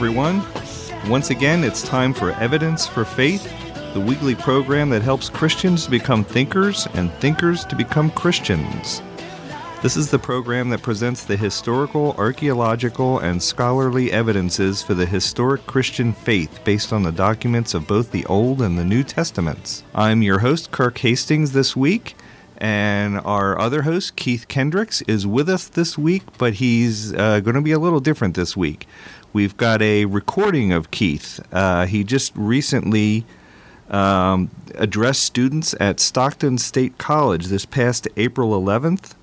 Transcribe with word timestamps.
everyone. 0.00 0.42
Once 1.10 1.28
again, 1.28 1.62
it's 1.62 1.82
time 1.82 2.14
for 2.14 2.30
Evidence 2.36 2.86
for 2.86 3.04
Faith, 3.04 3.44
the 3.92 4.00
weekly 4.00 4.34
program 4.34 4.88
that 4.88 5.02
helps 5.02 5.28
Christians 5.28 5.84
to 5.84 5.90
become 5.90 6.24
thinkers 6.24 6.88
and 6.94 7.12
thinkers 7.16 7.66
to 7.66 7.76
become 7.76 8.10
Christians. 8.12 9.02
This 9.82 9.98
is 9.98 10.10
the 10.10 10.18
program 10.18 10.70
that 10.70 10.80
presents 10.80 11.24
the 11.24 11.36
historical, 11.36 12.14
archaeological, 12.16 13.18
and 13.18 13.42
scholarly 13.42 14.10
evidences 14.10 14.82
for 14.82 14.94
the 14.94 15.04
historic 15.04 15.66
Christian 15.66 16.14
faith 16.14 16.60
based 16.64 16.94
on 16.94 17.02
the 17.02 17.12
documents 17.12 17.74
of 17.74 17.86
both 17.86 18.10
the 18.10 18.24
Old 18.24 18.62
and 18.62 18.78
the 18.78 18.86
New 18.86 19.04
Testaments. 19.04 19.84
I'm 19.94 20.22
your 20.22 20.38
host, 20.38 20.70
Kirk 20.70 20.96
Hastings, 20.96 21.52
this 21.52 21.76
week. 21.76 22.16
And 22.62 23.18
our 23.20 23.58
other 23.58 23.82
host, 23.82 24.16
Keith 24.16 24.46
Kendricks, 24.46 25.00
is 25.02 25.26
with 25.26 25.48
us 25.48 25.66
this 25.66 25.96
week, 25.96 26.22
but 26.36 26.54
he's 26.54 27.14
uh, 27.14 27.40
going 27.40 27.54
to 27.54 27.62
be 27.62 27.72
a 27.72 27.78
little 27.78 28.00
different 28.00 28.34
this 28.34 28.54
week. 28.54 28.86
We've 29.32 29.56
got 29.56 29.80
a 29.80 30.06
recording 30.06 30.72
of 30.72 30.90
Keith. 30.90 31.38
Uh, 31.52 31.86
he 31.86 32.02
just 32.02 32.32
recently 32.34 33.24
um, 33.88 34.50
addressed 34.74 35.22
students 35.22 35.72
at 35.78 36.00
Stockton 36.00 36.58
State 36.58 36.98
College 36.98 37.46
this 37.46 37.64
past 37.64 38.08
April 38.16 38.60
11th, 38.60 39.14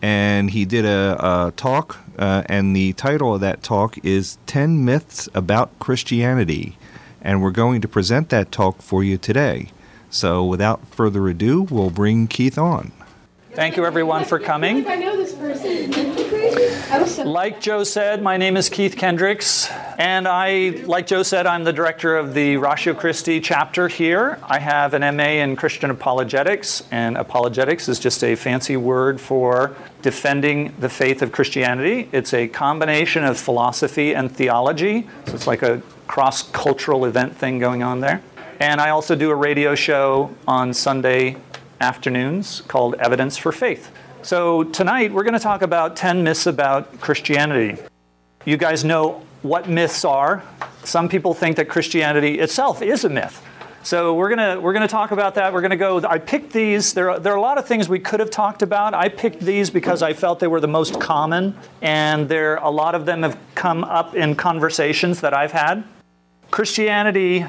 and 0.00 0.50
he 0.50 0.64
did 0.64 0.84
a, 0.84 1.16
a 1.18 1.52
talk, 1.56 1.98
uh, 2.20 2.44
and 2.46 2.76
the 2.76 2.92
title 2.92 3.34
of 3.34 3.40
that 3.40 3.64
talk 3.64 3.98
is 4.04 4.38
10 4.46 4.84
Myths 4.84 5.28
About 5.34 5.76
Christianity. 5.80 6.78
And 7.20 7.42
we're 7.42 7.50
going 7.50 7.80
to 7.80 7.88
present 7.88 8.28
that 8.28 8.52
talk 8.52 8.80
for 8.80 9.02
you 9.02 9.18
today. 9.18 9.70
So 10.08 10.44
without 10.44 10.86
further 10.86 11.26
ado, 11.26 11.62
we'll 11.62 11.90
bring 11.90 12.28
Keith 12.28 12.58
on. 12.58 12.92
Thank 13.54 13.76
you, 13.76 13.84
everyone, 13.84 14.24
for 14.24 14.38
coming. 14.38 14.86
I 14.86 14.94
know 14.94 15.16
this 15.16 15.34
person. 15.34 16.07
Like 16.98 17.60
Joe 17.60 17.84
said, 17.84 18.22
my 18.22 18.36
name 18.36 18.56
is 18.56 18.68
Keith 18.68 18.96
Kendricks, 18.96 19.70
and 19.98 20.26
I, 20.26 20.70
like 20.84 21.06
Joe 21.06 21.22
said, 21.22 21.46
I'm 21.46 21.62
the 21.62 21.72
director 21.72 22.16
of 22.16 22.34
the 22.34 22.56
Ratio 22.56 22.92
Christi 22.92 23.40
chapter 23.40 23.86
here. 23.86 24.40
I 24.42 24.58
have 24.58 24.94
an 24.94 25.16
MA 25.16 25.42
in 25.42 25.54
Christian 25.54 25.90
apologetics, 25.90 26.82
and 26.90 27.16
apologetics 27.16 27.88
is 27.88 28.00
just 28.00 28.24
a 28.24 28.34
fancy 28.34 28.76
word 28.76 29.20
for 29.20 29.76
defending 30.02 30.74
the 30.80 30.88
faith 30.88 31.22
of 31.22 31.30
Christianity. 31.30 32.08
It's 32.10 32.34
a 32.34 32.48
combination 32.48 33.24
of 33.24 33.38
philosophy 33.38 34.12
and 34.14 34.30
theology, 34.30 35.06
so 35.26 35.34
it's 35.34 35.46
like 35.46 35.62
a 35.62 35.80
cross 36.08 36.42
cultural 36.50 37.04
event 37.04 37.36
thing 37.36 37.60
going 37.60 37.84
on 37.84 38.00
there. 38.00 38.22
And 38.58 38.80
I 38.80 38.90
also 38.90 39.14
do 39.14 39.30
a 39.30 39.36
radio 39.36 39.76
show 39.76 40.34
on 40.48 40.74
Sunday 40.74 41.36
afternoons 41.80 42.62
called 42.62 42.96
Evidence 42.96 43.36
for 43.36 43.52
Faith. 43.52 43.92
So 44.22 44.64
tonight 44.64 45.12
we're 45.12 45.22
going 45.22 45.34
to 45.34 45.38
talk 45.38 45.62
about 45.62 45.94
10 45.94 46.24
myths 46.24 46.46
about 46.46 47.00
Christianity. 47.00 47.80
You 48.44 48.56
guys 48.56 48.84
know 48.84 49.24
what 49.42 49.68
myths 49.68 50.04
are. 50.04 50.42
Some 50.82 51.08
people 51.08 51.34
think 51.34 51.56
that 51.56 51.68
Christianity 51.68 52.40
itself 52.40 52.82
is 52.82 53.04
a 53.04 53.08
myth. 53.08 53.44
So 53.84 54.14
we're 54.14 54.28
gonna 54.28 54.60
we're 54.60 54.72
gonna 54.72 54.88
talk 54.88 55.12
about 55.12 55.36
that. 55.36 55.52
We're 55.52 55.62
gonna 55.62 55.76
go. 55.76 56.04
I 56.04 56.18
picked 56.18 56.52
these. 56.52 56.92
There 56.92 57.10
are, 57.10 57.20
there 57.20 57.32
are 57.32 57.36
a 57.36 57.40
lot 57.40 57.58
of 57.58 57.66
things 57.66 57.88
we 57.88 58.00
could 58.00 58.18
have 58.20 58.28
talked 58.28 58.60
about. 58.62 58.92
I 58.92 59.08
picked 59.08 59.40
these 59.40 59.70
because 59.70 60.02
I 60.02 60.12
felt 60.12 60.40
they 60.40 60.48
were 60.48 60.60
the 60.60 60.68
most 60.68 61.00
common, 61.00 61.56
and 61.80 62.28
there 62.28 62.56
a 62.56 62.70
lot 62.70 62.94
of 62.96 63.06
them 63.06 63.22
have 63.22 63.38
come 63.54 63.84
up 63.84 64.14
in 64.14 64.34
conversations 64.34 65.20
that 65.20 65.32
I've 65.32 65.52
had. 65.52 65.84
Christianity, 66.50 67.46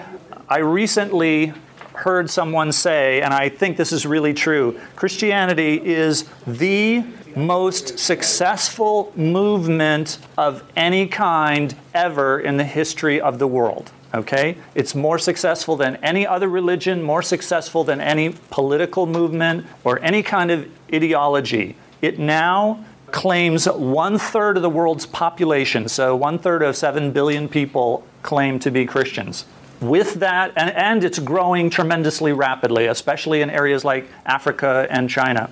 I 0.48 0.60
recently 0.60 1.52
heard 2.00 2.30
someone 2.30 2.72
say, 2.72 3.22
and 3.22 3.34
I 3.34 3.50
think 3.50 3.76
this 3.76 3.92
is 3.92 4.06
really 4.06 4.34
true 4.34 4.80
Christianity 4.96 5.82
is 5.84 6.30
the 6.48 7.04
most 7.36 8.00
successful 8.00 9.12
movement 9.16 10.18
of 10.38 10.64
any 10.78 11.08
kind 11.08 11.76
ever 11.94 12.40
in 12.40 12.56
the 12.56 12.64
history 12.64 13.20
of 13.20 13.38
the 13.38 13.48
world. 13.48 13.92
Okay? 14.14 14.58
It's 14.76 14.96
more 14.96 15.20
successful 15.20 15.76
than 15.76 15.98
any 15.98 16.26
other 16.26 16.48
religion, 16.48 17.04
more 17.04 17.22
successful 17.22 17.84
than 17.84 18.00
any 18.00 18.30
political 18.50 19.06
movement 19.06 19.68
or 19.84 20.00
any 20.00 20.24
kind 20.24 20.52
of 20.52 20.68
ideology. 20.94 21.76
It 22.02 22.18
now 22.18 22.84
claims 23.12 23.66
one 23.66 24.18
third 24.18 24.56
of 24.56 24.64
the 24.64 24.70
world's 24.70 25.06
population, 25.06 25.90
so 25.90 26.16
one 26.16 26.40
third 26.40 26.64
of 26.64 26.78
7 26.78 27.12
billion 27.12 27.50
people 27.50 28.06
claim 28.24 28.58
to 28.60 28.72
be 28.72 28.86
Christians 28.86 29.46
with 29.82 30.16
that, 30.16 30.54
and, 30.56 30.72
and 30.72 31.04
it's 31.04 31.20
growing 31.20 31.70
tremendously 31.70 32.34
rapidly, 32.34 32.88
especially 32.88 33.42
in 33.42 33.50
areas 33.50 33.86
like 33.86 34.08
Africa 34.26 34.88
and 34.90 35.10
China. 35.10 35.50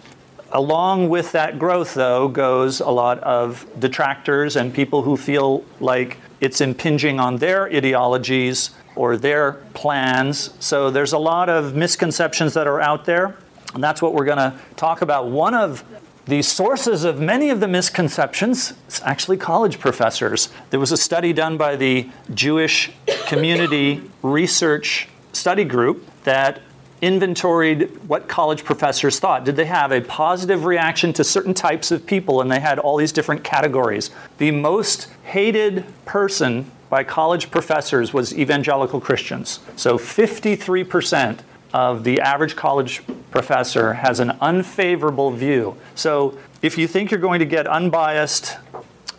Along 0.51 1.09
with 1.09 1.33
that 1.33 1.59
growth, 1.59 1.93
though, 1.93 2.27
goes 2.27 2.79
a 2.79 2.89
lot 2.89 3.19
of 3.19 3.65
detractors 3.79 4.55
and 4.55 4.73
people 4.73 5.01
who 5.01 5.17
feel 5.17 5.65
like 5.79 6.17
it's 6.39 6.61
impinging 6.61 7.19
on 7.19 7.37
their 7.37 7.65
ideologies 7.65 8.71
or 8.95 9.17
their 9.17 9.53
plans. 9.73 10.53
So 10.59 10.89
there's 10.89 11.13
a 11.13 11.17
lot 11.17 11.49
of 11.49 11.75
misconceptions 11.75 12.53
that 12.53 12.65
are 12.65 12.79
out 12.79 13.05
there, 13.05 13.35
and 13.73 13.83
that's 13.83 14.01
what 14.01 14.13
we're 14.13 14.25
going 14.25 14.37
to 14.37 14.57
talk 14.75 15.01
about. 15.01 15.27
One 15.27 15.53
of 15.53 15.83
the 16.27 16.41
sources 16.41 17.05
of 17.05 17.21
many 17.21 17.49
of 17.49 17.61
the 17.61 17.67
misconceptions 17.69 18.73
is 18.89 19.01
actually 19.05 19.37
college 19.37 19.79
professors. 19.79 20.49
There 20.71 20.79
was 20.79 20.91
a 20.91 20.97
study 20.97 21.31
done 21.31 21.55
by 21.57 21.77
the 21.77 22.09
Jewish 22.33 22.91
Community 23.27 24.01
Research 24.21 25.07
Study 25.31 25.63
Group 25.63 26.05
that 26.25 26.61
inventoried 27.01 27.89
what 28.07 28.27
college 28.27 28.65
professors 28.65 29.19
thought. 29.19 29.45
Did 29.45 29.55
they 29.55 29.65
have 29.65 29.91
a 29.93 30.01
positive 30.01 30.65
reaction 30.65 31.13
to 31.13 31.23
certain 31.23 31.53
types 31.53 31.91
of 31.91 32.05
people? 32.05 32.41
And 32.41 32.51
they 32.51 32.59
had 32.59 32.77
all 32.77 32.97
these 32.97 33.13
different 33.13 33.43
categories. 33.45 34.09
The 34.37 34.51
most 34.51 35.07
hated 35.23 35.85
person 36.05 36.69
by 36.89 37.03
college 37.03 37.51
professors 37.51 38.13
was 38.13 38.37
evangelical 38.37 38.99
Christians. 38.99 39.59
So 39.75 39.97
53% 39.97 41.39
of 41.73 42.03
the 42.03 42.19
average 42.19 42.55
college 42.55 43.01
professor 43.37 43.93
has 43.93 44.19
an 44.19 44.31
unfavorable 44.41 45.29
view. 45.29 45.77
So 45.93 46.35
if 46.63 46.75
you 46.75 46.87
think 46.87 47.11
you're 47.11 47.19
going 47.19 47.37
to 47.37 47.45
get 47.45 47.67
unbiased 47.67 48.57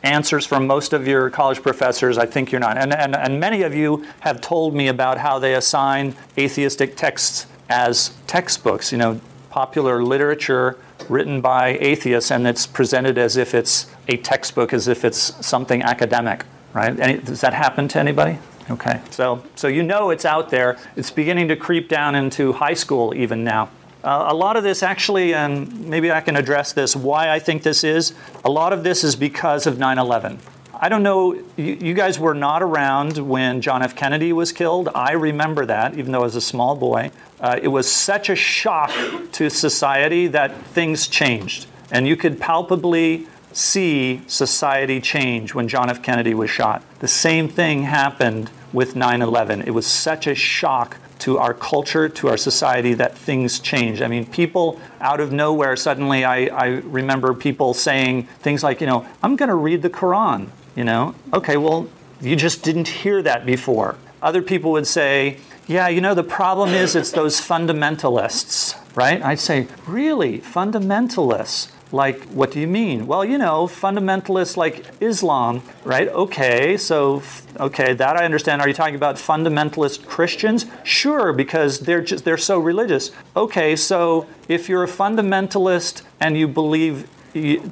answers 0.02 0.44
from 0.44 0.66
most 0.66 0.92
of 0.92 1.06
your 1.06 1.30
college 1.30 1.62
professors, 1.62 2.18
I 2.18 2.26
think 2.26 2.50
you're 2.50 2.60
not. 2.60 2.76
And, 2.76 2.92
and, 2.92 3.14
and 3.14 3.38
many 3.38 3.62
of 3.62 3.76
you 3.76 4.04
have 4.18 4.40
told 4.40 4.74
me 4.74 4.88
about 4.88 5.18
how 5.18 5.38
they 5.38 5.54
assign 5.54 6.16
atheistic 6.36 6.96
texts 6.96 7.46
as 7.68 8.16
textbooks, 8.26 8.90
you 8.90 8.98
know, 8.98 9.20
popular 9.50 10.02
literature 10.02 10.76
written 11.08 11.40
by 11.40 11.78
atheists, 11.80 12.32
and 12.32 12.44
it's 12.44 12.66
presented 12.66 13.18
as 13.18 13.36
if 13.36 13.54
it's 13.54 13.86
a 14.08 14.16
textbook, 14.16 14.72
as 14.72 14.88
if 14.88 15.04
it's 15.04 15.46
something 15.46 15.80
academic, 15.82 16.44
right? 16.72 16.98
Any, 16.98 17.18
does 17.18 17.40
that 17.42 17.54
happen 17.54 17.86
to 17.86 18.00
anybody? 18.00 18.40
Okay, 18.68 19.00
so 19.10 19.44
so 19.54 19.68
you 19.68 19.82
know 19.82 20.10
it's 20.10 20.24
out 20.24 20.50
there. 20.50 20.76
It's 20.96 21.10
beginning 21.10 21.48
to 21.48 21.56
creep 21.56 21.88
down 21.88 22.14
into 22.16 22.52
high 22.52 22.74
school 22.74 23.14
even 23.14 23.44
now. 23.44 23.70
Uh, 24.02 24.26
a 24.28 24.34
lot 24.34 24.56
of 24.56 24.62
this 24.62 24.82
actually, 24.82 25.34
and 25.34 25.86
maybe 25.88 26.12
I 26.12 26.20
can 26.20 26.36
address 26.36 26.72
this, 26.72 26.94
why 26.94 27.30
I 27.30 27.38
think 27.38 27.62
this 27.62 27.82
is. 27.82 28.14
A 28.44 28.50
lot 28.50 28.72
of 28.72 28.84
this 28.84 29.02
is 29.02 29.16
because 29.16 29.66
of 29.66 29.78
9 29.78 29.98
11. 29.98 30.38
I 30.80 30.88
don't 30.88 31.02
know, 31.02 31.34
you, 31.56 31.74
you 31.80 31.94
guys 31.94 32.20
were 32.20 32.34
not 32.34 32.62
around 32.62 33.18
when 33.18 33.60
John 33.60 33.82
F. 33.82 33.96
Kennedy 33.96 34.32
was 34.32 34.52
killed. 34.52 34.88
I 34.94 35.12
remember 35.12 35.66
that, 35.66 35.98
even 35.98 36.12
though 36.12 36.20
I 36.20 36.24
was 36.24 36.36
a 36.36 36.40
small 36.40 36.76
boy. 36.76 37.10
Uh, 37.40 37.58
it 37.60 37.68
was 37.68 37.90
such 37.90 38.30
a 38.30 38.36
shock 38.36 38.92
to 39.32 39.50
society 39.50 40.28
that 40.28 40.56
things 40.66 41.08
changed. 41.08 41.66
And 41.90 42.06
you 42.06 42.16
could 42.16 42.38
palpably 42.38 43.26
see 43.52 44.22
society 44.28 45.00
change 45.00 45.52
when 45.52 45.66
John 45.66 45.90
F. 45.90 46.00
Kennedy 46.00 46.34
was 46.34 46.50
shot. 46.50 46.84
The 47.00 47.08
same 47.08 47.48
thing 47.48 47.82
happened 47.82 48.50
with 48.72 48.94
9 48.94 49.20
11. 49.20 49.62
It 49.62 49.70
was 49.70 49.86
such 49.86 50.28
a 50.28 50.34
shock 50.36 50.98
to 51.20 51.38
our 51.38 51.54
culture, 51.54 52.08
to 52.08 52.28
our 52.28 52.36
society, 52.36 52.94
that 52.94 53.16
things 53.16 53.60
change. 53.60 54.00
I 54.02 54.08
mean, 54.08 54.26
people 54.26 54.80
out 55.00 55.20
of 55.20 55.32
nowhere, 55.32 55.76
suddenly 55.76 56.24
I, 56.24 56.46
I 56.46 56.66
remember 56.84 57.34
people 57.34 57.74
saying 57.74 58.24
things 58.40 58.62
like, 58.62 58.80
you 58.80 58.86
know, 58.86 59.06
I'm 59.22 59.36
going 59.36 59.48
to 59.48 59.54
read 59.54 59.82
the 59.82 59.90
Quran, 59.90 60.48
you 60.76 60.84
know? 60.84 61.14
Okay, 61.32 61.56
well, 61.56 61.88
you 62.20 62.36
just 62.36 62.62
didn't 62.62 62.88
hear 62.88 63.22
that 63.22 63.46
before. 63.46 63.96
Other 64.22 64.42
people 64.42 64.72
would 64.72 64.86
say, 64.86 65.38
yeah, 65.66 65.88
you 65.88 66.00
know, 66.00 66.14
the 66.14 66.24
problem 66.24 66.70
is 66.70 66.96
it's 66.96 67.12
those 67.12 67.40
fundamentalists, 67.40 68.76
right? 68.96 69.22
I'd 69.22 69.38
say, 69.38 69.68
really? 69.86 70.38
Fundamentalists? 70.40 71.70
Like, 71.90 72.22
what 72.26 72.50
do 72.50 72.60
you 72.60 72.66
mean? 72.66 73.06
Well, 73.06 73.24
you 73.24 73.38
know, 73.38 73.66
fundamentalists 73.66 74.56
like 74.56 74.84
Islam, 75.00 75.62
right? 75.84 76.08
Okay, 76.08 76.76
so, 76.76 77.22
okay, 77.58 77.94
that 77.94 78.16
I 78.16 78.24
understand. 78.24 78.60
Are 78.60 78.68
you 78.68 78.74
talking 78.74 78.94
about 78.94 79.16
fundamentalist 79.16 80.06
Christians? 80.06 80.66
Sure, 80.84 81.32
because 81.32 81.80
they're 81.80 82.02
just, 82.02 82.24
they're 82.24 82.36
so 82.36 82.58
religious. 82.58 83.10
Okay, 83.34 83.74
so 83.74 84.26
if 84.48 84.68
you're 84.68 84.84
a 84.84 84.88
fundamentalist 84.88 86.02
and 86.20 86.36
you 86.36 86.46
believe 86.46 87.08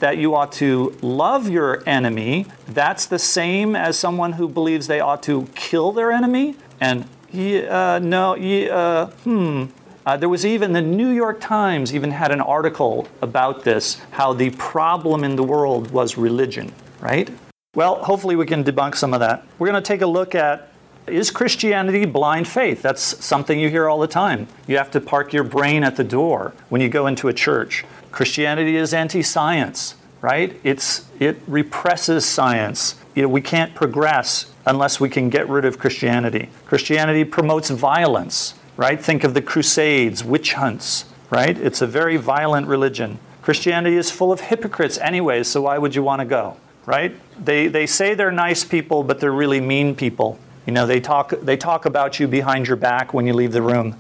that 0.01 0.17
you 0.19 0.35
ought 0.35 0.53
to 0.53 0.97
love 1.03 1.49
your 1.49 1.83
enemy, 1.87 2.47
that's 2.69 3.07
the 3.07 3.19
same 3.19 3.77
as 3.77 3.99
someone 3.99 4.33
who 4.35 4.49
believes 4.49 4.87
they 4.87 5.01
ought 5.01 5.23
to 5.25 5.47
kill 5.55 5.93
their 5.93 6.13
enemy? 6.13 6.57
And, 6.81 7.05
uh, 7.35 7.99
no, 8.03 8.35
uh, 8.35 9.07
hmm. 9.25 9.67
Uh, 10.07 10.17
there 10.17 10.29
was 10.29 10.47
even 10.47 10.73
the 10.73 10.81
New 10.81 11.11
York 11.11 11.41
Times 11.41 11.93
even 11.93 12.13
had 12.13 12.31
an 12.31 12.41
article 12.41 13.09
about 13.23 13.65
this, 13.65 14.01
how 14.13 14.33
the 14.33 14.51
problem 14.51 15.25
in 15.25 15.35
the 15.35 15.43
world 15.43 15.91
was 15.91 16.17
religion, 16.17 16.73
right? 17.01 17.29
Well, 17.75 17.97
hopefully 18.05 18.37
we 18.37 18.47
can 18.47 18.63
debunk 18.63 18.95
some 18.95 19.13
of 19.13 19.19
that. 19.19 19.45
We're 19.59 19.67
going 19.67 19.83
to 19.83 19.87
take 19.87 20.03
a 20.03 20.07
look 20.07 20.37
at 20.37 20.73
is 21.09 21.31
Christianity 21.31 22.05
blind 22.05 22.49
faith? 22.49 22.83
That's 22.83 23.25
something 23.25 23.61
you 23.61 23.69
hear 23.69 23.89
all 23.89 24.01
the 24.01 24.09
time. 24.09 24.49
You 24.67 24.77
have 24.77 24.91
to 24.93 25.01
park 25.01 25.33
your 25.33 25.45
brain 25.45 25.85
at 25.85 25.97
the 25.97 26.03
door 26.03 26.53
when 26.69 26.81
you 26.81 26.89
go 26.89 27.07
into 27.07 27.29
a 27.29 27.33
church. 27.33 27.85
Christianity 28.11 28.77
is 28.77 28.93
anti-science, 28.93 29.95
right? 30.21 30.59
It's 30.65 31.07
it 31.21 31.37
represses 31.47 32.25
science. 32.25 32.97
You 33.15 33.23
know, 33.23 33.29
we 33.29 33.41
can't 33.41 33.73
progress 33.75 34.53
unless 34.67 34.99
we 34.99 35.09
can 35.09 35.31
get 35.31 35.49
rid 35.49 35.65
of 35.65 35.79
Christianity. 35.79 36.49
Christianity 36.65 37.25
promotes 37.25 37.71
violence 37.71 38.55
right? 38.77 39.01
Think 39.01 39.25
of 39.25 39.35
the 39.35 39.43
Crusades, 39.43 40.23
witch 40.23 40.55
hunts, 40.55 41.07
right? 41.31 41.57
It's 41.59 41.83
a 41.83 41.87
very 41.87 42.17
violent 42.17 42.67
religion. 42.67 43.19
Christianity 43.43 43.97
is 43.97 44.11
full 44.11 44.33
of 44.33 44.41
hypocrites 44.41 44.99
anyway, 44.99 45.43
so 45.43 45.63
why 45.63 45.79
would 45.79 45.95
you 45.95 46.03
want 46.03 46.21
to 46.21 46.27
go, 46.27 46.57
right? 46.85 47.15
They, 47.43 47.69
they 47.69 47.87
say 47.87 48.15
they're 48.15 48.33
nice 48.33 48.65
people, 48.65 49.03
but 49.03 49.21
they're 49.21 49.33
really 49.33 49.61
mean 49.61 49.95
people. 49.95 50.39
You 50.67 50.73
know, 50.73 50.87
they 50.87 51.01
talk, 51.01 51.31
they 51.43 51.57
talk 51.57 51.87
about 51.87 52.19
you 52.19 52.27
behind 52.27 52.67
your 52.67 52.77
back 52.77 53.15
when 53.15 53.27
you 53.27 53.33
leave 53.35 53.53
the 53.53 53.63
room, 53.63 53.99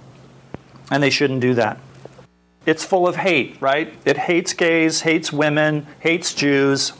and 0.90 1.02
they 1.02 1.10
shouldn't 1.10 1.40
do 1.40 1.54
that. 1.54 1.78
It's 2.66 2.84
full 2.84 3.06
of 3.06 3.14
hate, 3.14 3.56
right? 3.60 3.94
It 4.04 4.16
hates 4.16 4.52
gays, 4.52 5.02
hates 5.02 5.32
women, 5.32 5.86
hates 6.00 6.34
Jews. 6.34 6.92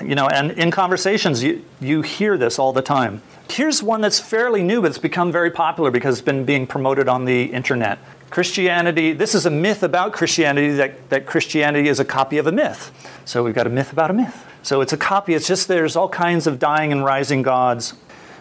You 0.00 0.14
know, 0.14 0.26
and 0.26 0.52
in 0.52 0.70
conversations, 0.70 1.42
you, 1.42 1.62
you 1.78 2.00
hear 2.00 2.38
this 2.38 2.58
all 2.58 2.72
the 2.72 2.80
time. 2.80 3.20
Here's 3.52 3.82
one 3.82 4.00
that's 4.00 4.18
fairly 4.18 4.62
new, 4.62 4.80
but 4.80 4.86
it's 4.86 4.96
become 4.96 5.30
very 5.30 5.50
popular 5.50 5.90
because 5.90 6.14
it's 6.14 6.24
been 6.24 6.46
being 6.46 6.66
promoted 6.66 7.06
on 7.06 7.26
the 7.26 7.52
internet. 7.52 7.98
Christianity, 8.30 9.12
this 9.12 9.34
is 9.34 9.44
a 9.44 9.50
myth 9.50 9.82
about 9.82 10.14
Christianity 10.14 10.70
that, 10.76 11.10
that 11.10 11.26
Christianity 11.26 11.90
is 11.90 12.00
a 12.00 12.04
copy 12.06 12.38
of 12.38 12.46
a 12.46 12.52
myth. 12.52 12.90
So 13.26 13.44
we've 13.44 13.54
got 13.54 13.66
a 13.66 13.70
myth 13.70 13.92
about 13.92 14.10
a 14.10 14.14
myth. 14.14 14.46
So 14.62 14.80
it's 14.80 14.94
a 14.94 14.96
copy, 14.96 15.34
it's 15.34 15.46
just 15.46 15.68
there's 15.68 15.96
all 15.96 16.08
kinds 16.08 16.46
of 16.46 16.58
dying 16.58 16.92
and 16.92 17.04
rising 17.04 17.42
gods, 17.42 17.92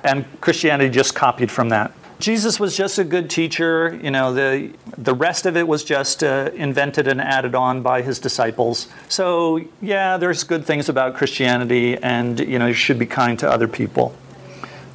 and 0.06 0.24
Christianity 0.40 0.90
just 0.90 1.14
copied 1.14 1.52
from 1.52 1.68
that. 1.70 1.92
Jesus 2.22 2.58
was 2.58 2.78
just 2.78 2.98
a 2.98 3.04
good 3.04 3.30
teacher. 3.30 4.00
You 4.02 4.12
know, 4.12 4.34
the, 4.34 4.72
the 4.98 5.14
rest 5.14 5.46
of 5.46 5.58
it 5.58 5.68
was 5.68 5.84
just 5.84 6.24
uh, 6.24 6.52
invented 6.54 7.10
and 7.10 7.20
added 7.20 7.54
on 7.54 7.82
by 7.82 8.02
his 8.02 8.18
disciples. 8.18 8.88
So, 9.10 9.60
yeah, 9.82 10.16
there's 10.16 10.46
good 10.46 10.66
things 10.66 10.88
about 10.88 11.16
Christianity, 11.16 11.98
and, 11.98 12.40
you 12.40 12.60
know, 12.60 12.68
you 12.68 12.74
should 12.74 12.98
be 12.98 13.08
kind 13.08 13.38
to 13.40 13.52
other 13.52 13.68
people. 13.68 14.16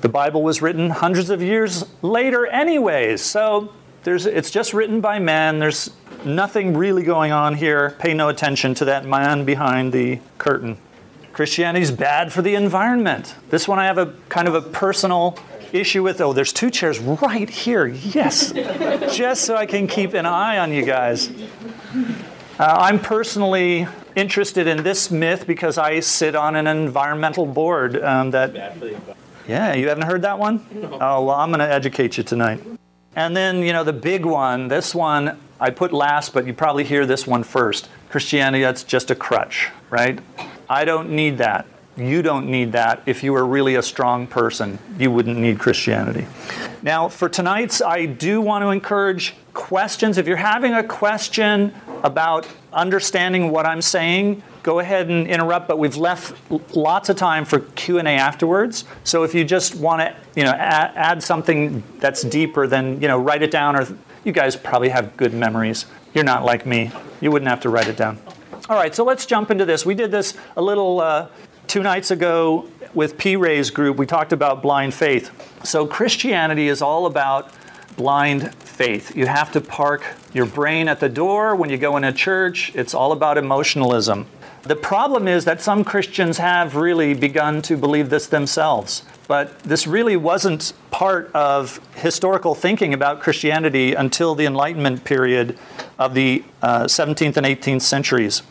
The 0.01 0.09
Bible 0.09 0.43
was 0.43 0.61
written 0.63 0.91
hundreds 0.91 1.31
of 1.31 1.43
years 1.43 1.85
later, 2.03 2.47
anyways. 2.47 3.23
So 3.23 3.73
there's, 4.05 4.27
it's 4.27 4.51
just 4.51 4.75
written 4.75 5.01
by 5.01 5.19
man. 5.19 5.59
There's 5.59 5.91
nothing 6.25 6.77
really 6.77 7.03
going 7.03 7.33
on 7.33 7.55
here. 7.55 7.97
Pay 7.99 8.15
no 8.15 8.29
attention 8.29 8.75
to 8.75 8.85
that 8.87 9.05
man 9.05 9.45
behind 9.45 9.93
the 9.93 10.21
curtain. 10.39 10.79
Christianity 11.33 11.83
is 11.83 11.91
bad 11.91 12.33
for 12.33 12.41
the 12.41 12.55
environment. 12.55 13.35
This 13.51 13.67
one 13.67 13.79
I 13.79 13.85
have 13.85 13.99
a 13.99 14.15
kind 14.29 14.49
of 14.49 14.55
a 14.55 14.63
personal 14.63 15.39
issue 15.73 16.03
with. 16.03 16.21
Oh, 16.21 16.33
there's 16.33 16.53
two 16.53 16.71
chairs 16.71 16.99
right 16.99 17.49
here. 17.49 17.87
Yes. 17.87 18.53
just 19.15 19.45
so 19.45 19.57
I 19.57 19.67
can 19.67 19.87
keep 19.87 20.15
an 20.15 20.25
eye 20.25 20.59
on 20.59 20.73
you 20.73 20.85
guys. 20.85 21.31
Uh, 22.59 22.65
I'm 22.65 22.99
personally 22.99 23.87
interested 24.15 24.67
in 24.67 24.83
this 24.83 25.11
myth 25.11 25.47
because 25.47 25.77
I 25.77 26.01
sit 26.01 26.35
on 26.35 26.57
an 26.57 26.67
environmental 26.67 27.45
board 27.45 28.03
um, 28.03 28.31
that. 28.31 28.55
Yeah, 29.49 29.75
you 29.75 29.89
haven't 29.89 30.05
heard 30.05 30.23
that 30.23 30.39
one? 30.39 30.67
No. 30.73 30.99
Oh, 31.01 31.25
well, 31.25 31.37
I'm 31.37 31.51
going 31.51 31.61
to 31.61 31.73
educate 31.73 32.19
you 32.19 32.25
tonight. 32.25 32.61
And 33.15 33.37
then, 33.37 33.63
you 33.63 33.73
know, 33.73 33.85
the 33.85 33.93
big 33.93 34.25
one, 34.25 34.69
this 34.69 34.95
one 34.95 35.39
I 35.61 35.71
put 35.71 35.93
last, 35.93 36.35
but 36.35 36.47
you 36.47 36.53
probably 36.53 36.85
hear 36.85 37.07
this 37.07 37.27
one 37.27 37.45
first. 37.45 37.89
Christianity, 38.11 38.63
that's 38.63 38.83
just 38.83 39.11
a 39.11 39.15
crutch, 39.15 39.71
right? 39.89 40.19
I 40.69 40.85
don't 40.85 41.11
need 41.11 41.39
that. 41.39 41.67
You 41.97 42.21
don't 42.21 42.51
need 42.51 42.73
that. 42.73 43.03
If 43.07 43.23
you 43.23 43.33
were 43.33 43.47
really 43.47 43.77
a 43.77 43.83
strong 43.83 44.27
person, 44.27 44.79
you 44.99 45.11
wouldn't 45.11 45.39
need 45.39 45.59
Christianity. 45.59 46.27
Now, 46.83 47.09
for 47.09 47.29
tonight's, 47.29 47.81
I 47.81 48.05
do 48.05 48.43
want 48.43 48.63
to 48.63 48.69
encourage 48.69 49.35
questions. 49.55 50.19
If 50.19 50.27
you're 50.27 50.37
having 50.37 50.75
a 50.75 50.85
question 50.85 51.73
about 52.03 52.47
understanding 52.73 53.51
what 53.51 53.65
I'm 53.65 53.81
saying, 53.81 54.43
go 54.67 54.81
ahead 54.81 55.09
and 55.09 55.29
interrupt, 55.29 55.69
but 55.69 55.79
we've 55.79 55.97
left 55.97 56.35
lots 56.75 57.09
of 57.09 57.17
time 57.17 57.45
for 57.45 57.61
Q&A 57.61 58.03
afterwards. 58.03 58.85
So 59.05 59.23
if 59.23 59.33
you 59.33 59.45
just 59.45 59.77
want 59.77 60.01
to, 60.01 60.17
you 60.35 60.43
know, 60.43 60.51
add, 60.51 60.91
add 60.97 61.23
something 61.23 61.85
that's 62.01 62.23
deeper, 62.23 62.67
then, 62.67 63.01
you 63.01 63.07
know, 63.07 63.17
write 63.17 63.45
it 63.45 63.53
down 63.53 63.77
or 63.77 63.87
you 64.25 64.33
guys 64.33 64.57
probably 64.57 64.89
have 64.89 65.17
good 65.17 65.33
memories. 65.33 65.87
You're 66.15 66.25
not 66.25 66.45
like 66.45 66.67
me. 66.67 66.91
You 67.21 67.31
wouldn't 67.31 67.49
have 67.49 67.61
to 67.61 67.69
write 67.69 67.87
it 67.87 67.97
down. 67.97 68.19
All 68.69 68.77
right, 68.77 68.93
so 68.93 69.05
let's 69.05 69.25
jump 69.25 69.53
into 69.53 69.65
this. 69.65 69.87
We 69.87 69.95
did 69.95 70.11
this 70.11 70.35
a 70.57 70.63
little 70.63 71.01
uh, 71.01 71.29
two 71.69 71.85
nights 71.85 72.11
ago 72.11 72.69
with 72.93 73.17
P. 73.17 73.37
Ray's 73.37 73.71
group. 73.71 73.97
We 73.99 74.05
talked 74.05 74.33
about 74.33 74.63
blind 74.63 74.95
faith. 74.95 75.31
So 75.65 75.87
Christianity 75.87 76.67
is 76.67 76.83
all 76.83 77.07
about 77.07 77.53
blind 77.97 78.53
faith. 78.57 79.17
You 79.17 79.27
have 79.27 79.53
to 79.53 79.61
park 79.61 80.05
your 80.35 80.47
brain 80.47 80.89
at 80.89 80.99
the 80.99 81.09
door 81.09 81.55
when 81.55 81.71
you 81.71 81.79
go 81.79 81.97
in 81.97 82.03
a 82.03 82.13
church. 82.13 82.73
It's 82.75 82.95
all 82.95 83.13
about 83.13 83.39
emotionalism. 83.39 84.27
The 84.67 84.75
problem 84.75 85.29
is 85.29 85.45
that 85.45 85.61
some 85.61 85.85
Christians 85.85 86.39
have 86.39 86.75
really 86.75 87.15
begun 87.15 87.63
to 87.63 87.77
believe 87.77 88.11
this 88.11 88.27
themselves. 88.27 89.05
But 89.29 89.61
this 89.61 89.87
really 89.87 90.17
wasn't 90.17 90.73
part 90.91 91.31
of 91.35 91.81
historical 91.95 92.57
thinking 92.57 92.93
about 92.93 93.21
Christianity 93.21 93.95
until 93.95 94.35
the 94.35 94.45
Enlightenment 94.45 95.05
period 95.05 95.57
of 96.01 96.15
the 96.15 96.43
uh, 96.63 96.85
17th 96.85 97.37
and 97.37 97.47
18th 97.47 97.83
centuries. 97.83 98.43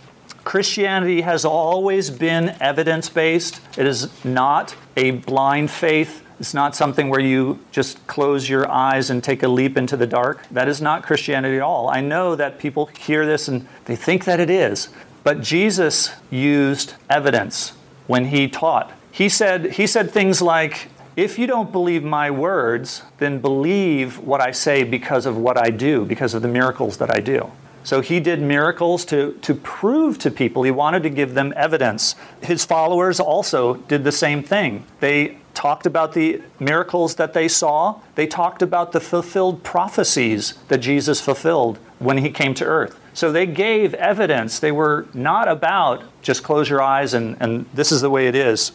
Christianity 0.45 1.21
has 1.21 1.43
always 1.43 2.09
been 2.09 2.55
evidence 2.61 3.09
based, 3.09 3.59
it 3.77 3.85
is 3.85 4.23
not 4.23 4.73
a 4.95 5.11
blind 5.11 5.69
faith. 5.69 6.21
It's 6.39 6.53
not 6.53 6.75
something 6.75 7.09
where 7.09 7.21
you 7.21 7.59
just 7.71 8.05
close 8.07 8.49
your 8.49 8.69
eyes 8.69 9.09
and 9.09 9.23
take 9.23 9.43
a 9.43 9.47
leap 9.47 9.77
into 9.77 9.95
the 9.95 10.05
dark. 10.05 10.45
That 10.51 10.67
is 10.67 10.81
not 10.81 11.03
Christianity 11.03 11.55
at 11.55 11.61
all. 11.61 11.87
I 11.87 12.01
know 12.01 12.35
that 12.35 12.59
people 12.59 12.87
hear 12.87 13.25
this 13.25 13.47
and 13.47 13.65
they 13.85 13.95
think 13.95 14.25
that 14.25 14.41
it 14.41 14.49
is. 14.49 14.89
But 15.25 15.41
Jesus 15.41 16.11
used 16.29 16.93
evidence 17.09 17.73
when 18.05 18.25
he 18.25 18.47
taught. 18.47 18.93
He 19.11 19.27
said, 19.27 19.71
he 19.73 19.87
said 19.87 20.11
things 20.11 20.39
like, 20.39 20.89
if 21.15 21.39
you 21.39 21.47
don't 21.47 21.71
believe 21.71 22.03
my 22.03 22.29
words, 22.29 23.01
then 23.17 23.39
believe 23.39 24.19
what 24.19 24.39
I 24.39 24.51
say 24.51 24.83
because 24.83 25.25
of 25.25 25.35
what 25.35 25.57
I 25.57 25.71
do, 25.71 26.05
because 26.05 26.35
of 26.35 26.43
the 26.43 26.47
miracles 26.47 26.97
that 26.97 27.15
I 27.15 27.21
do. 27.21 27.51
So 27.83 28.01
he 28.01 28.19
did 28.19 28.39
miracles 28.39 29.03
to, 29.05 29.33
to 29.41 29.55
prove 29.55 30.19
to 30.19 30.29
people. 30.29 30.61
He 30.61 30.69
wanted 30.69 31.01
to 31.01 31.09
give 31.09 31.33
them 31.33 31.53
evidence. 31.55 32.13
His 32.43 32.63
followers 32.63 33.19
also 33.19 33.77
did 33.77 34.03
the 34.03 34.11
same 34.11 34.43
thing. 34.43 34.85
They 34.99 35.39
talked 35.55 35.87
about 35.87 36.13
the 36.13 36.43
miracles 36.59 37.15
that 37.15 37.33
they 37.33 37.47
saw, 37.47 37.99
they 38.13 38.27
talked 38.27 38.61
about 38.61 38.91
the 38.91 38.99
fulfilled 38.99 39.63
prophecies 39.63 40.53
that 40.67 40.79
Jesus 40.79 41.19
fulfilled 41.19 41.79
when 41.97 42.19
he 42.19 42.29
came 42.29 42.53
to 42.55 42.65
earth. 42.65 42.99
So 43.15 43.31
they 43.31 43.45
gave 43.45 43.93
evidence. 43.93 44.59
They 44.59 44.73
were 44.73 45.07
not 45.13 45.47
about 45.47 46.03
just 46.21 46.43
close 46.43 46.69
your 46.69 46.81
eyes 46.81 47.13
and, 47.13 47.37
and 47.39 47.65
this 47.73 47.91
is 47.91 48.01
the 48.01 48.09
way 48.09 48.27
it 48.27 48.35
is. 48.35 48.73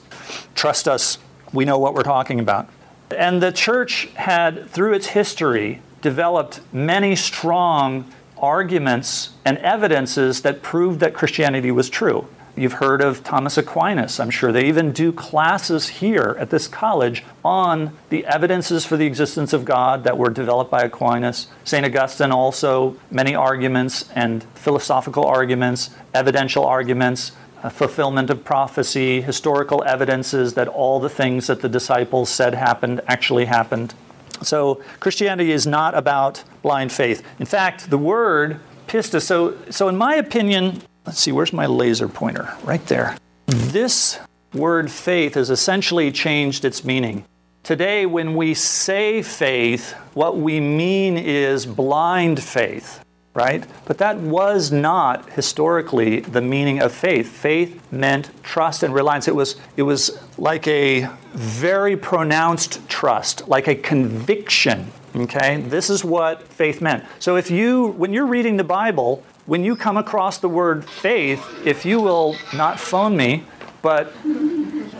Trust 0.54 0.88
us, 0.88 1.18
we 1.52 1.66
know 1.66 1.78
what 1.78 1.92
we're 1.94 2.02
talking 2.02 2.40
about. 2.40 2.68
And 3.16 3.42
the 3.42 3.52
church 3.52 4.06
had, 4.14 4.70
through 4.70 4.94
its 4.94 5.09
history, 5.09 5.82
developed 6.00 6.61
many 6.73 7.16
strong 7.16 8.11
arguments 8.38 9.30
and 9.44 9.59
evidences 9.59 10.40
that 10.42 10.62
proved 10.62 11.00
that 11.00 11.12
Christianity 11.12 11.70
was 11.70 11.90
true. 11.90 12.26
You've 12.57 12.75
heard 12.75 13.00
of 13.00 13.23
Thomas 13.25 13.57
Aquinas, 13.57 14.19
I'm 14.21 14.30
sure. 14.30 14.52
They 14.52 14.66
even 14.66 14.92
do 14.92 15.12
classes 15.12 15.88
here 15.88 16.37
at 16.38 16.50
this 16.50 16.69
college 16.69 17.25
on 17.45 17.97
the 18.09 18.26
evidences 18.26 18.85
for 18.85 18.97
the 18.97 19.07
existence 19.07 19.52
of 19.52 19.64
God 19.64 20.04
that 20.04 20.19
were 20.19 20.30
developed 20.30 20.71
by 20.71 20.83
Aquinas. 20.83 21.47
St. 21.64 21.87
Augustine 21.87 22.33
also, 22.33 22.97
many 23.11 23.35
arguments 23.35 24.11
and 24.14 24.42
philosophical 24.54 25.25
arguments, 25.25 25.90
evidential 26.12 26.64
arguments, 26.64 27.33
uh, 27.62 27.69
fulfillment 27.69 28.30
of 28.30 28.45
prophecy, 28.45 29.21
historical 29.21 29.85
evidences 29.85 30.54
that 30.54 30.66
all 30.69 30.99
the 30.99 31.11
things 31.11 31.47
that 31.47 31.61
the 31.61 31.69
disciples 31.69 32.28
said 32.28 32.54
happened 32.54 33.00
actually 33.07 33.45
happened. 33.45 33.95
So 34.42 34.83
Christianity 34.99 35.52
is 35.52 35.66
not 35.66 35.95
about 35.95 36.42
blind 36.62 36.92
faith. 36.92 37.23
In 37.38 37.47
fact, 37.47 37.90
the 37.90 37.99
word 37.99 38.61
pistis, 38.87 39.23
so, 39.23 39.57
so 39.71 39.88
in 39.88 39.97
my 39.97 40.16
opinion, 40.16 40.83
let's 41.07 41.21
see, 41.21 41.33
where's 41.33 41.52
my 41.52 41.66
laser 41.66 42.09
pointer? 42.09 42.54
Right 42.64 42.85
there. 42.87 43.16
This 43.47 44.19
word 44.54 44.90
faith 44.90 45.35
has 45.35 45.50
essentially 45.50 46.11
changed 46.12 46.64
its 46.64 46.85
meaning. 46.85 47.25
Today, 47.62 48.07
when 48.07 48.35
we 48.35 48.54
say 48.54 49.23
faith, 49.23 49.92
what 50.14 50.38
we 50.38 50.61
mean 50.61 51.19
is 51.19 51.66
blind 51.66 52.42
faith, 52.42 53.04
right? 53.35 53.64
But 53.85 53.99
that 53.99 54.16
was 54.16 54.73
not 54.73 55.30
historically 55.33 56.21
the 56.21 56.40
meaning 56.40 56.80
of 56.80 56.92
faith. 56.92 57.28
Faith 57.28 57.80
meant 57.92 58.30
trust 58.42 58.83
and 58.83 58.95
reliance. 58.95 59.28
It 59.28 59.35
was, 59.37 59.61
it 59.76 59.83
was 59.83 60.19
like 60.38 60.66
a 60.66 61.09
very 61.35 61.97
pronounced 61.97 62.88
trust, 62.88 63.47
like 63.47 63.69
a 63.69 63.75
conviction. 63.75 64.90
Okay? 65.14 65.61
This 65.61 65.90
is 65.90 66.04
what 66.04 66.42
faith 66.45 66.80
meant. 66.80 67.04
So 67.19 67.37
if 67.37 67.50
you, 67.50 67.88
when 67.88 68.12
you're 68.12 68.26
reading 68.26 68.57
the 68.57 68.64
Bible, 68.64 69.23
when 69.47 69.64
you 69.64 69.76
come 69.76 69.97
across 69.97 70.38
the 70.38 70.49
word 70.49 70.85
faith, 70.85 71.44
if 71.66 71.85
you 71.85 72.00
will 72.00 72.37
not 72.54 72.78
phone 72.78 73.16
me, 73.16 73.44
but 73.82 74.12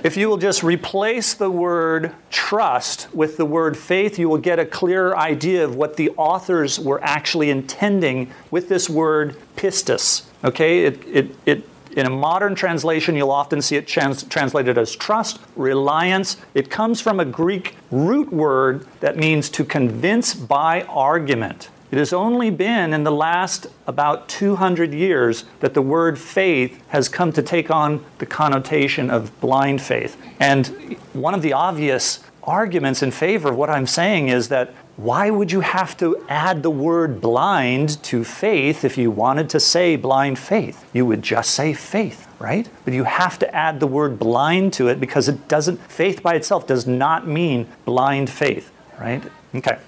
if 0.03 0.17
you 0.17 0.29
will 0.29 0.39
just 0.39 0.63
replace 0.63 1.35
the 1.35 1.51
word 1.51 2.15
trust 2.31 3.13
with 3.15 3.37
the 3.37 3.45
word 3.45 3.77
faith, 3.77 4.19
you 4.19 4.29
will 4.29 4.39
get 4.39 4.59
a 4.59 4.65
clearer 4.65 5.17
idea 5.17 5.63
of 5.65 5.77
what 5.77 5.97
the 5.97 6.11
authors 6.17 6.81
were 6.81 7.03
actually 7.05 7.51
intending 7.51 8.31
with 8.51 8.69
this 8.69 8.89
word 8.89 9.37
pistis. 9.57 10.23
Okay? 10.43 10.85
It, 10.87 11.07
it, 11.07 11.37
it, 11.45 11.69
in 11.97 12.07
a 12.07 12.11
modern 12.11 12.55
translation, 12.55 13.15
you'll 13.15 13.31
often 13.31 13.61
see 13.61 13.77
it 13.77 13.87
trans- 13.87 14.23
translated 14.23 14.79
as 14.79 14.97
trust, 14.97 15.41
reliance. 15.55 16.39
It 16.55 16.71
comes 16.71 17.01
from 17.01 17.21
a 17.21 17.25
Greek 17.25 17.77
root 17.91 18.33
word 18.33 18.87
that 19.01 19.17
means 19.17 19.51
to 19.51 19.65
convince 19.65 20.33
by 20.33 20.83
argument. 20.85 21.69
It 21.91 21.99
has 21.99 22.13
only 22.13 22.51
been 22.51 22.93
in 22.93 23.03
the 23.03 23.11
last 23.11 23.67
about 23.87 24.29
200 24.29 24.95
years 24.95 25.45
that 25.59 25.75
the 25.75 25.83
word 25.83 26.19
faith 26.19 26.81
has 26.89 27.09
come 27.09 27.33
to 27.33 27.43
take 27.43 27.71
on 27.71 28.05
the 28.19 28.27
connotation 28.27 29.11
of 29.11 29.39
blind 29.41 29.83
faith. 29.83 30.17
And 30.39 30.97
one 31.13 31.35
of 31.35 31.43
the 31.43 31.53
obvious 31.53 32.21
arguments 32.45 33.03
in 33.03 33.11
favor 33.11 33.49
of 33.51 33.57
what 33.57 33.71
I'm 33.71 33.87
saying 33.87 34.29
is 34.29 34.49
that 34.49 34.73
why 34.97 35.31
would 35.31 35.51
you 35.51 35.61
have 35.61 35.97
to 35.97 36.23
add 36.29 36.63
the 36.63 36.71
word 36.71 37.21
blind 37.21 38.03
to 38.05 38.23
faith 38.23 38.85
if 38.85 38.99
you 38.99 39.11
wanted 39.11 39.49
to 39.51 39.59
say 39.59 39.97
blind 39.97 40.39
faith? 40.39 40.85
You 40.93 41.07
would 41.07 41.23
just 41.23 41.53
say 41.53 41.73
faith, 41.73 42.29
right? 42.39 42.69
But 42.85 42.93
you 42.93 43.05
have 43.05 43.39
to 43.39 43.55
add 43.55 43.81
the 43.81 43.87
word 43.87 44.19
blind 44.19 44.75
to 44.75 44.89
it 44.89 45.01
because 45.01 45.27
it 45.27 45.49
doesn't, 45.49 45.79
faith 45.91 46.23
by 46.23 46.35
itself 46.35 46.67
does 46.67 46.87
not 46.87 47.27
mean 47.27 47.67
blind 47.85 48.29
faith, 48.29 48.71
right? 49.01 49.23
Okay. 49.55 49.79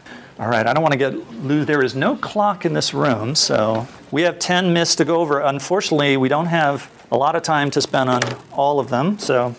All 0.43 0.49
right, 0.49 0.67
I 0.67 0.73
don't 0.73 0.83
want 0.83 0.91
to 0.91 0.99
get 0.99 1.15
lose. 1.45 1.67
There 1.67 1.85
is 1.85 1.95
no 1.95 2.17
clock 2.17 2.65
in 2.65 2.73
this 2.73 2.93
room, 2.93 3.37
so 3.37 3.87
we 4.11 4.23
have 4.23 4.41
10 4.41 4.73
myths 4.73 4.97
to 4.97 5.05
go 5.05 5.21
over. 5.21 5.39
Unfortunately, 5.39 6.17
we 6.17 6.29
don't 6.29 6.47
have 6.47 6.91
a 7.13 7.17
lot 7.17 7.37
of 7.37 7.45
time 7.45 7.71
to 7.71 7.81
spend 7.81 8.11
on 8.11 8.23
all 8.51 8.81
of 8.81 8.91
them, 8.91 9.21
so 9.21 9.55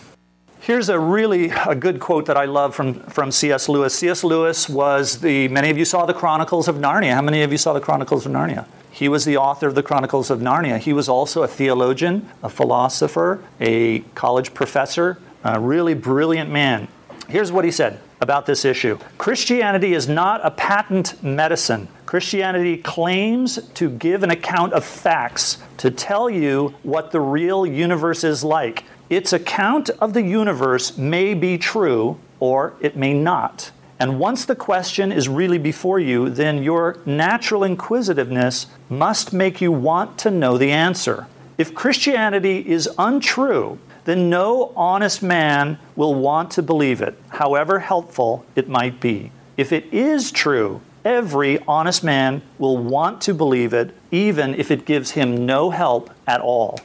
Here's 0.60 0.90
a 0.90 0.98
really 0.98 1.48
a 1.66 1.74
good 1.74 2.00
quote 2.00 2.26
that 2.26 2.36
I 2.36 2.44
love 2.44 2.74
from, 2.74 3.00
from 3.04 3.32
C.S. 3.32 3.66
Lewis. 3.66 3.94
C.S. 3.94 4.24
Lewis 4.24 4.68
was 4.68 5.20
the, 5.20 5.48
many 5.48 5.70
of 5.70 5.78
you 5.78 5.86
saw 5.86 6.04
the 6.04 6.12
Chronicles 6.12 6.68
of 6.68 6.76
Narnia. 6.76 7.14
How 7.14 7.22
many 7.22 7.40
of 7.40 7.50
you 7.50 7.58
saw 7.58 7.72
the 7.72 7.80
Chronicles 7.80 8.26
of 8.26 8.32
Narnia? 8.32 8.66
He 8.90 9.08
was 9.08 9.24
the 9.24 9.38
author 9.38 9.68
of 9.68 9.74
the 9.74 9.82
Chronicles 9.82 10.30
of 10.30 10.40
Narnia. 10.40 10.78
He 10.78 10.92
was 10.92 11.08
also 11.08 11.42
a 11.42 11.48
theologian, 11.48 12.28
a 12.42 12.50
philosopher, 12.50 13.42
a 13.58 14.00
college 14.14 14.52
professor, 14.52 15.18
a 15.44 15.58
really 15.58 15.94
brilliant 15.94 16.50
man. 16.50 16.88
Here's 17.28 17.50
what 17.50 17.64
he 17.64 17.70
said 17.70 18.00
about 18.20 18.46
this 18.46 18.64
issue 18.64 18.98
Christianity 19.18 19.94
is 19.94 20.08
not 20.08 20.40
a 20.44 20.50
patent 20.50 21.22
medicine. 21.22 21.88
Christianity 22.06 22.76
claims 22.76 23.58
to 23.74 23.90
give 23.90 24.22
an 24.22 24.30
account 24.30 24.72
of 24.72 24.84
facts, 24.84 25.58
to 25.78 25.90
tell 25.90 26.30
you 26.30 26.74
what 26.82 27.10
the 27.10 27.20
real 27.20 27.66
universe 27.66 28.22
is 28.22 28.44
like. 28.44 28.84
Its 29.10 29.32
account 29.32 29.90
of 30.00 30.12
the 30.12 30.22
universe 30.22 30.96
may 30.96 31.34
be 31.34 31.58
true 31.58 32.18
or 32.40 32.74
it 32.80 32.96
may 32.96 33.14
not. 33.14 33.70
And 33.98 34.18
once 34.18 34.44
the 34.44 34.56
question 34.56 35.12
is 35.12 35.28
really 35.28 35.58
before 35.58 35.98
you, 35.98 36.28
then 36.28 36.62
your 36.62 36.98
natural 37.06 37.64
inquisitiveness 37.64 38.66
must 38.88 39.32
make 39.32 39.60
you 39.60 39.72
want 39.72 40.18
to 40.18 40.30
know 40.30 40.58
the 40.58 40.72
answer. 40.72 41.26
If 41.56 41.74
Christianity 41.74 42.68
is 42.68 42.88
untrue, 42.98 43.78
then 44.04 44.30
no 44.30 44.72
honest 44.76 45.22
man 45.22 45.78
will 45.96 46.14
want 46.14 46.50
to 46.52 46.62
believe 46.62 47.00
it, 47.00 47.18
however 47.28 47.78
helpful 47.80 48.44
it 48.54 48.68
might 48.68 49.00
be. 49.00 49.30
If 49.56 49.72
it 49.72 49.92
is 49.92 50.32
true, 50.32 50.80
every 51.04 51.58
honest 51.68 52.02
man 52.02 52.42
will 52.58 52.76
want 52.76 53.20
to 53.22 53.34
believe 53.34 53.72
it, 53.72 53.94
even 54.10 54.54
if 54.54 54.70
it 54.70 54.84
gives 54.84 55.12
him 55.12 55.46
no 55.46 55.70
help 55.70 56.10
at 56.26 56.40
all. 56.40 56.80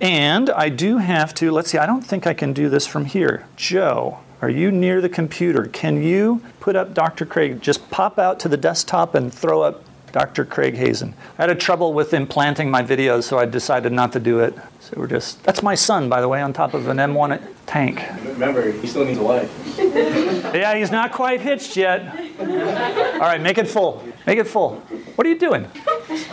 And 0.00 0.50
I 0.50 0.68
do 0.68 0.98
have 0.98 1.32
to, 1.34 1.50
let's 1.52 1.70
see, 1.70 1.78
I 1.78 1.86
don't 1.86 2.02
think 2.02 2.26
I 2.26 2.34
can 2.34 2.52
do 2.52 2.68
this 2.68 2.86
from 2.86 3.04
here. 3.04 3.46
Joe, 3.56 4.18
are 4.40 4.50
you 4.50 4.72
near 4.72 5.00
the 5.00 5.08
computer? 5.08 5.66
Can 5.66 6.02
you 6.02 6.42
put 6.58 6.74
up 6.74 6.94
Dr. 6.94 7.24
Craig? 7.24 7.60
Just 7.62 7.88
pop 7.90 8.18
out 8.18 8.40
to 8.40 8.48
the 8.48 8.56
desktop 8.56 9.14
and 9.14 9.32
throw 9.32 9.62
up 9.62 9.84
Dr. 10.12 10.44
Craig 10.44 10.76
Hazen. 10.76 11.14
I 11.38 11.42
had 11.42 11.50
a 11.50 11.54
trouble 11.54 11.94
with 11.94 12.12
implanting 12.12 12.70
my 12.70 12.82
videos, 12.82 13.24
so 13.24 13.38
I 13.38 13.46
decided 13.46 13.92
not 13.92 14.12
to 14.12 14.20
do 14.20 14.40
it. 14.40 14.54
So 14.80 14.94
we're 14.96 15.06
just, 15.06 15.42
that's 15.42 15.62
my 15.62 15.74
son, 15.74 16.08
by 16.08 16.20
the 16.20 16.28
way, 16.28 16.42
on 16.42 16.52
top 16.52 16.74
of 16.74 16.86
an 16.88 16.98
M1 16.98 17.42
tank. 17.66 18.04
Remember, 18.24 18.70
he 18.70 18.86
still 18.86 19.04
needs 19.04 19.18
a 19.18 19.22
life. 19.22 19.50
Yeah, 20.52 20.74
he's 20.74 20.90
not 20.90 21.12
quite 21.12 21.40
hitched 21.40 21.78
yet. 21.78 22.14
All 22.38 23.20
right, 23.20 23.40
make 23.40 23.56
it 23.56 23.66
full. 23.66 24.04
Make 24.26 24.38
it 24.38 24.46
full. 24.46 24.76
What 25.14 25.26
are 25.26 25.30
you 25.30 25.38
doing? 25.38 25.66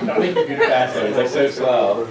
Don't 0.06 0.20
make 0.20 0.36
computer 0.36 0.68
faster. 0.68 1.06
It's 1.06 1.18
like 1.18 1.30
so 1.30 1.50
slow. 1.50 2.08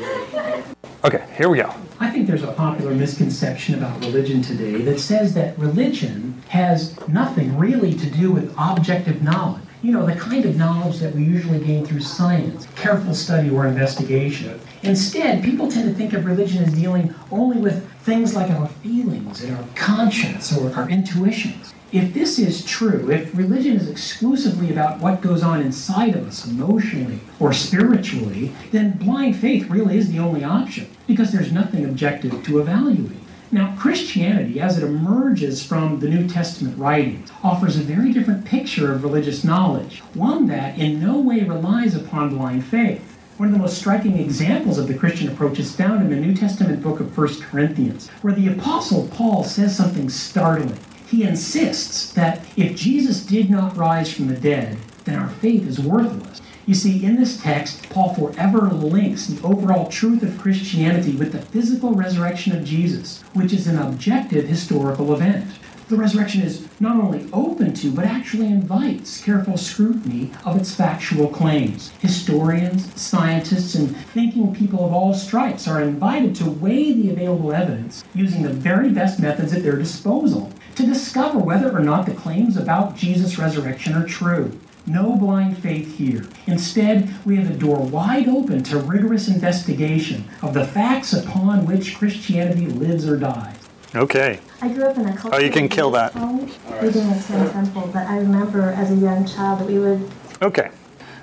Okay, 1.05 1.27
here 1.37 1.51
we 1.51 1.59
go. 1.59 1.73
I 2.01 2.09
think 2.11 2.27
there's 2.27 2.43
a 2.43 2.53
popular 2.53 2.95
misconception 2.95 3.75
about 3.75 4.01
religion 4.01 4.41
today 4.41 4.81
that 4.83 5.01
says 5.01 5.35
that 5.35 5.59
religion 5.59 6.43
has 6.49 6.97
nothing 7.09 7.59
really 7.59 7.93
to 7.95 8.09
do 8.09 8.33
with 8.33 8.55
objective 8.57 9.23
knowledge. 9.23 9.63
You 9.81 9.93
know, 9.93 10.05
the 10.05 10.15
kind 10.15 10.45
of 10.45 10.57
knowledge 10.57 10.99
that 10.99 11.15
we 11.15 11.23
usually 11.23 11.61
gain 11.61 11.87
through 11.87 12.01
science, 12.01 12.67
careful 12.75 13.15
study, 13.15 13.49
or 13.49 13.65
investigation. 13.65 14.61
Instead, 14.83 15.45
people 15.45 15.71
tend 15.71 15.89
to 15.89 15.95
think 15.95 16.13
of 16.15 16.27
religion 16.27 16.65
as 16.65 16.75
dealing 16.75 17.15
only 17.31 17.59
with 17.59 17.89
things 18.01 18.35
like 18.35 18.51
our 18.51 18.67
feelings 18.67 19.45
and 19.45 19.57
our 19.57 19.65
conscience 19.77 20.57
or 20.57 20.75
our 20.75 20.89
intuitions. 20.91 21.73
If 21.93 22.13
this 22.13 22.41
is 22.41 22.65
true, 22.65 23.09
if 23.09 23.35
religion 23.37 23.77
is 23.77 23.89
exclusively 23.89 24.73
about 24.73 24.99
what 24.99 25.21
goes 25.21 25.45
on 25.45 25.63
inside 25.63 26.17
of 26.17 26.27
us 26.27 26.45
emotionally 26.45 27.21
or 27.39 27.53
spiritually, 27.53 28.53
then 28.73 28.99
blind 28.99 29.37
faith 29.37 29.71
really 29.71 29.97
is 29.97 30.11
the 30.11 30.19
only 30.19 30.43
option 30.43 30.91
because 31.07 31.31
there's 31.31 31.53
nothing 31.53 31.85
objective 31.85 32.43
to 32.45 32.59
evaluate. 32.59 33.28
Now, 33.51 33.75
Christianity, 33.79 34.61
as 34.61 34.77
it 34.77 34.85
emerges 34.85 35.65
from 35.65 36.01
the 36.01 36.09
New 36.09 36.29
Testament 36.29 36.77
writings, 36.77 37.31
offers 37.43 37.77
a 37.77 37.83
very 37.83 38.13
different 38.13 38.45
picture 38.45 38.93
of 38.93 39.03
religious 39.03 39.43
knowledge, 39.43 40.01
one 40.13 40.47
that 40.49 40.79
in 40.79 41.01
no 41.01 41.19
way 41.19 41.41
relies 41.41 41.95
upon 41.95 42.37
blind 42.37 42.67
faith. 42.67 43.01
One 43.39 43.49
of 43.49 43.55
the 43.55 43.61
most 43.61 43.79
striking 43.79 44.19
examples 44.19 44.77
of 44.77 44.87
the 44.87 44.99
Christian 44.99 45.31
approach 45.31 45.59
is 45.59 45.75
found 45.75 46.03
in 46.03 46.11
the 46.11 46.17
New 46.17 46.35
Testament 46.35 46.83
book 46.83 47.01
of 47.01 47.17
1 47.17 47.41
Corinthians, 47.41 48.09
where 48.21 48.35
the 48.35 48.49
Apostle 48.49 49.09
Paul 49.09 49.45
says 49.45 49.75
something 49.75 50.11
startling. 50.11 50.79
He 51.07 51.23
insists 51.23 52.13
that 52.13 52.45
if 52.55 52.77
Jesus 52.77 53.25
did 53.25 53.49
not 53.49 53.79
rise 53.79 54.13
from 54.13 54.27
the 54.27 54.37
dead, 54.37 54.77
then 55.05 55.19
our 55.19 55.31
faith 55.31 55.67
is 55.67 55.81
worthless. 55.81 56.43
You 56.69 56.75
see, 56.75 57.03
in 57.03 57.17
this 57.17 57.41
text, 57.41 57.89
Paul 57.89 58.13
forever 58.13 58.69
links 58.69 59.27
the 59.27 59.43
overall 59.43 59.89
truth 59.89 60.23
of 60.23 60.39
Christianity 60.39 61.17
with 61.17 61.33
the 61.33 61.41
physical 61.41 61.95
resurrection 61.95 62.55
of 62.55 62.63
Jesus, 62.63 63.23
which 63.33 63.55
is 63.55 63.67
an 63.67 63.79
objective 63.79 64.47
historical 64.47 65.15
event. 65.15 65.47
The 65.89 65.97
resurrection 65.97 66.43
is 66.43 66.69
not 66.79 67.03
only 67.03 67.27
open 67.33 67.73
to, 67.73 67.91
but 67.91 68.05
actually 68.05 68.49
invites 68.49 69.25
careful 69.25 69.57
scrutiny 69.57 70.31
of 70.45 70.59
its 70.59 70.75
factual 70.75 71.29
claims. 71.29 71.91
Historians, 72.01 73.01
scientists, 73.01 73.75
and 73.75 73.97
thinking 73.97 74.55
people 74.55 74.85
of 74.85 74.93
all 74.93 75.15
stripes 75.15 75.67
are 75.67 75.81
invited 75.81 76.35
to 76.35 76.51
weigh 76.51 76.93
the 76.93 77.11
available 77.11 77.55
evidence 77.55 78.05
using 78.15 78.43
the 78.43 78.53
very 78.53 78.91
best 78.91 79.19
methods 79.19 79.55
at 79.55 79.63
their 79.63 79.77
disposal 79.79 80.53
to 80.75 80.85
discover 80.85 81.39
whether 81.39 81.75
or 81.75 81.81
not 81.81 82.05
the 82.05 82.13
claims 82.13 82.59
about 82.59 82.95
Jesus' 82.95 83.39
resurrection 83.39 83.95
are 83.95 84.07
true. 84.07 84.53
No 84.89 85.17
blind 85.17 85.59
faith 85.59 85.99
here. 85.99 86.27
Instead, 86.47 87.15
we 87.27 87.37
have 87.37 87.51
a 87.51 87.55
door 87.55 87.79
wide 87.79 88.27
open 88.27 88.63
to 88.65 88.79
rigorous 88.79 89.29
investigation 89.29 90.25
of 90.43 90.55
the 90.55 90.65
facts 90.67 91.13
upon 91.13 91.67
which 91.67 91.97
Christianity 91.99 92.67
lives 92.67 93.07
or 93.07 93.19
dies. 93.19 93.57
Okay. 93.95 94.41
I 94.63 94.69
grew 94.69 94.85
up 94.85 94.97
in 94.97 95.07
a 95.07 95.17
culture. 95.17 95.37
Oh, 95.37 95.39
you 95.41 95.51
can 95.51 95.69
kill 95.69 95.91
that. 95.91 96.13
home. 96.13 96.51
We 96.81 96.91
didn't 96.91 97.13
attend 97.13 97.53
temple, 97.53 97.91
but 97.93 98.07
I 98.07 98.19
remember 98.19 98.63
as 98.63 98.91
a 98.91 98.97
young 98.97 99.27
child 99.27 99.61
that 99.61 99.67
we 99.67 99.79
would. 99.79 100.11
Okay. 100.41 100.71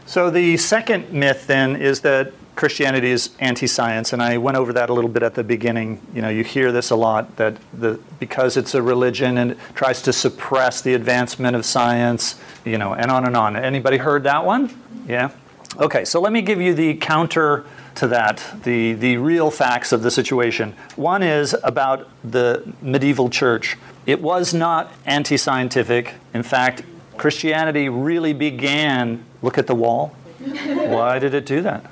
So 0.06 0.30
the 0.30 0.58
second 0.58 1.12
myth 1.12 1.48
then 1.48 1.76
is 1.76 2.02
that 2.02 2.34
Christianity 2.56 3.12
is 3.12 3.32
anti-science, 3.40 4.14
and 4.14 4.22
I 4.22 4.38
went 4.38 4.56
over 4.58 4.72
that 4.74 4.90
a 4.90 4.94
little 4.94 5.10
bit 5.10 5.24
at 5.24 5.36
the 5.36 5.44
beginning. 5.44 6.00
You 6.14 6.22
know, 6.22 6.30
you 6.30 6.44
hear 6.44 6.72
this 6.72 6.90
a 6.90 6.96
lot 6.96 7.36
that 7.36 7.58
the 7.74 8.00
because 8.20 8.56
it's 8.56 8.74
a 8.74 8.82
religion 8.82 9.38
and 9.38 9.58
tries 9.74 10.02
to 10.04 10.14
suppress 10.14 10.82
the 10.82 10.94
advancement 10.94 11.56
of 11.56 11.66
science, 11.66 12.40
you 12.64 12.78
know, 12.78 12.94
and 12.94 13.12
on 13.12 13.26
and 13.26 13.36
on. 13.36 13.58
Anybody 13.58 13.98
heard 13.98 14.24
that 14.24 14.46
one? 14.46 14.74
Yeah. 15.08 15.32
Okay. 15.78 16.06
So 16.06 16.22
let 16.22 16.32
me 16.32 16.42
give 16.42 16.62
you 16.62 16.74
the 16.74 16.96
counter 16.96 17.66
to 17.96 18.08
that, 18.08 18.44
the, 18.64 18.94
the 18.94 19.18
real 19.18 19.50
facts 19.50 19.92
of 19.92 20.04
the 20.04 20.12
situation. 20.12 20.74
One 20.96 21.24
is 21.24 21.56
about 21.64 22.08
the 22.24 22.74
medieval 22.82 23.30
church. 23.30 23.78
It 24.06 24.22
was 24.22 24.54
not 24.54 24.92
anti 25.06 25.38
scientific. 25.38 26.14
In 26.34 26.44
fact, 26.44 26.84
Christianity 27.18 27.90
really 27.90 28.34
began. 28.34 29.24
Look 29.42 29.58
at 29.58 29.68
the 29.68 29.76
wall. 29.76 30.16
Why 30.46 31.20
did 31.20 31.34
it 31.34 31.46
do 31.46 31.62
that? 31.62 31.90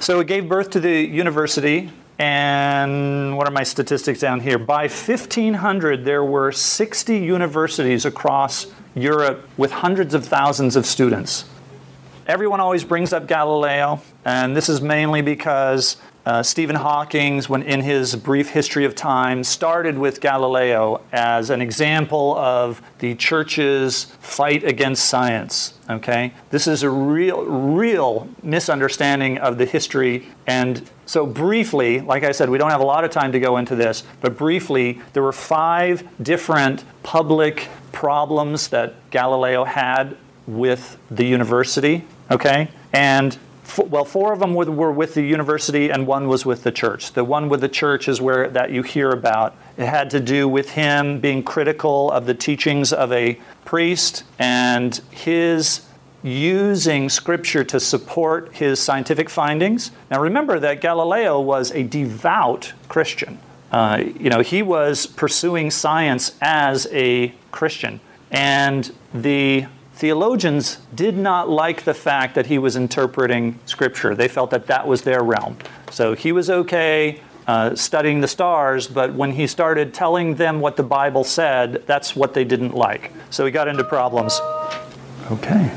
So 0.00 0.20
it 0.20 0.26
gave 0.26 0.48
birth 0.48 0.70
to 0.70 0.80
the 0.80 1.00
university. 1.00 1.90
And 2.18 3.36
what 3.36 3.48
are 3.48 3.50
my 3.50 3.62
statistics 3.64 4.20
down 4.20 4.38
here? 4.40 4.58
By 4.58 4.82
1500, 4.82 6.04
there 6.04 6.22
were 6.22 6.52
60 6.52 7.16
universities 7.18 8.04
across 8.04 8.66
Europe 8.94 9.48
with 9.56 9.72
hundreds 9.72 10.14
of 10.14 10.24
thousands 10.24 10.76
of 10.76 10.86
students. 10.86 11.46
Everyone 12.26 12.60
always 12.60 12.84
brings 12.84 13.12
up 13.12 13.26
Galileo, 13.26 14.00
and 14.24 14.56
this 14.56 14.68
is 14.68 14.80
mainly 14.80 15.22
because 15.22 15.96
uh, 16.26 16.42
Stephen 16.42 16.76
Hawking, 16.76 17.42
when 17.42 17.62
in 17.62 17.82
his 17.82 18.16
brief 18.16 18.48
history 18.48 18.84
of 18.84 18.94
time, 18.94 19.44
started 19.44 19.98
with 19.98 20.20
Galileo 20.20 21.02
as 21.12 21.50
an 21.50 21.60
example 21.60 22.34
of 22.36 22.80
the 23.00 23.14
church's 23.14 24.04
fight 24.20 24.64
against 24.64 25.04
science. 25.04 25.74
Okay, 25.90 26.32
this 26.48 26.66
is 26.66 26.82
a 26.82 26.88
real, 26.88 27.44
real 27.44 28.28
misunderstanding 28.42 29.36
of 29.36 29.58
the 29.58 29.66
history. 29.66 30.26
And 30.46 30.88
so, 31.04 31.26
briefly, 31.26 32.00
like 32.00 32.24
I 32.24 32.32
said, 32.32 32.48
we 32.48 32.56
don't 32.56 32.70
have 32.70 32.80
a 32.80 32.86
lot 32.86 33.04
of 33.04 33.10
time 33.10 33.32
to 33.32 33.40
go 33.40 33.58
into 33.58 33.76
this, 33.76 34.02
but 34.22 34.38
briefly, 34.38 35.02
there 35.12 35.22
were 35.22 35.32
five 35.32 36.08
different 36.22 36.84
public 37.02 37.68
problems 37.92 38.68
that 38.68 38.94
Galileo 39.10 39.64
had 39.64 40.16
with 40.46 40.96
the 41.10 41.24
university. 41.24 42.04
Okay, 42.30 42.70
and 42.94 43.36
well, 43.78 44.04
four 44.04 44.32
of 44.32 44.40
them 44.40 44.54
were, 44.54 44.92
with 44.92 45.14
the 45.14 45.22
university, 45.22 45.90
and 45.90 46.06
one 46.06 46.28
was 46.28 46.44
with 46.44 46.62
the 46.62 46.72
church. 46.72 47.12
The 47.12 47.24
one 47.24 47.48
with 47.48 47.60
the 47.60 47.68
church 47.68 48.08
is 48.08 48.20
where 48.20 48.48
that 48.50 48.70
you 48.70 48.82
hear 48.82 49.10
about. 49.10 49.54
It 49.76 49.86
had 49.86 50.10
to 50.10 50.20
do 50.20 50.48
with 50.48 50.70
him 50.70 51.20
being 51.20 51.42
critical 51.42 52.10
of 52.10 52.26
the 52.26 52.34
teachings 52.34 52.92
of 52.92 53.12
a 53.12 53.38
priest 53.64 54.24
and 54.38 55.00
his 55.10 55.86
using 56.22 57.10
scripture 57.10 57.62
to 57.64 57.78
support 57.78 58.54
his 58.54 58.80
scientific 58.80 59.28
findings. 59.28 59.90
Now, 60.10 60.20
remember 60.20 60.58
that 60.58 60.80
Galileo 60.80 61.40
was 61.40 61.70
a 61.72 61.82
devout 61.82 62.72
Christian. 62.88 63.38
Uh, 63.70 64.04
you 64.18 64.30
know, 64.30 64.40
he 64.40 64.62
was 64.62 65.06
pursuing 65.06 65.70
science 65.70 66.36
as 66.40 66.86
a 66.92 67.34
Christian, 67.50 68.00
and 68.30 68.94
the 69.12 69.66
theologians 69.94 70.78
did 70.94 71.16
not 71.16 71.48
like 71.48 71.84
the 71.84 71.94
fact 71.94 72.34
that 72.34 72.46
he 72.46 72.58
was 72.58 72.76
interpreting 72.76 73.58
scripture. 73.64 74.14
They 74.14 74.28
felt 74.28 74.50
that 74.50 74.66
that 74.66 74.86
was 74.86 75.02
their 75.02 75.22
realm. 75.22 75.56
So 75.90 76.14
he 76.14 76.32
was 76.32 76.50
okay 76.50 77.20
uh, 77.46 77.74
studying 77.74 78.20
the 78.20 78.28
stars, 78.28 78.86
but 78.88 79.14
when 79.14 79.32
he 79.32 79.46
started 79.46 79.94
telling 79.94 80.34
them 80.34 80.60
what 80.60 80.76
the 80.76 80.82
Bible 80.82 81.24
said, 81.24 81.84
that's 81.86 82.16
what 82.16 82.34
they 82.34 82.44
didn't 82.44 82.74
like. 82.74 83.12
So 83.30 83.44
he 83.44 83.52
got 83.52 83.68
into 83.68 83.84
problems. 83.84 84.40
Okay. 85.30 85.70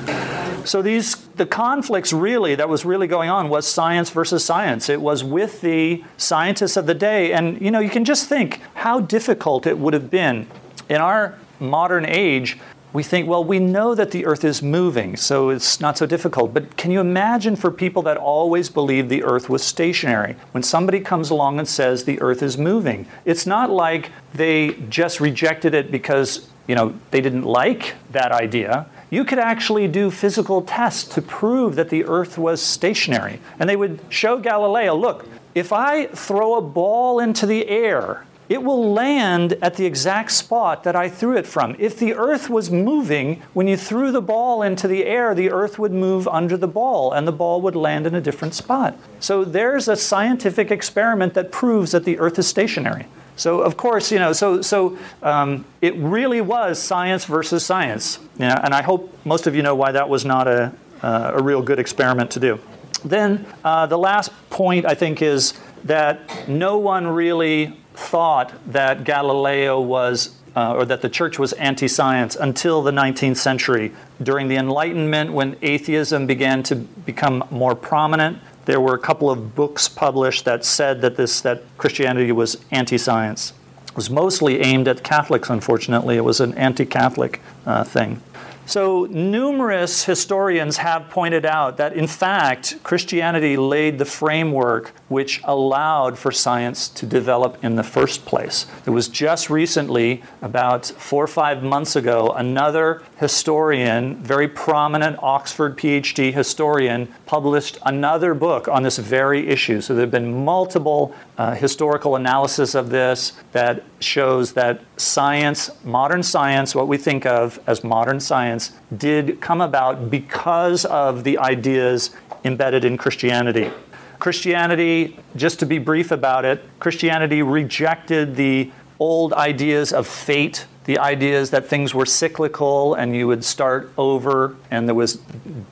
So 0.66 0.82
these 0.82 1.16
the 1.36 1.46
conflicts 1.46 2.12
really 2.12 2.56
that 2.56 2.68
was 2.68 2.84
really 2.84 3.08
going 3.08 3.30
on 3.30 3.48
was 3.48 3.68
science 3.68 4.10
versus 4.10 4.44
science. 4.44 4.90
It 4.90 5.02
was 5.02 5.24
with 5.24 5.62
the 5.62 6.04
scientists 6.18 6.76
of 6.76 6.86
the 6.86 6.94
day 6.94 7.32
and 7.32 7.62
you 7.62 7.72
know 7.72 7.80
you 7.80 7.90
can 7.90 8.04
just 8.04 8.28
think 8.28 8.62
how 8.74 9.00
difficult 9.00 9.66
it 9.66 9.78
would 9.78 9.94
have 9.94 10.10
been 10.10 10.48
in 10.90 10.98
our 10.98 11.38
modern 11.60 12.06
age 12.06 12.58
we 12.94 13.04
think, 13.04 13.28
well, 13.28 13.44
we 13.44 13.60
know 13.60 13.94
that 13.94 14.12
the 14.12 14.26
earth 14.26 14.44
is 14.44 14.62
moving, 14.62 15.18
so 15.18 15.50
it's 15.50 15.82
not 15.82 15.98
so 15.98 16.06
difficult. 16.06 16.54
But 16.54 16.78
can 16.78 16.90
you 16.90 17.00
imagine 17.00 17.56
for 17.56 17.70
people 17.70 18.02
that 18.04 18.18
always 18.18 18.70
believed 18.70 19.10
the 19.10 19.24
earth 19.24 19.50
was 19.50 19.64
stationary, 19.64 20.36
when 20.52 20.64
somebody 20.64 21.00
comes 21.00 21.30
along 21.30 21.60
and 21.60 21.68
says 21.68 22.06
the 22.06 22.22
earth 22.22 22.42
is 22.42 22.58
moving? 22.58 23.08
It's 23.26 23.46
not 23.46 23.70
like 23.70 24.12
they 24.34 24.74
just 24.90 25.20
rejected 25.20 25.74
it 25.74 25.92
because, 25.92 26.50
you 26.68 26.76
know, 26.76 26.94
they 27.12 27.22
didn't 27.22 27.44
like 27.44 27.96
that 28.12 28.32
idea. 28.32 28.88
You 29.10 29.26
could 29.26 29.40
actually 29.40 29.88
do 29.88 30.12
physical 30.12 30.62
tests 30.62 31.04
to 31.16 31.22
prove 31.22 31.76
that 31.76 31.90
the 31.90 32.06
earth 32.06 32.38
was 32.38 32.62
stationary. 32.62 33.40
And 33.60 33.70
they 33.70 33.76
would 33.76 34.00
show 34.10 34.38
Galileo, 34.38 34.96
look, 34.96 35.26
if 35.56 35.74
I 35.74 36.06
throw 36.08 36.56
a 36.56 36.62
ball 36.62 37.20
into 37.20 37.46
the 37.46 37.68
air 37.68 38.27
it 38.50 38.64
will 38.64 38.94
land 38.94 39.54
at 39.62 39.76
the 39.76 39.86
exact 39.86 40.32
spot 40.32 40.84
that 40.84 40.96
I 40.96 41.10
threw 41.10 41.36
it 41.38 41.46
from. 41.46 41.76
If 41.80 41.98
the 42.00 42.14
earth 42.14 42.50
was 42.50 42.72
moving, 42.72 43.42
when 43.54 43.68
you 43.68 43.76
threw 43.76 44.12
the 44.12 44.22
ball 44.22 44.62
into 44.62 44.88
the 44.88 45.06
air, 45.06 45.36
the 45.36 45.52
earth 45.52 45.78
would 45.78 45.92
move 45.92 46.28
under 46.28 46.56
the 46.56 46.68
ball 46.68 47.12
and 47.12 47.28
the 47.28 47.32
ball 47.32 47.62
would 47.62 47.76
land 47.76 48.08
in 48.08 48.16
a 48.16 48.22
different 48.22 48.54
spot. 48.54 48.98
So 49.20 49.44
there's 49.44 49.88
a 49.88 49.96
scientific 49.96 50.72
experiment 50.72 51.34
that 51.34 51.52
proves 51.52 51.92
that 51.92 52.06
the 52.06 52.18
earth 52.20 52.40
is 52.40 52.48
stationary. 52.48 53.08
So 53.36 53.62
of 53.62 53.78
course, 53.78 54.12
you 54.12 54.18
know, 54.18 54.34
so 54.34 54.62
so 54.62 54.98
um, 55.22 55.66
it 55.82 55.96
really 55.96 56.42
was 56.42 56.82
science 56.82 57.26
versus 57.26 57.64
science, 57.64 58.20
you 58.40 58.48
know, 58.48 58.60
and 58.64 58.74
I 58.74 58.82
hope 58.82 59.16
most 59.26 59.46
of 59.46 59.56
you 59.56 59.62
know 59.62 59.76
why 59.76 59.92
that 59.92 60.10
was 60.10 60.26
not 60.26 60.48
a 60.48 60.74
uh, 61.04 61.32
a 61.36 61.44
real 61.44 61.62
good 61.62 61.80
experiment 61.80 62.32
to 62.32 62.40
do. 62.40 62.60
Then 63.06 63.46
uh, 63.64 63.86
the 63.86 63.98
last 63.98 64.32
point 64.50 64.86
I 64.86 64.96
think 64.96 65.22
is 65.22 65.54
that 65.84 66.48
no 66.50 66.78
one 66.78 67.08
really 67.08 67.78
thought 67.98 68.54
that 68.72 69.04
Galileo 69.04 69.82
was, 69.82 70.36
uh, 70.56 70.76
or 70.76 70.86
that 70.86 71.02
the 71.02 71.10
church 71.10 71.40
was 71.40 71.52
anti 71.54 71.88
science 71.88 72.36
until 72.36 72.84
the 72.84 72.92
19th 72.92 73.38
century. 73.38 73.92
During 74.22 74.48
the 74.48 74.56
Enlightenment, 74.56 75.34
when 75.34 75.58
atheism 75.62 76.28
began 76.28 76.64
to 76.64 76.76
become 76.76 77.44
more 77.50 77.76
prominent, 77.76 78.38
there 78.66 78.80
were 78.80 78.94
a 78.94 79.00
couple 79.00 79.32
of 79.32 79.56
books 79.56 79.88
published 79.90 80.46
that 80.46 80.64
said 80.64 81.02
that, 81.02 81.18
this, 81.18 81.42
that 81.42 81.64
Christianity 81.78 82.32
was 82.32 82.58
anti 82.70 82.98
science. 82.98 83.54
It 83.88 83.96
was 83.96 84.10
mostly 84.10 84.62
aimed 84.62 84.88
at 84.88 85.04
Catholics, 85.04 85.50
unfortunately. 85.50 86.18
It 86.18 86.24
was 86.24 86.40
an 86.40 86.54
anti 86.54 86.86
Catholic 86.86 87.42
uh, 87.66 87.84
thing. 87.84 88.22
So, 88.68 89.06
numerous 89.06 90.04
historians 90.04 90.76
have 90.76 91.10
pointed 91.10 91.46
out 91.46 91.78
that, 91.78 91.94
in 91.94 92.06
fact, 92.06 92.84
Christianity 92.84 93.56
laid 93.56 93.98
the 93.98 94.04
framework 94.04 94.92
which 95.08 95.40
allowed 95.46 96.20
for 96.20 96.34
science 96.34 96.90
to 96.90 97.06
develop 97.06 97.64
in 97.64 97.76
the 97.76 97.84
first 97.84 98.26
place. 98.26 98.66
It 98.86 98.90
was 98.90 99.08
just 99.08 99.50
recently, 99.50 100.22
about 100.42 100.86
four 100.86 101.24
or 101.24 101.28
five 101.28 101.64
months 101.64 101.96
ago, 101.96 102.34
another 102.36 103.04
historian, 103.16 104.22
very 104.22 104.50
prominent 104.50 105.18
Oxford 105.24 105.78
PhD 105.78 106.34
historian, 106.34 107.08
published 107.26 107.78
another 107.86 108.34
book 108.34 108.68
on 108.68 108.84
this 108.84 108.98
very 108.98 109.48
issue. 109.48 109.80
So, 109.80 109.94
there 109.94 110.02
have 110.02 110.12
been 110.12 110.44
multiple 110.44 111.16
uh, 111.38 111.56
historical 111.56 112.18
analysis 112.18 112.76
of 112.76 112.90
this 112.90 113.32
that 113.54 113.82
shows 114.02 114.52
that 114.54 114.82
science, 114.98 115.70
modern 115.86 116.22
science, 116.22 116.76
what 116.76 116.90
we 116.90 116.98
think 116.98 117.26
of 117.26 117.60
as 117.66 117.82
modern 117.82 118.20
science, 118.20 118.57
did 118.96 119.40
come 119.42 119.62
about 119.62 120.10
because 120.10 120.86
of 120.86 121.24
the 121.24 121.38
ideas 121.38 122.12
embedded 122.44 122.86
in 122.86 122.98
Christianity. 122.98 123.72
Christianity, 124.20 125.20
just 125.36 125.60
to 125.60 125.66
be 125.66 125.78
brief 125.78 126.12
about 126.12 126.44
it, 126.44 126.64
Christianity 126.80 127.44
rejected 127.44 128.36
the 128.36 128.72
old 129.00 129.34
ideas 129.34 129.94
of 129.94 130.08
fate, 130.08 130.66
the 130.86 130.98
ideas 131.00 131.50
that 131.50 131.68
things 131.68 131.94
were 131.94 132.06
cyclical 132.06 132.94
and 132.94 133.16
you 133.16 133.28
would 133.28 133.44
start 133.44 133.92
over 133.98 134.56
and 134.72 134.88
there 134.88 134.96
was 134.96 135.20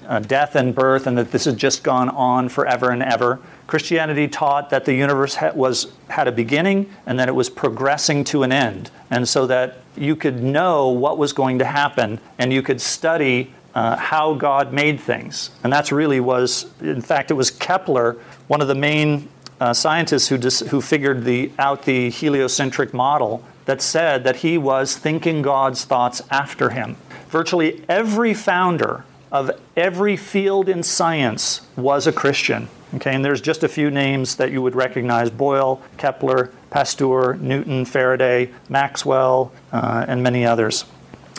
uh, 0.07 0.19
death 0.19 0.55
and 0.55 0.75
birth 0.75 1.07
and 1.07 1.17
that 1.17 1.31
this 1.31 1.45
had 1.45 1.57
just 1.57 1.83
gone 1.83 2.09
on 2.09 2.49
forever 2.49 2.91
and 2.91 3.01
ever. 3.01 3.39
Christianity 3.65 4.27
taught 4.27 4.69
that 4.69 4.85
the 4.85 4.93
universe 4.93 5.35
ha- 5.35 5.53
was, 5.55 5.93
had 6.09 6.27
a 6.27 6.31
beginning 6.31 6.89
and 7.05 7.17
that 7.17 7.29
it 7.29 7.35
was 7.35 7.49
progressing 7.49 8.23
to 8.25 8.43
an 8.43 8.51
end. 8.51 8.91
And 9.09 9.27
so 9.27 9.47
that 9.47 9.77
you 9.95 10.15
could 10.15 10.43
know 10.43 10.89
what 10.89 11.17
was 11.17 11.31
going 11.31 11.59
to 11.59 11.65
happen 11.65 12.19
and 12.37 12.51
you 12.51 12.61
could 12.61 12.81
study 12.81 13.53
uh, 13.73 13.95
how 13.97 14.33
God 14.33 14.73
made 14.73 14.99
things. 14.99 15.49
And 15.63 15.71
that's 15.71 15.91
really 15.91 16.19
was, 16.19 16.71
in 16.81 17.01
fact, 17.01 17.31
it 17.31 17.35
was 17.35 17.51
Kepler, 17.51 18.17
one 18.47 18.61
of 18.61 18.67
the 18.67 18.75
main 18.75 19.29
uh, 19.59 19.73
scientists 19.73 20.27
who, 20.27 20.37
dis- 20.37 20.61
who 20.61 20.81
figured 20.81 21.23
the, 21.23 21.51
out 21.57 21.83
the 21.83 22.09
heliocentric 22.09 22.93
model, 22.93 23.43
that 23.65 23.81
said 23.81 24.23
that 24.23 24.37
he 24.37 24.57
was 24.57 24.95
thinking 24.95 25.41
God's 25.41 25.85
thoughts 25.85 26.21
after 26.29 26.69
him. 26.69 26.97
Virtually 27.29 27.83
every 27.89 28.33
founder 28.33 29.03
of 29.31 29.51
every 29.75 30.15
field 30.15 30.69
in 30.69 30.83
science 30.83 31.61
was 31.75 32.07
a 32.07 32.11
Christian. 32.11 32.69
Okay, 32.93 33.13
and 33.13 33.25
there's 33.25 33.41
just 33.41 33.63
a 33.63 33.67
few 33.67 33.91
names 33.91 34.35
that 34.37 34.51
you 34.51 34.61
would 34.61 34.75
recognize 34.75 35.29
Boyle, 35.29 35.81
Kepler, 35.97 36.51
Pasteur, 36.69 37.33
Newton, 37.41 37.83
Faraday, 37.83 38.51
Maxwell, 38.69 39.51
uh, 39.73 40.05
and 40.07 40.23
many 40.23 40.45
others. 40.45 40.85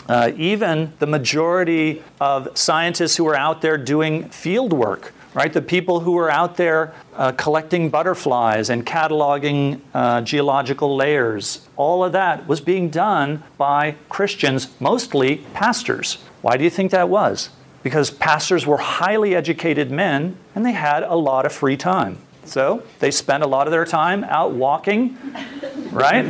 Uh, 0.07 0.31
even 0.37 0.93
the 0.99 1.07
majority 1.07 2.03
of 2.21 2.55
scientists 2.55 3.15
who 3.15 3.27
are 3.27 3.35
out 3.35 3.61
there 3.61 3.77
doing 3.77 4.29
field 4.29 4.71
work, 4.71 5.13
right? 5.33 5.51
The 5.51 5.61
people 5.61 5.99
who 5.99 6.17
are 6.17 6.31
out 6.31 6.57
there 6.57 6.93
uh, 7.15 7.31
collecting 7.33 7.89
butterflies 7.89 8.69
and 8.69 8.85
cataloging 8.85 9.81
uh, 9.93 10.21
geological 10.21 10.95
layers, 10.95 11.67
all 11.75 12.03
of 12.03 12.13
that 12.13 12.47
was 12.47 12.61
being 12.61 12.89
done 12.89 13.43
by 13.57 13.95
Christians, 14.09 14.69
mostly 14.79 15.37
pastors. 15.53 16.17
Why 16.41 16.57
do 16.57 16.63
you 16.63 16.69
think 16.69 16.91
that 16.91 17.09
was? 17.09 17.49
because 17.87 18.11
pastors 18.11 18.65
were 18.65 18.77
highly 18.77 19.33
educated 19.33 19.89
men 19.89 20.35
and 20.55 20.65
they 20.65 20.73
had 20.73 21.03
a 21.03 21.15
lot 21.15 21.45
of 21.45 21.53
free 21.53 21.77
time. 21.77 22.17
So 22.43 22.83
they 22.99 23.11
spent 23.11 23.43
a 23.43 23.47
lot 23.47 23.67
of 23.67 23.71
their 23.71 23.85
time 23.85 24.25
out 24.25 24.51
walking, 24.51 25.17
right? 25.91 26.25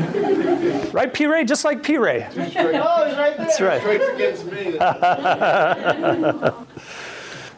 Right, 0.94 1.12
P. 1.12 1.26
Ray? 1.26 1.46
Just 1.46 1.66
like 1.66 1.82
P. 1.82 1.98
Ray. 1.98 2.28
Oh, 2.30 2.32
he's 2.32 2.56
right 2.56 2.56
there. 2.56 3.36
That's 3.38 3.60
right. 3.60 3.82
Strikes 3.82 4.08
against 4.08 4.46
me. 4.46 4.78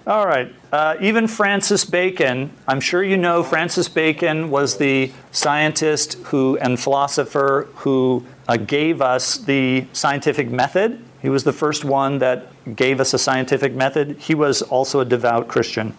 All 0.09 0.25
right. 0.25 0.51
Uh, 0.71 0.95
even 0.99 1.27
Francis 1.27 1.85
Bacon, 1.85 2.49
I'm 2.67 2.79
sure 2.79 3.03
you 3.03 3.15
know 3.15 3.43
Francis 3.43 3.87
Bacon 3.87 4.49
was 4.49 4.79
the 4.79 5.11
scientist 5.31 6.15
who 6.23 6.57
and 6.57 6.79
philosopher 6.79 7.67
who 7.75 8.25
uh, 8.47 8.57
gave 8.57 9.03
us 9.03 9.37
the 9.37 9.85
scientific 9.93 10.49
method. 10.49 10.99
He 11.21 11.29
was 11.29 11.43
the 11.43 11.53
first 11.53 11.85
one 11.85 12.17
that 12.17 12.47
gave 12.75 12.99
us 12.99 13.13
a 13.13 13.19
scientific 13.19 13.73
method. 13.75 14.17
He 14.17 14.33
was 14.33 14.63
also 14.63 14.99
a 14.99 15.05
devout 15.05 15.47
Christian. 15.47 15.95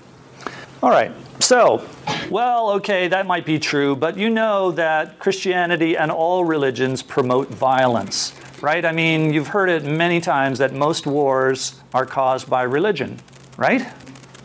All 0.82 0.90
right. 0.90 1.12
So, 1.38 1.86
well, 2.30 2.70
okay, 2.72 3.06
that 3.06 3.28
might 3.28 3.46
be 3.46 3.60
true, 3.60 3.94
but 3.94 4.16
you 4.16 4.28
know 4.28 4.72
that 4.72 5.20
Christianity 5.20 5.96
and 5.96 6.10
all 6.10 6.44
religions 6.44 7.00
promote 7.00 7.46
violence, 7.46 8.34
right? 8.60 8.84
I 8.84 8.90
mean, 8.90 9.32
you've 9.32 9.46
heard 9.46 9.68
it 9.68 9.84
many 9.84 10.20
times 10.20 10.58
that 10.58 10.72
most 10.74 11.06
wars 11.06 11.80
are 11.94 12.04
caused 12.04 12.50
by 12.50 12.62
religion, 12.64 13.16
right? 13.56 13.86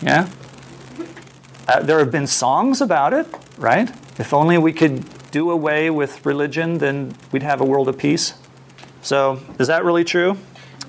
Yeah? 0.06 0.30
Uh, 1.68 1.82
there 1.82 1.98
have 1.98 2.12
been 2.12 2.28
songs 2.28 2.80
about 2.80 3.12
it, 3.12 3.26
right? 3.58 3.90
If 4.20 4.34
only 4.34 4.60
we 4.60 4.72
could 4.72 5.04
do 5.32 5.50
away 5.50 5.90
with 5.90 6.24
religion, 6.26 6.78
then 6.78 7.16
we'd 7.32 7.42
have 7.42 7.60
a 7.60 7.66
world 7.66 7.90
of 7.90 7.98
peace. 7.98 8.36
So, 9.02 9.42
is 9.60 9.68
that 9.68 9.84
really 9.84 10.04
true? 10.04 10.38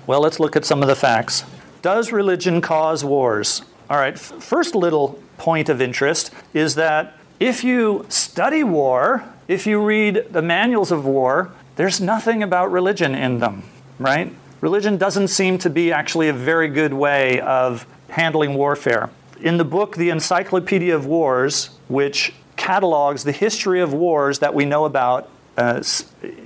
Well, 0.07 0.21
let's 0.21 0.39
look 0.39 0.55
at 0.55 0.67
some 0.67 0.83
of 0.83 0.89
the 0.89 0.95
facts. 0.95 1.45
Does 1.81 2.13
religion 2.13 2.61
cause 2.61 3.05
wars? 3.05 3.63
All 3.89 3.97
right, 3.97 4.19
first 4.19 4.75
little 4.75 5.19
point 5.39 5.71
of 5.71 5.81
interest 5.81 6.31
is 6.53 6.75
that 6.75 7.15
if 7.41 7.65
you 7.65 8.05
study 8.11 8.65
war, 8.65 9.25
if 9.49 9.67
you 9.67 9.83
read 9.83 10.27
the 10.31 10.43
manuals 10.43 10.93
of 10.93 11.07
war, 11.07 11.53
there's 11.77 12.03
nothing 12.03 12.43
about 12.43 12.71
religion 12.71 13.15
in 13.15 13.39
them, 13.39 13.63
right? 13.99 14.33
Religion 14.61 14.99
doesn't 14.99 15.29
seem 15.29 15.57
to 15.59 15.71
be 15.71 15.91
actually 15.91 16.29
a 16.29 16.33
very 16.33 16.69
good 16.69 16.93
way 16.93 17.41
of 17.41 17.87
handling 18.11 18.55
warfare. 18.55 19.11
In 19.41 19.59
the 19.59 19.65
book, 19.65 19.97
The 19.97 20.11
Encyclopedia 20.11 20.95
of 20.95 21.07
Wars, 21.07 21.71
which 21.89 22.33
catalogs 22.57 23.25
the 23.25 23.33
history 23.33 23.81
of 23.81 23.93
wars 23.93 24.39
that 24.39 24.55
we 24.55 24.65
know 24.65 24.85
about 24.85 25.29
uh, 25.57 25.83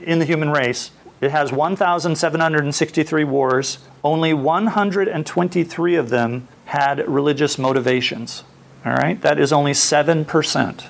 in 0.02 0.18
the 0.18 0.24
human 0.24 0.50
race, 0.50 0.90
it 1.20 1.30
has 1.30 1.52
1,763 1.52 3.24
wars. 3.24 3.78
Only 4.02 4.32
123 4.32 5.94
of 5.96 6.08
them 6.08 6.48
had 6.66 7.06
religious 7.08 7.58
motivations. 7.58 8.42
All 8.84 8.92
right, 8.92 9.20
that 9.20 9.38
is 9.38 9.52
only 9.52 9.72
7%. 9.72 10.86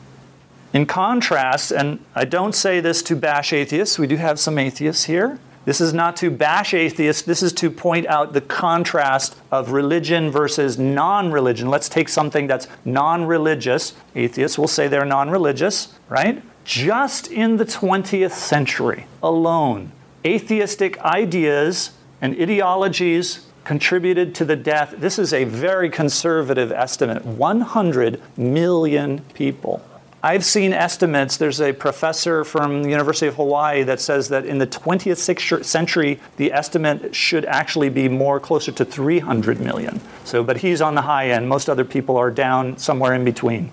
In 0.72 0.86
contrast, 0.86 1.72
and 1.72 2.04
I 2.14 2.24
don't 2.24 2.54
say 2.54 2.80
this 2.80 3.02
to 3.02 3.16
bash 3.16 3.52
atheists, 3.52 3.98
we 3.98 4.06
do 4.06 4.16
have 4.16 4.38
some 4.38 4.56
atheists 4.56 5.04
here. 5.04 5.40
This 5.64 5.80
is 5.80 5.92
not 5.92 6.16
to 6.16 6.30
bash 6.30 6.72
atheists, 6.72 7.22
this 7.22 7.42
is 7.42 7.52
to 7.54 7.70
point 7.70 8.06
out 8.06 8.32
the 8.32 8.40
contrast 8.40 9.36
of 9.50 9.72
religion 9.72 10.30
versus 10.30 10.78
non 10.78 11.30
religion. 11.32 11.68
Let's 11.68 11.88
take 11.88 12.08
something 12.08 12.46
that's 12.46 12.66
non 12.84 13.24
religious. 13.26 13.94
Atheists 14.14 14.58
will 14.58 14.68
say 14.68 14.88
they're 14.88 15.04
non 15.04 15.30
religious, 15.30 15.94
right? 16.08 16.42
Just 16.64 17.30
in 17.30 17.56
the 17.56 17.64
20th 17.64 18.32
century 18.32 19.06
alone, 19.22 19.92
atheistic 20.24 20.98
ideas 21.00 21.92
and 22.22 22.40
ideologies 22.40 23.46
contributed 23.64 24.34
to 24.34 24.44
the 24.44 24.56
death. 24.56 24.94
This 24.96 25.18
is 25.18 25.32
a 25.32 25.44
very 25.44 25.90
conservative 25.90 26.72
estimate 26.72 27.24
100 27.24 28.20
million 28.36 29.20
people. 29.34 29.82
I've 30.22 30.44
seen 30.44 30.74
estimates. 30.74 31.38
There's 31.38 31.62
a 31.62 31.72
professor 31.72 32.44
from 32.44 32.82
the 32.82 32.90
University 32.90 33.26
of 33.26 33.36
Hawaii 33.36 33.84
that 33.84 34.02
says 34.02 34.28
that 34.28 34.44
in 34.44 34.58
the 34.58 34.66
20th 34.66 35.64
century, 35.64 36.20
the 36.36 36.52
estimate 36.52 37.16
should 37.16 37.46
actually 37.46 37.88
be 37.88 38.06
more 38.06 38.38
closer 38.38 38.70
to 38.72 38.84
300 38.84 39.60
million. 39.60 39.98
So, 40.24 40.44
but 40.44 40.58
he's 40.58 40.82
on 40.82 40.94
the 40.94 41.02
high 41.02 41.30
end. 41.30 41.48
Most 41.48 41.70
other 41.70 41.86
people 41.86 42.18
are 42.18 42.30
down 42.30 42.76
somewhere 42.76 43.14
in 43.14 43.24
between. 43.24 43.70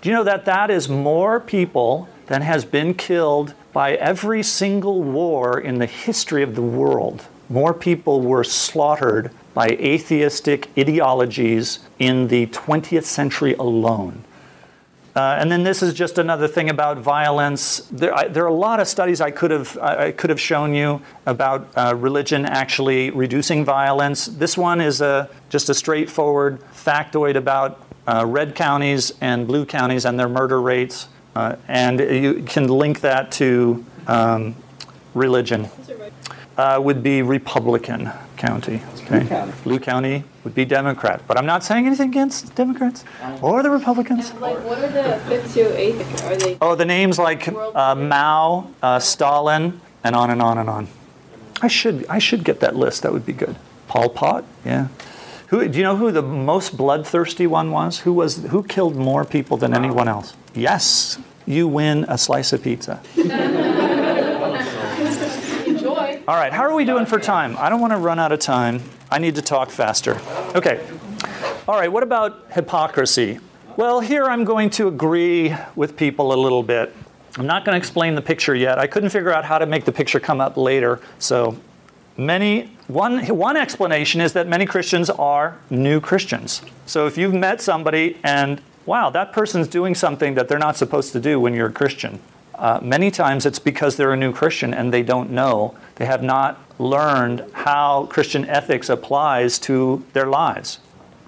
Do 0.00 0.08
you 0.08 0.14
know 0.16 0.24
that 0.24 0.44
that 0.46 0.70
is 0.70 0.88
more 0.88 1.38
people 1.38 2.08
than 2.26 2.42
has 2.42 2.64
been 2.64 2.92
killed 2.92 3.54
by 3.72 3.94
every 3.94 4.42
single 4.42 5.04
war 5.04 5.60
in 5.60 5.78
the 5.78 5.86
history 5.86 6.42
of 6.42 6.56
the 6.56 6.62
world? 6.62 7.24
More 7.48 7.72
people 7.72 8.22
were 8.22 8.42
slaughtered 8.42 9.30
by 9.54 9.68
atheistic 9.68 10.68
ideologies 10.76 11.78
in 12.00 12.26
the 12.26 12.48
20th 12.48 13.04
century 13.04 13.54
alone. 13.54 14.24
Uh, 15.16 15.38
and 15.40 15.50
then 15.50 15.62
this 15.62 15.82
is 15.82 15.94
just 15.94 16.18
another 16.18 16.46
thing 16.46 16.68
about 16.68 16.98
violence. 16.98 17.78
There, 17.90 18.14
I, 18.14 18.28
there 18.28 18.44
are 18.44 18.48
a 18.48 18.52
lot 18.52 18.80
of 18.80 18.86
studies 18.86 19.22
I 19.22 19.30
could 19.30 19.50
have 19.50 19.78
I 19.78 20.12
could 20.12 20.28
have 20.28 20.38
shown 20.38 20.74
you 20.74 21.00
about 21.24 21.70
uh, 21.74 21.94
religion 21.96 22.44
actually 22.44 23.08
reducing 23.08 23.64
violence. 23.64 24.26
This 24.26 24.58
one 24.58 24.82
is 24.82 25.00
a 25.00 25.30
just 25.48 25.70
a 25.70 25.74
straightforward 25.74 26.60
factoid 26.74 27.36
about 27.36 27.80
uh, 28.06 28.26
red 28.26 28.54
counties 28.54 29.14
and 29.22 29.46
blue 29.46 29.64
counties 29.64 30.04
and 30.04 30.20
their 30.20 30.28
murder 30.28 30.60
rates, 30.60 31.08
uh, 31.34 31.56
and 31.66 31.98
you 31.98 32.42
can 32.42 32.68
link 32.68 33.00
that 33.00 33.32
to 33.32 33.82
um, 34.06 34.54
religion. 35.14 35.66
Uh, 36.58 36.78
would 36.82 37.02
be 37.02 37.22
Republican 37.22 38.10
county. 38.36 38.82
Okay, 39.04 39.52
blue 39.64 39.78
county 39.78 40.24
would 40.44 40.54
be 40.54 40.64
Democrat. 40.64 41.22
But 41.26 41.38
I'm 41.38 41.46
not 41.46 41.64
saying 41.64 41.86
anything 41.86 42.10
against 42.10 42.54
Democrats 42.54 43.04
or 43.42 43.62
the 43.62 43.70
Republicans. 43.70 44.32
Like, 44.34 44.58
what 44.64 44.78
are 44.78 44.88
the 44.88 45.18
fifth 45.28 45.54
to 45.54 45.76
eighth? 45.78 46.24
Are 46.24 46.36
they? 46.36 46.58
Oh, 46.60 46.74
the 46.74 46.84
names 46.84 47.18
like 47.18 47.48
uh, 47.48 47.94
Mao, 47.94 48.70
uh, 48.82 48.98
Stalin, 48.98 49.80
and 50.04 50.14
on 50.14 50.30
and 50.30 50.42
on 50.42 50.58
and 50.58 50.68
on. 50.68 50.88
I 51.62 51.68
should 51.68 52.06
I 52.08 52.18
should 52.18 52.44
get 52.44 52.60
that 52.60 52.76
list. 52.76 53.02
That 53.02 53.12
would 53.12 53.26
be 53.26 53.32
good. 53.32 53.56
Pol 53.88 54.08
Pot, 54.08 54.44
yeah. 54.64 54.88
Who 55.48 55.66
do 55.68 55.78
you 55.78 55.84
know 55.84 55.96
who 55.96 56.10
the 56.10 56.22
most 56.22 56.76
bloodthirsty 56.76 57.46
one 57.46 57.70
was? 57.70 58.00
Who 58.00 58.12
was 58.12 58.44
who 58.46 58.62
killed 58.62 58.96
more 58.96 59.24
people 59.24 59.56
than 59.56 59.74
anyone 59.74 60.08
else? 60.08 60.34
Yes, 60.54 61.18
you 61.46 61.68
win 61.68 62.04
a 62.08 62.18
slice 62.18 62.52
of 62.52 62.62
pizza. 62.62 63.00
All 66.28 66.34
right, 66.34 66.52
how 66.52 66.62
are 66.62 66.74
we 66.74 66.84
doing 66.84 67.06
for 67.06 67.20
time? 67.20 67.56
I 67.56 67.68
don't 67.68 67.80
want 67.80 67.92
to 67.92 67.98
run 67.98 68.18
out 68.18 68.32
of 68.32 68.40
time. 68.40 68.82
I 69.12 69.20
need 69.20 69.36
to 69.36 69.42
talk 69.42 69.70
faster. 69.70 70.20
Okay. 70.56 70.84
All 71.68 71.76
right, 71.76 71.90
what 71.90 72.02
about 72.02 72.50
hypocrisy? 72.50 73.38
Well, 73.76 74.00
here 74.00 74.24
I'm 74.24 74.42
going 74.42 74.70
to 74.70 74.88
agree 74.88 75.54
with 75.76 75.96
people 75.96 76.34
a 76.34 76.34
little 76.34 76.64
bit. 76.64 76.92
I'm 77.38 77.46
not 77.46 77.64
going 77.64 77.74
to 77.74 77.78
explain 77.78 78.16
the 78.16 78.22
picture 78.22 78.56
yet. 78.56 78.76
I 78.76 78.88
couldn't 78.88 79.10
figure 79.10 79.32
out 79.32 79.44
how 79.44 79.58
to 79.58 79.66
make 79.66 79.84
the 79.84 79.92
picture 79.92 80.18
come 80.18 80.40
up 80.40 80.56
later. 80.56 80.98
So, 81.20 81.60
many 82.16 82.72
one 82.88 83.24
one 83.28 83.56
explanation 83.56 84.20
is 84.20 84.32
that 84.32 84.48
many 84.48 84.66
Christians 84.66 85.08
are 85.10 85.56
new 85.70 86.00
Christians. 86.00 86.60
So, 86.86 87.06
if 87.06 87.16
you've 87.16 87.34
met 87.34 87.60
somebody 87.60 88.18
and 88.24 88.60
wow, 88.84 89.10
that 89.10 89.32
person's 89.32 89.68
doing 89.68 89.94
something 89.94 90.34
that 90.34 90.48
they're 90.48 90.58
not 90.58 90.76
supposed 90.76 91.12
to 91.12 91.20
do 91.20 91.38
when 91.38 91.54
you're 91.54 91.68
a 91.68 91.72
Christian, 91.72 92.18
uh, 92.56 92.80
many 92.82 93.10
times 93.10 93.46
it's 93.46 93.58
because 93.58 93.96
they're 93.96 94.12
a 94.12 94.16
new 94.16 94.32
Christian 94.32 94.72
and 94.72 94.92
they 94.92 95.02
don't 95.02 95.30
know. 95.30 95.76
They 95.96 96.06
have 96.06 96.22
not 96.22 96.60
learned 96.78 97.44
how 97.52 98.06
Christian 98.06 98.44
ethics 98.46 98.88
applies 98.88 99.58
to 99.60 100.04
their 100.12 100.26
lives. 100.26 100.78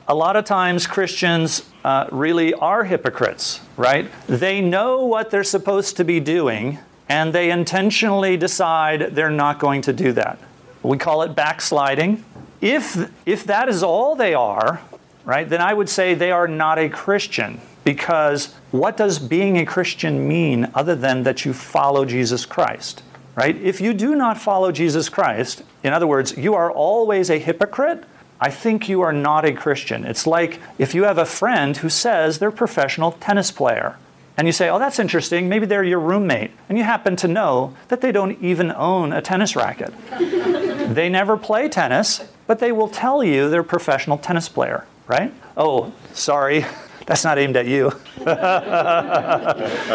A 0.06 0.14
lot 0.14 0.36
of 0.36 0.44
times 0.44 0.86
Christians 0.86 1.68
uh, 1.84 2.08
really 2.10 2.54
are 2.54 2.84
hypocrites, 2.84 3.60
right? 3.76 4.10
They 4.26 4.60
know 4.60 5.04
what 5.04 5.30
they're 5.30 5.44
supposed 5.44 5.96
to 5.98 6.04
be 6.04 6.18
doing 6.18 6.78
and 7.08 7.32
they 7.32 7.50
intentionally 7.50 8.36
decide 8.36 9.14
they're 9.14 9.30
not 9.30 9.58
going 9.58 9.82
to 9.82 9.92
do 9.92 10.12
that. 10.12 10.38
We 10.82 10.98
call 10.98 11.22
it 11.22 11.34
backsliding. 11.34 12.24
If, 12.60 13.10
if 13.26 13.44
that 13.44 13.68
is 13.68 13.82
all 13.82 14.14
they 14.14 14.34
are, 14.34 14.80
right, 15.24 15.48
then 15.48 15.60
I 15.60 15.72
would 15.74 15.88
say 15.88 16.14
they 16.14 16.30
are 16.30 16.48
not 16.48 16.78
a 16.78 16.88
Christian 16.88 17.60
because 17.84 18.54
what 18.70 18.96
does 18.96 19.18
being 19.18 19.57
a 19.59 19.64
Christian 19.64 20.28
mean 20.28 20.70
other 20.74 20.94
than 20.94 21.22
that 21.22 21.44
you 21.44 21.52
follow 21.52 22.04
Jesus 22.04 22.44
Christ? 22.44 23.02
Right? 23.35 23.57
If 23.57 23.81
you 23.81 23.94
do 23.94 24.16
not 24.16 24.38
follow 24.38 24.72
Jesus 24.72 25.09
Christ, 25.09 25.62
in 25.85 25.92
other 25.92 26.07
words, 26.07 26.37
you 26.37 26.54
are 26.54 26.70
always 26.70 27.31
a 27.31 27.38
hypocrite, 27.38 28.04
I 28.40 28.50
think 28.50 28.88
you 28.88 29.00
are 29.02 29.12
not 29.12 29.44
a 29.44 29.52
Christian. 29.52 30.04
It's 30.04 30.26
like 30.26 30.61
if 30.78 30.94
you 30.94 31.04
have 31.04 31.18
a 31.18 31.26
friend 31.26 31.76
who 31.76 31.88
says 31.88 32.38
they're 32.38 32.50
a 32.50 32.52
professional 32.52 33.12
tennis 33.12 33.50
player, 33.50 33.96
and 34.37 34.46
you 34.46 34.52
say, 34.52 34.68
Oh, 34.68 34.78
that's 34.78 35.00
interesting, 35.00 35.48
maybe 35.48 35.66
they're 35.66 35.83
your 35.83 35.98
roommate, 35.98 36.52
and 36.68 36.78
you 36.78 36.85
happen 36.85 37.16
to 37.16 37.28
know 37.28 37.74
that 37.88 38.00
they 38.00 38.12
don't 38.12 38.40
even 38.42 38.70
own 38.70 39.12
a 39.12 39.20
tennis 39.20 39.57
racket. 39.57 39.92
they 40.94 41.09
never 41.09 41.37
play 41.37 41.68
tennis, 41.68 42.22
but 42.46 42.61
they 42.61 42.70
will 42.70 42.88
tell 42.88 43.24
you 43.24 43.50
they're 43.50 43.62
a 43.62 43.64
professional 43.64 44.18
tennis 44.18 44.48
player, 44.48 44.85
right? 45.09 45.35
Oh, 45.57 45.92
sorry. 46.12 46.64
That's 47.09 47.25
not 47.25 47.38
aimed 47.38 47.57
at 47.57 47.66
you. 47.66 47.90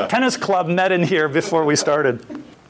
Tennis 0.09 0.35
club 0.35 0.67
met 0.67 0.91
in 0.91 1.03
here 1.03 1.29
before 1.29 1.63
we 1.63 1.75
started. 1.75 2.25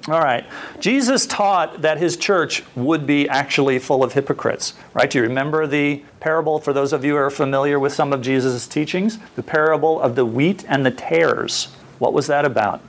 All 0.09 0.19
right. 0.19 0.45
Jesus 0.81 1.25
taught 1.25 1.81
that 1.81 1.97
his 1.97 2.17
church 2.17 2.61
would 2.75 3.07
be 3.07 3.29
actually 3.29 3.79
full 3.79 4.03
of 4.03 4.11
hypocrites, 4.11 4.73
right? 4.93 5.09
Do 5.09 5.19
you 5.19 5.23
remember 5.23 5.65
the 5.65 6.03
parable, 6.19 6.59
for 6.59 6.73
those 6.73 6.91
of 6.91 7.05
you 7.05 7.13
who 7.13 7.19
are 7.19 7.29
familiar 7.29 7.79
with 7.79 7.93
some 7.93 8.11
of 8.11 8.21
Jesus' 8.21 8.67
teachings? 8.67 9.17
The 9.37 9.43
parable 9.43 10.01
of 10.01 10.15
the 10.15 10.25
wheat 10.25 10.65
and 10.67 10.85
the 10.85 10.91
tares. 10.91 11.73
What 11.99 12.11
was 12.11 12.27
that 12.27 12.43
about? 12.43 12.81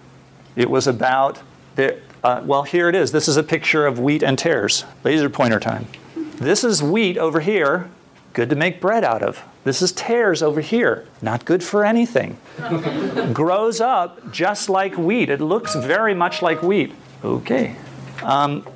It 0.57 0.69
was 0.69 0.89
about, 0.89 1.41
the, 1.77 2.01
uh, 2.25 2.43
well, 2.45 2.65
here 2.65 2.89
it 2.89 2.97
is. 2.97 3.13
This 3.13 3.29
is 3.29 3.37
a 3.37 3.45
picture 3.45 3.87
of 3.87 4.01
wheat 4.01 4.25
and 4.25 4.37
tares. 4.37 4.85
Laser 5.05 5.31
pointer 5.31 5.61
time. 5.61 5.87
This 6.17 6.65
is 6.65 6.83
wheat 6.83 7.17
over 7.17 7.39
here, 7.39 7.89
good 8.35 8.51
to 8.51 8.57
make 8.57 8.81
bread 8.81 9.05
out 9.05 9.23
of. 9.23 9.43
This 9.65 9.81
is 9.81 9.93
tares 9.93 10.43
over 10.43 10.61
here, 10.61 11.07
not 11.23 11.47
good 11.47 11.63
for 11.63 11.85
anything. 11.85 12.37
Grows 13.33 13.81
up 13.81 14.31
just 14.31 14.69
like 14.69 14.99
wheat. 14.99 15.31
It 15.31 15.41
looks 15.41 15.75
very 15.75 16.13
much 16.13 16.43
like 16.43 16.63
wheat. 16.63 16.93
Okay. 17.25 17.75
Um, 18.23 18.67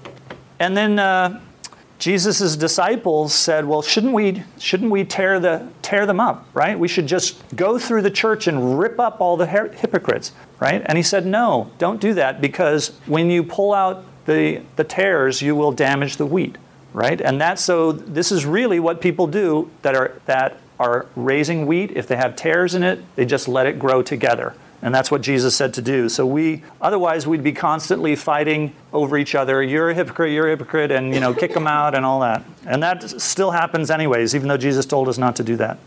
and 0.59 0.77
then 0.77 0.99
uh, 0.99 1.41
Jesus' 1.99 2.57
disciples 2.57 3.35
said, 3.35 3.67
"Well, 3.67 3.83
shouldn't 3.83 4.15
we 4.15 4.43
shouldn't 4.59 4.91
we 4.91 5.05
tear 5.05 5.41
the 5.41 5.69
tear 5.83 6.07
them 6.07 6.21
up, 6.21 6.47
right? 6.55 6.79
We 6.79 6.89
should 6.89 7.07
just 7.07 7.43
go 7.57 7.79
through 7.79 8.03
the 8.03 8.11
church 8.11 8.47
and 8.47 8.79
rip 8.79 8.99
up 9.01 9.21
all 9.21 9.37
the 9.37 9.47
hy- 9.47 9.69
hypocrites, 9.69 10.33
right?" 10.61 10.83
And 10.87 10.97
he 10.97 11.03
said, 11.03 11.27
"No, 11.27 11.71
don't 11.79 12.01
do 12.01 12.15
that 12.15 12.41
because 12.41 12.93
when 13.07 13.31
you 13.31 13.43
pull 13.43 13.75
out 13.75 14.05
the 14.27 14.63
the 14.77 14.85
tares, 14.85 15.43
you 15.43 15.57
will 15.57 15.73
damage 15.73 16.17
the 16.17 16.27
wheat." 16.27 16.57
Right? 16.99 17.21
And 17.21 17.41
that's 17.41 17.63
so 17.63 17.93
this 17.93 18.33
is 18.33 18.45
really 18.45 18.81
what 18.81 19.01
people 19.01 19.29
do 19.29 19.71
that 19.83 19.95
are 19.95 20.21
that 20.27 20.57
are 20.81 21.07
raising 21.15 21.67
wheat. 21.67 21.93
If 21.93 22.09
they 22.09 22.17
have 22.17 22.35
tares 22.35 22.75
in 22.75 22.83
it, 22.83 22.99
they 23.15 23.25
just 23.25 23.47
let 23.47 23.67
it 23.67 23.79
grow 23.79 24.03
together. 24.03 24.55
And 24.83 24.93
that's 24.93 25.09
what 25.09 25.23
Jesus 25.23 25.55
said 25.55 25.75
to 25.75 25.83
do. 25.83 26.09
So 26.09 26.27
we 26.27 26.65
otherwise 26.81 27.25
we'd 27.25 27.45
be 27.45 27.53
constantly 27.53 28.17
fighting 28.17 28.75
over 28.93 29.17
each 29.17 29.37
other. 29.37 29.63
You're 29.63 29.91
a 29.91 29.95
hypocrite, 29.95 30.33
you're 30.33 30.49
a 30.49 30.51
hypocrite, 30.51 30.91
and 30.91 31.15
you 31.15 31.21
know, 31.21 31.33
kick 31.33 31.55
them 31.55 31.69
out 31.69 31.95
and 31.95 32.05
all 32.05 32.19
that. 32.21 32.43
And 32.67 32.83
that 32.83 33.09
still 33.21 33.53
happens 33.53 33.93
anyways, 33.93 34.35
even 34.35 34.49
though 34.49 34.57
Jesus 34.57 34.85
told 34.85 35.09
us 35.09 35.19
not 35.19 35.37
to 35.37 35.45
do 35.45 35.55
that. 35.57 35.79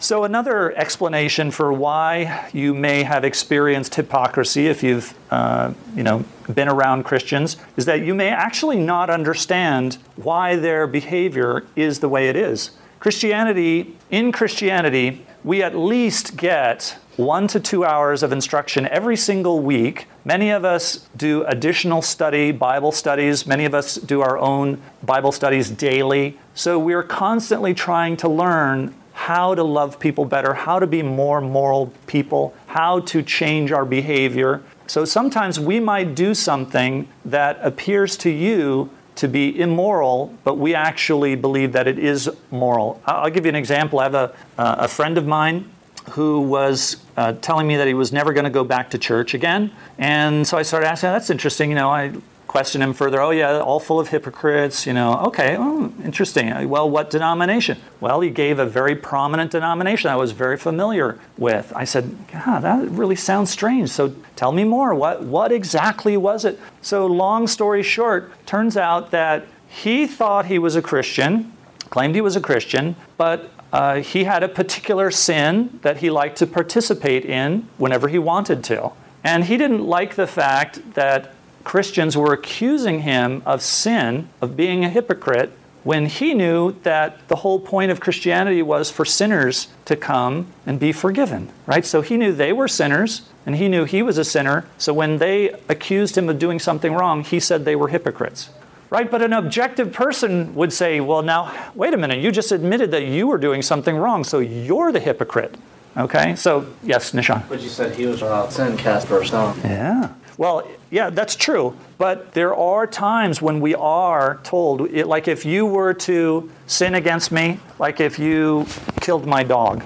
So 0.00 0.24
another 0.24 0.76
explanation 0.76 1.50
for 1.50 1.72
why 1.72 2.50
you 2.52 2.74
may 2.74 3.04
have 3.04 3.24
experienced 3.24 3.94
hypocrisy 3.94 4.66
if 4.66 4.82
you've 4.82 5.14
uh, 5.30 5.72
you 5.96 6.02
know 6.02 6.24
been 6.52 6.68
around 6.68 7.04
Christians 7.04 7.56
is 7.76 7.86
that 7.86 8.02
you 8.02 8.14
may 8.14 8.28
actually 8.28 8.78
not 8.78 9.08
understand 9.08 9.98
why 10.16 10.56
their 10.56 10.86
behavior 10.86 11.64
is 11.74 12.00
the 12.00 12.08
way 12.08 12.28
it 12.28 12.36
is. 12.36 12.72
Christianity, 13.00 13.96
in 14.10 14.32
Christianity, 14.32 15.24
we 15.42 15.62
at 15.62 15.76
least 15.76 16.36
get 16.36 16.96
one 17.16 17.46
to 17.48 17.60
two 17.60 17.84
hours 17.84 18.22
of 18.22 18.32
instruction 18.32 18.88
every 18.88 19.16
single 19.16 19.60
week. 19.60 20.06
Many 20.24 20.50
of 20.50 20.64
us 20.64 21.06
do 21.16 21.44
additional 21.44 22.02
study, 22.02 22.50
Bible 22.50 22.92
studies. 22.92 23.46
Many 23.46 23.66
of 23.66 23.74
us 23.74 23.96
do 23.96 24.20
our 24.20 24.38
own 24.38 24.82
Bible 25.02 25.32
studies 25.32 25.70
daily. 25.70 26.38
So 26.54 26.78
we're 26.78 27.02
constantly 27.02 27.74
trying 27.74 28.16
to 28.18 28.28
learn 28.28 28.94
how 29.24 29.54
to 29.54 29.62
love 29.62 29.98
people 29.98 30.26
better, 30.26 30.52
how 30.52 30.78
to 30.78 30.86
be 30.86 31.02
more 31.02 31.40
moral 31.40 31.90
people, 32.06 32.52
how 32.66 33.00
to 33.00 33.22
change 33.22 33.72
our 33.72 33.86
behavior. 33.86 34.60
So 34.86 35.06
sometimes 35.06 35.58
we 35.58 35.80
might 35.80 36.14
do 36.14 36.34
something 36.34 37.08
that 37.24 37.58
appears 37.62 38.18
to 38.18 38.28
you 38.28 38.90
to 39.14 39.26
be 39.26 39.58
immoral, 39.58 40.34
but 40.44 40.58
we 40.58 40.74
actually 40.74 41.36
believe 41.36 41.72
that 41.72 41.88
it 41.88 41.98
is 41.98 42.28
moral. 42.50 43.00
I'll 43.06 43.30
give 43.30 43.46
you 43.46 43.48
an 43.48 43.54
example. 43.54 44.00
I 44.00 44.02
have 44.02 44.14
a, 44.14 44.34
uh, 44.58 44.76
a 44.80 44.88
friend 44.88 45.16
of 45.16 45.26
mine 45.26 45.70
who 46.10 46.42
was 46.42 46.98
uh, 47.16 47.32
telling 47.40 47.66
me 47.66 47.76
that 47.76 47.86
he 47.86 47.94
was 47.94 48.12
never 48.12 48.34
going 48.34 48.44
to 48.44 48.50
go 48.50 48.62
back 48.62 48.90
to 48.90 48.98
church 48.98 49.32
again. 49.32 49.70
And 49.96 50.46
so 50.46 50.58
I 50.58 50.62
started 50.62 50.86
asking, 50.86 51.08
that's 51.10 51.30
interesting. 51.30 51.70
You 51.70 51.76
know, 51.76 51.88
I 51.88 52.12
questioned 52.54 52.84
him 52.84 52.92
further. 52.92 53.20
Oh, 53.20 53.32
yeah, 53.32 53.58
all 53.58 53.80
full 53.80 53.98
of 53.98 54.10
hypocrites. 54.10 54.86
You 54.86 54.92
know, 54.92 55.16
okay, 55.26 55.56
oh, 55.58 55.92
interesting. 56.04 56.68
Well, 56.68 56.88
what 56.88 57.10
denomination? 57.10 57.78
Well, 57.98 58.20
he 58.20 58.30
gave 58.30 58.60
a 58.60 58.64
very 58.64 58.94
prominent 58.94 59.50
denomination 59.50 60.08
I 60.08 60.14
was 60.14 60.30
very 60.30 60.56
familiar 60.56 61.18
with. 61.36 61.72
I 61.74 61.82
said, 61.82 62.16
God, 62.32 62.60
that 62.60 62.88
really 62.90 63.16
sounds 63.16 63.50
strange. 63.50 63.90
So 63.90 64.14
tell 64.36 64.52
me 64.52 64.62
more. 64.62 64.94
What, 64.94 65.24
what 65.24 65.50
exactly 65.50 66.16
was 66.16 66.44
it? 66.44 66.60
So, 66.80 67.06
long 67.06 67.48
story 67.48 67.82
short, 67.82 68.30
turns 68.46 68.76
out 68.76 69.10
that 69.10 69.46
he 69.68 70.06
thought 70.06 70.46
he 70.46 70.60
was 70.60 70.76
a 70.76 70.82
Christian, 70.82 71.52
claimed 71.90 72.14
he 72.14 72.20
was 72.20 72.36
a 72.36 72.40
Christian, 72.40 72.94
but 73.16 73.50
uh, 73.72 73.96
he 73.96 74.22
had 74.22 74.44
a 74.44 74.48
particular 74.48 75.10
sin 75.10 75.80
that 75.82 75.96
he 75.96 76.08
liked 76.08 76.36
to 76.36 76.46
participate 76.46 77.24
in 77.24 77.68
whenever 77.78 78.06
he 78.06 78.20
wanted 78.20 78.62
to. 78.62 78.92
And 79.24 79.42
he 79.42 79.56
didn't 79.56 79.84
like 79.84 80.14
the 80.14 80.28
fact 80.28 80.94
that 80.94 81.33
Christians 81.64 82.16
were 82.16 82.32
accusing 82.32 83.00
him 83.00 83.42
of 83.44 83.62
sin, 83.62 84.28
of 84.40 84.56
being 84.56 84.84
a 84.84 84.88
hypocrite, 84.88 85.50
when 85.82 86.06
he 86.06 86.32
knew 86.32 86.72
that 86.82 87.28
the 87.28 87.36
whole 87.36 87.60
point 87.60 87.90
of 87.90 88.00
Christianity 88.00 88.62
was 88.62 88.90
for 88.90 89.04
sinners 89.04 89.68
to 89.84 89.96
come 89.96 90.46
and 90.66 90.80
be 90.80 90.92
forgiven, 90.92 91.50
right? 91.66 91.84
So 91.84 92.00
he 92.00 92.16
knew 92.16 92.32
they 92.32 92.52
were 92.52 92.68
sinners 92.68 93.22
and 93.44 93.56
he 93.56 93.68
knew 93.68 93.84
he 93.84 94.02
was 94.02 94.16
a 94.16 94.24
sinner. 94.24 94.66
So 94.78 94.94
when 94.94 95.18
they 95.18 95.50
accused 95.68 96.16
him 96.16 96.30
of 96.30 96.38
doing 96.38 96.58
something 96.58 96.94
wrong, 96.94 97.22
he 97.22 97.38
said 97.38 97.66
they 97.66 97.76
were 97.76 97.88
hypocrites. 97.88 98.48
Right? 98.88 99.10
But 99.10 99.22
an 99.22 99.32
objective 99.32 99.92
person 99.92 100.54
would 100.54 100.72
say, 100.72 101.00
well, 101.00 101.20
now, 101.20 101.70
wait 101.74 101.92
a 101.92 101.96
minute, 101.96 102.20
you 102.20 102.30
just 102.30 102.52
admitted 102.52 102.90
that 102.92 103.04
you 103.04 103.26
were 103.26 103.38
doing 103.38 103.60
something 103.60 103.96
wrong, 103.96 104.24
so 104.24 104.38
you're 104.38 104.92
the 104.92 105.00
hypocrite. 105.00 105.56
Okay? 105.96 106.36
So, 106.36 106.66
yes, 106.82 107.12
Nishan. 107.12 107.46
But 107.48 107.60
you 107.60 107.68
said 107.68 107.94
he 107.94 108.06
was 108.06 108.22
without 108.22 108.52
sin, 108.52 108.76
cast 108.76 109.08
first 109.08 109.28
stone. 109.28 109.58
Yeah. 109.64 110.12
Well, 110.36 110.68
yeah, 110.90 111.10
that's 111.10 111.36
true. 111.36 111.76
But 111.98 112.32
there 112.32 112.54
are 112.54 112.86
times 112.86 113.40
when 113.40 113.60
we 113.60 113.74
are 113.74 114.40
told, 114.42 114.82
it, 114.90 115.06
like 115.06 115.28
if 115.28 115.44
you 115.44 115.64
were 115.66 115.94
to 115.94 116.50
sin 116.66 116.94
against 116.94 117.30
me, 117.30 117.60
like 117.78 118.00
if 118.00 118.18
you 118.18 118.66
killed 119.00 119.26
my 119.26 119.42
dog, 119.44 119.84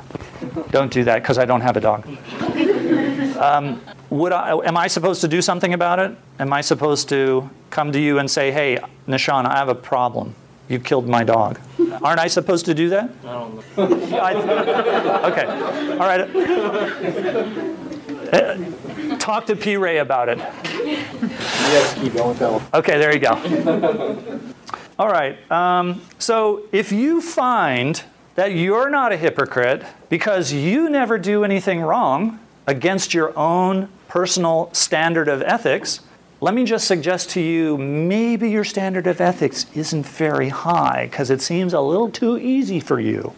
don't 0.70 0.90
do 0.92 1.04
that 1.04 1.22
because 1.22 1.38
I 1.38 1.44
don't 1.44 1.60
have 1.60 1.76
a 1.76 1.80
dog. 1.80 2.06
Um, 3.38 3.80
would 4.10 4.32
I, 4.32 4.56
am 4.66 4.76
I 4.76 4.88
supposed 4.88 5.20
to 5.20 5.28
do 5.28 5.40
something 5.40 5.72
about 5.72 6.00
it? 6.00 6.16
Am 6.40 6.52
I 6.52 6.60
supposed 6.60 7.08
to 7.10 7.48
come 7.70 7.92
to 7.92 8.00
you 8.00 8.18
and 8.18 8.28
say, 8.28 8.50
hey, 8.50 8.80
Nishan, 9.06 9.46
I 9.46 9.56
have 9.58 9.68
a 9.68 9.76
problem. 9.76 10.34
You 10.68 10.80
killed 10.80 11.08
my 11.08 11.22
dog. 11.22 11.60
Aren't 12.02 12.18
I 12.18 12.26
supposed 12.26 12.64
to 12.66 12.74
do 12.74 12.88
that? 12.88 13.10
I 13.24 13.32
don't 13.32 13.76
know. 13.76 14.18
I- 14.18 15.30
okay. 15.30 15.46
All 15.92 16.08
right. 16.08 16.20
Uh, 18.32 19.07
Talk 19.28 19.44
to 19.44 19.56
P. 19.56 19.76
Ray 19.76 19.98
about 19.98 20.30
it. 20.30 20.38
Yes, 20.38 21.92
keep 22.00 22.14
going, 22.14 22.34
him. 22.38 22.62
Okay, 22.72 22.96
there 22.96 23.12
you 23.12 23.20
go. 23.20 24.40
All 24.98 25.10
right. 25.10 25.36
Um, 25.52 26.00
so 26.18 26.62
if 26.72 26.92
you 26.92 27.20
find 27.20 28.02
that 28.36 28.52
you're 28.52 28.88
not 28.88 29.12
a 29.12 29.18
hypocrite 29.18 29.84
because 30.08 30.50
you 30.50 30.88
never 30.88 31.18
do 31.18 31.44
anything 31.44 31.82
wrong 31.82 32.40
against 32.66 33.12
your 33.12 33.38
own 33.38 33.90
personal 34.08 34.70
standard 34.72 35.28
of 35.28 35.42
ethics, 35.42 36.00
let 36.40 36.54
me 36.54 36.64
just 36.64 36.86
suggest 36.86 37.28
to 37.32 37.42
you 37.42 37.76
maybe 37.76 38.48
your 38.48 38.64
standard 38.64 39.06
of 39.06 39.20
ethics 39.20 39.66
isn't 39.74 40.06
very 40.06 40.48
high 40.48 41.06
because 41.10 41.28
it 41.28 41.42
seems 41.42 41.74
a 41.74 41.80
little 41.82 42.10
too 42.10 42.38
easy 42.38 42.80
for 42.80 42.98
you. 42.98 43.34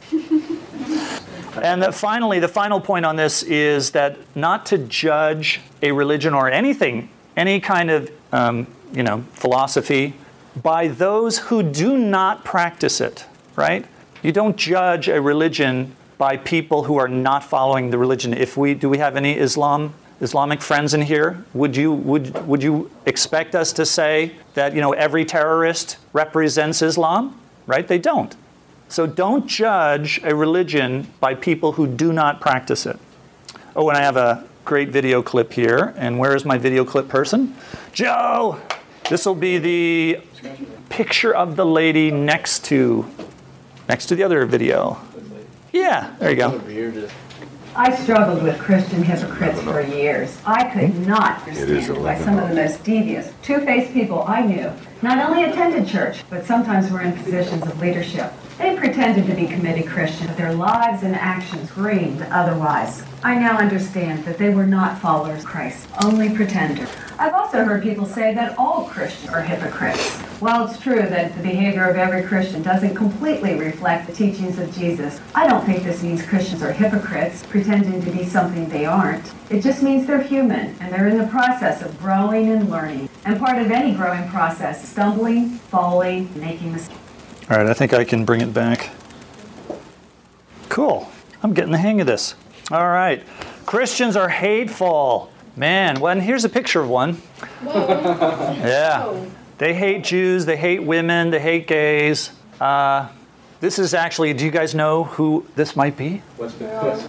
And 1.57 1.83
that 1.83 1.95
finally, 1.95 2.39
the 2.39 2.49
final 2.49 2.81
point 2.81 3.05
on 3.05 3.17
this 3.17 3.43
is 3.43 3.91
that 3.93 4.17
not 4.35 4.67
to 4.67 4.79
judge 4.79 5.61
a 5.83 5.93
religion 5.93 6.35
or 6.35 6.51
anything, 6.51 7.09
any 7.37 7.61
kind 7.61 7.91
of 7.91 8.11
um, 8.33 8.67
you 8.93 9.03
know 9.03 9.25
philosophy, 9.33 10.15
by 10.61 10.89
those 10.89 11.39
who 11.39 11.63
do 11.63 11.97
not 11.97 12.45
practice 12.45 13.01
it. 13.01 13.27
Right? 13.57 13.85
You 14.23 14.33
don't 14.33 14.57
judge 14.57 15.09
a 15.09 15.21
religion 15.21 15.97
by 16.19 16.37
people 16.37 16.85
who 16.85 16.99
are 16.99 17.09
not 17.09 17.43
following 17.43 17.91
the 17.91 17.99
religion. 17.99 18.35
If 18.35 18.57
we 18.57 18.75
do, 18.75 18.89
we 18.89 18.99
have 18.99 19.17
any 19.17 19.37
Islam 19.37 19.95
Islamic 20.21 20.61
friends 20.61 20.93
in 20.95 21.03
here? 21.03 21.43
Would 21.55 21.77
you 21.77 21.93
would 21.93 22.47
would 22.47 22.63
you 22.63 22.91
expect 23.07 23.55
us 23.55 23.73
to 23.75 23.87
say 23.87 24.33
that 24.55 24.75
you 24.75 24.81
know 24.81 24.93
every 24.93 25.25
terrorist 25.25 25.97
represents 26.13 26.83
Islam? 26.83 27.41
Right? 27.67 27.87
They 27.87 27.99
don't. 27.99 28.35
So 28.90 29.07
don't 29.07 29.46
judge 29.46 30.20
a 30.24 30.35
religion 30.35 31.07
by 31.20 31.37
people 31.37 31.72
who 31.72 31.87
do 31.87 32.12
not 32.12 32.40
practice 32.40 32.87
it. 32.87 32.98
Oh, 33.76 33.88
and 33.88 33.96
I 33.96 34.03
have 34.03 34.16
a 34.16 34.44
great 34.64 34.88
video 34.88 35.22
clip 35.22 35.53
here. 35.53 35.94
And 35.96 36.18
where 36.18 36.35
is 36.35 36.44
my 36.44 36.59
video 36.59 36.85
clip 36.85 37.09
person? 37.09 37.55
Joe! 37.92 38.61
This 39.09 39.24
will 39.26 39.37
be 39.37 39.59
the 39.59 40.20
picture 40.88 41.33
of 41.33 41.55
the 41.55 41.64
lady 41.64 42.11
next 42.11 42.64
to 42.66 43.07
next 43.88 44.07
to 44.07 44.16
the 44.16 44.24
other 44.24 44.44
video. 44.44 45.00
Yeah, 45.72 46.12
there 46.18 46.31
you 46.31 46.37
go. 46.37 46.61
I 47.76 47.94
struggled 47.94 48.42
with 48.42 48.59
Christian 48.59 49.05
hypocrites 49.05 49.62
for 49.62 49.81
years. 49.81 50.37
I 50.44 50.68
could 50.70 51.07
not 51.07 51.46
understand 51.46 52.03
why 52.03 52.18
some 52.18 52.38
of 52.38 52.48
the 52.48 52.57
most 52.57 52.83
devious, 52.83 53.33
two-faced 53.42 53.92
people 53.92 54.24
I 54.24 54.42
knew 54.42 54.72
not 55.03 55.19
only 55.19 55.45
attended 55.45 55.89
church, 55.89 56.23
but 56.29 56.45
sometimes 56.45 56.91
were 56.91 57.01
in 57.01 57.13
positions 57.13 57.63
of 57.67 57.81
leadership. 57.81 58.33
They 58.59 58.77
pretended 58.77 59.27
to 59.27 59.35
be 59.35 59.47
committed 59.47 59.87
Christians, 59.87 60.29
but 60.29 60.37
their 60.37 60.53
lives 60.53 61.03
and 61.03 61.15
actions 61.15 61.71
screamed 61.71 62.21
otherwise. 62.31 63.03
I 63.23 63.35
now 63.35 63.59
understand 63.59 64.25
that 64.25 64.39
they 64.39 64.51
were 64.51 64.67
not 64.67 64.99
followers 64.99 65.41
of 65.41 65.47
Christ, 65.47 65.89
only 66.05 66.35
pretenders. 66.35 66.89
I've 67.19 67.35
also 67.35 67.65
heard 67.65 67.83
people 67.83 68.07
say 68.07 68.33
that 68.35 68.59
all 68.59 68.85
Christians 68.85 69.31
are 69.31 69.43
hypocrites. 69.43 70.17
While 70.41 70.67
it's 70.67 70.81
true 70.81 71.03
that 71.03 71.37
the 71.37 71.43
behavior 71.43 71.89
of 71.89 71.97
every 71.97 72.23
Christian 72.23 72.63
doesn't 72.63 72.95
completely 72.95 73.59
reflect 73.59 74.07
the 74.07 74.15
teachings 74.15 74.59
of 74.59 74.75
Jesus, 74.75 75.21
I 75.35 75.47
don't 75.47 75.65
think 75.67 75.83
this 75.83 76.03
means 76.03 76.25
Christians 76.25 76.63
are 76.63 76.73
hypocrites, 76.73 77.45
pretending 77.45 78.03
to 78.03 78.11
be 78.11 78.25
something 78.25 78.69
they 78.71 78.87
aren't. 78.87 79.33
It 79.51 79.63
just 79.63 79.83
means 79.83 80.07
they're 80.07 80.23
human 80.23 80.75
and 80.81 80.91
they're 80.91 81.09
in 81.09 81.19
the 81.19 81.27
process 81.27 81.83
of 81.83 81.99
growing 81.99 82.51
and 82.51 82.71
learning. 82.71 83.10
And 83.24 83.38
part 83.38 83.59
of 83.59 83.70
any 83.70 83.92
growing 83.94 84.28
process, 84.28 84.88
stumbling, 84.88 85.50
falling, 85.50 86.28
making 86.40 86.72
mistakes. 86.72 86.98
All 87.50 87.59
right, 87.59 87.66
I 87.66 87.74
think 87.74 87.92
I 87.92 88.04
can 88.04 88.24
bring 88.24 88.40
it 88.40 88.54
back. 88.54 88.90
Cool. 90.68 91.09
I'm 91.42 91.52
getting 91.52 91.72
the 91.72 91.78
hang 91.78 92.00
of 92.00 92.06
this. 92.06 92.35
All 92.70 92.88
right. 92.88 93.22
Christians 93.66 94.16
are 94.16 94.28
hateful. 94.28 95.30
Man, 95.56 96.00
well, 96.00 96.12
and 96.12 96.22
here's 96.22 96.44
a 96.44 96.48
picture 96.48 96.80
of 96.80 96.88
one. 96.88 97.20
Yeah. 97.64 99.26
They 99.59 99.74
hate 99.74 100.04
Jews, 100.04 100.46
they 100.46 100.56
hate 100.56 100.83
women, 100.83 101.30
they 101.30 101.40
hate 101.40 101.66
gays. 101.66 102.30
Uh, 102.61 103.09
this 103.61 103.78
is 103.78 103.92
actually, 103.92 104.33
do 104.33 104.44
you 104.46 104.50
guys 104.50 104.74
know 104.74 105.04
who 105.04 105.44
this 105.56 105.76
might 105.76 105.96
be? 105.96 106.22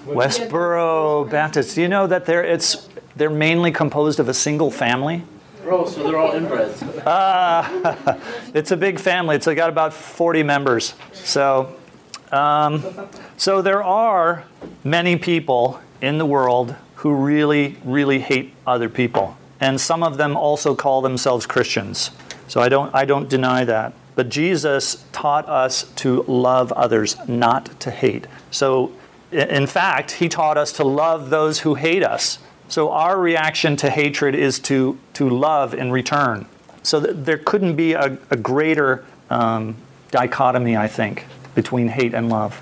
Westboro 0.09 1.29
Baptist. 1.29 1.75
Do 1.75 1.81
you 1.81 1.87
know 1.87 2.07
that 2.07 2.25
they're, 2.25 2.43
it's, 2.43 2.89
they're 3.15 3.29
mainly 3.29 3.71
composed 3.71 4.19
of 4.19 4.27
a 4.27 4.33
single 4.33 4.69
family? 4.69 5.23
Bro, 5.63 5.85
so 5.87 6.03
they're 6.03 6.17
all 6.17 6.31
inbreds. 6.31 6.81
Uh, 7.05 8.19
it's 8.53 8.71
a 8.71 8.77
big 8.77 8.99
family. 8.99 9.35
It's 9.35 9.45
got 9.45 9.69
about 9.69 9.93
40 9.93 10.43
members. 10.43 10.95
So, 11.13 11.75
um, 12.31 12.83
so 13.37 13.61
there 13.61 13.83
are 13.83 14.45
many 14.83 15.17
people 15.17 15.79
in 16.01 16.17
the 16.17 16.25
world 16.25 16.75
who 16.95 17.13
really, 17.13 17.77
really 17.83 18.19
hate 18.19 18.53
other 18.65 18.89
people, 18.89 19.37
and 19.59 19.79
some 19.79 20.01
of 20.03 20.17
them 20.17 20.35
also 20.35 20.75
call 20.75 21.01
themselves 21.01 21.45
Christians. 21.45 22.11
So 22.47 22.59
I 22.59 22.69
don't, 22.69 22.93
I 22.93 23.05
don't 23.05 23.29
deny 23.29 23.63
that. 23.65 23.93
But 24.15 24.29
Jesus 24.29 25.05
taught 25.11 25.47
us 25.47 25.83
to 25.97 26.23
love 26.23 26.71
others, 26.73 27.15
not 27.27 27.79
to 27.79 27.91
hate. 27.91 28.27
So, 28.49 28.91
in 29.31 29.67
fact, 29.67 30.11
he 30.11 30.27
taught 30.27 30.57
us 30.57 30.73
to 30.73 30.83
love 30.83 31.29
those 31.29 31.59
who 31.59 31.75
hate 31.75 32.03
us. 32.03 32.39
So 32.71 32.91
our 32.91 33.19
reaction 33.19 33.75
to 33.75 33.89
hatred 33.89 34.33
is 34.33 34.57
to, 34.59 34.97
to 35.15 35.29
love 35.29 35.73
in 35.73 35.91
return. 35.91 36.45
So 36.83 37.01
th- 37.01 37.17
there 37.17 37.37
couldn't 37.37 37.75
be 37.75 37.91
a, 37.91 38.17
a 38.29 38.37
greater 38.37 39.03
um, 39.29 39.75
dichotomy, 40.09 40.77
I 40.77 40.87
think, 40.87 41.25
between 41.53 41.89
hate 41.89 42.13
and 42.13 42.29
love. 42.29 42.61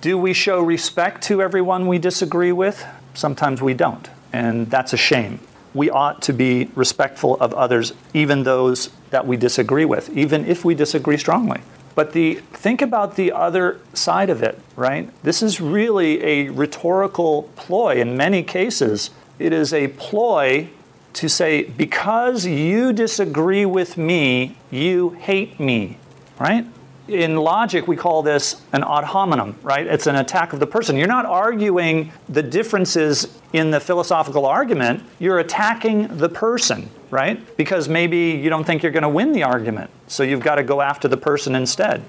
Do 0.00 0.16
we 0.16 0.32
show 0.32 0.62
respect 0.62 1.22
to 1.24 1.42
everyone 1.42 1.88
we 1.88 1.98
disagree 1.98 2.52
with? 2.52 2.86
Sometimes 3.12 3.60
we 3.60 3.74
don't, 3.74 4.08
and 4.32 4.70
that's 4.70 4.94
a 4.94 4.96
shame. 4.96 5.40
We 5.74 5.90
ought 5.90 6.22
to 6.22 6.32
be 6.32 6.70
respectful 6.74 7.36
of 7.38 7.52
others, 7.52 7.92
even 8.14 8.44
those 8.44 8.88
that 9.10 9.26
we 9.26 9.36
disagree 9.36 9.84
with, 9.84 10.08
even 10.16 10.46
if 10.46 10.64
we 10.64 10.74
disagree 10.74 11.18
strongly. 11.18 11.60
But 11.94 12.12
the 12.12 12.36
think 12.54 12.80
about 12.80 13.16
the 13.16 13.32
other 13.32 13.78
side 13.92 14.30
of 14.30 14.42
it, 14.42 14.58
right? 14.74 15.10
This 15.22 15.42
is 15.42 15.60
really 15.60 16.24
a 16.24 16.48
rhetorical 16.48 17.42
ploy 17.56 17.96
in 17.96 18.16
many 18.16 18.42
cases. 18.42 19.10
It 19.40 19.54
is 19.54 19.72
a 19.72 19.88
ploy 19.88 20.68
to 21.14 21.28
say 21.28 21.62
because 21.62 22.44
you 22.44 22.92
disagree 22.92 23.64
with 23.64 23.96
me, 23.96 24.58
you 24.70 25.10
hate 25.10 25.58
me, 25.58 25.96
right? 26.38 26.66
In 27.08 27.36
logic, 27.36 27.88
we 27.88 27.96
call 27.96 28.22
this 28.22 28.60
an 28.74 28.84
ad 28.84 29.04
hominem, 29.04 29.56
right? 29.62 29.86
It's 29.86 30.06
an 30.06 30.16
attack 30.16 30.52
of 30.52 30.60
the 30.60 30.66
person. 30.66 30.94
You're 30.94 31.08
not 31.08 31.24
arguing 31.24 32.12
the 32.28 32.42
differences 32.42 33.40
in 33.54 33.70
the 33.70 33.80
philosophical 33.80 34.44
argument, 34.44 35.02
you're 35.18 35.38
attacking 35.38 36.18
the 36.18 36.28
person, 36.28 36.90
right? 37.10 37.40
Because 37.56 37.88
maybe 37.88 38.32
you 38.32 38.50
don't 38.50 38.64
think 38.64 38.82
you're 38.82 38.92
going 38.92 39.04
to 39.04 39.08
win 39.08 39.32
the 39.32 39.42
argument, 39.42 39.90
so 40.06 40.22
you've 40.22 40.42
got 40.42 40.56
to 40.56 40.62
go 40.62 40.82
after 40.82 41.08
the 41.08 41.16
person 41.16 41.54
instead. 41.54 42.02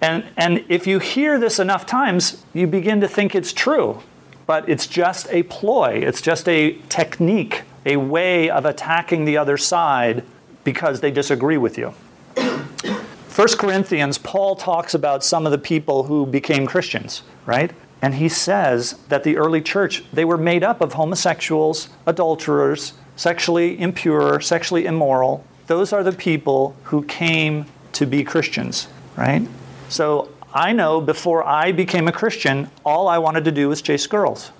And, 0.00 0.24
and 0.38 0.64
if 0.70 0.86
you 0.86 0.98
hear 0.98 1.38
this 1.38 1.58
enough 1.58 1.84
times, 1.84 2.42
you 2.54 2.66
begin 2.66 3.02
to 3.02 3.08
think 3.08 3.34
it's 3.34 3.52
true. 3.52 4.02
But 4.50 4.68
it's 4.68 4.88
just 4.88 5.28
a 5.30 5.44
ploy, 5.44 6.02
it's 6.04 6.20
just 6.20 6.48
a 6.48 6.72
technique, 6.88 7.62
a 7.86 7.98
way 7.98 8.50
of 8.50 8.64
attacking 8.64 9.24
the 9.24 9.36
other 9.36 9.56
side 9.56 10.24
because 10.64 10.98
they 10.98 11.12
disagree 11.12 11.56
with 11.56 11.78
you. 11.78 11.94
1 12.34 13.48
Corinthians, 13.60 14.18
Paul 14.18 14.56
talks 14.56 14.92
about 14.92 15.22
some 15.22 15.46
of 15.46 15.52
the 15.52 15.58
people 15.58 16.02
who 16.02 16.26
became 16.26 16.66
Christians, 16.66 17.22
right? 17.46 17.70
And 18.02 18.16
he 18.16 18.28
says 18.28 18.98
that 19.08 19.22
the 19.22 19.36
early 19.36 19.62
church, 19.62 20.02
they 20.12 20.24
were 20.24 20.36
made 20.36 20.64
up 20.64 20.80
of 20.80 20.94
homosexuals, 20.94 21.88
adulterers, 22.04 22.94
sexually 23.14 23.78
impure, 23.78 24.40
sexually 24.40 24.84
immoral. 24.84 25.44
Those 25.68 25.92
are 25.92 26.02
the 26.02 26.10
people 26.10 26.74
who 26.82 27.04
came 27.04 27.66
to 27.92 28.04
be 28.04 28.24
Christians, 28.24 28.88
right? 29.16 29.46
So 29.88 30.28
I 30.52 30.72
know 30.72 31.00
before 31.00 31.44
I 31.44 31.72
became 31.72 32.08
a 32.08 32.12
Christian, 32.12 32.70
all 32.84 33.08
I 33.08 33.18
wanted 33.18 33.44
to 33.44 33.52
do 33.52 33.68
was 33.68 33.82
chase 33.82 34.06
girls. 34.06 34.50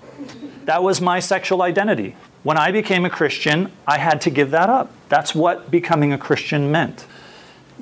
That 0.65 0.83
was 0.83 1.01
my 1.01 1.19
sexual 1.19 1.61
identity. 1.61 2.15
When 2.43 2.57
I 2.57 2.71
became 2.71 3.05
a 3.05 3.09
Christian, 3.09 3.71
I 3.85 3.97
had 3.97 4.21
to 4.21 4.29
give 4.29 4.51
that 4.51 4.69
up. 4.69 4.91
That's 5.09 5.35
what 5.35 5.69
becoming 5.69 6.13
a 6.13 6.17
Christian 6.17 6.71
meant. 6.71 7.05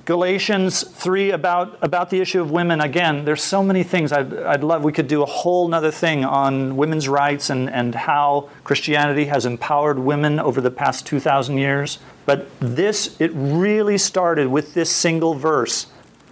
Galatians 0.06 0.84
3 0.84 1.32
about, 1.32 1.78
about 1.82 2.10
the 2.10 2.20
issue 2.20 2.42
of 2.42 2.52
women. 2.52 2.82
Again, 2.82 3.26
there's 3.26 3.44
so 3.44 3.62
many 3.62 3.84
things. 3.84 4.12
I'd, 4.12 4.34
I'd 4.34 4.64
love, 4.64 4.84
we 4.84 4.92
could 4.92 5.08
do 5.08 5.22
a 5.22 5.26
whole 5.26 5.68
nother 5.68 5.92
thing 5.92 6.26
on 6.26 6.76
women's 6.78 7.08
rights 7.08 7.50
and, 7.50 7.70
and 7.70 7.94
how 7.94 8.50
Christianity 8.64 9.26
has 9.26 9.46
empowered 9.46 10.00
women 10.00 10.40
over 10.40 10.62
the 10.62 10.72
past 10.72 11.06
2,000 11.06 11.58
years. 11.58 12.00
But 12.26 12.48
this, 12.60 13.20
it 13.22 13.32
really 13.34 13.98
started 13.98 14.48
with 14.48 14.74
this 14.74 14.90
single 14.90 15.36
verse. 15.36 15.88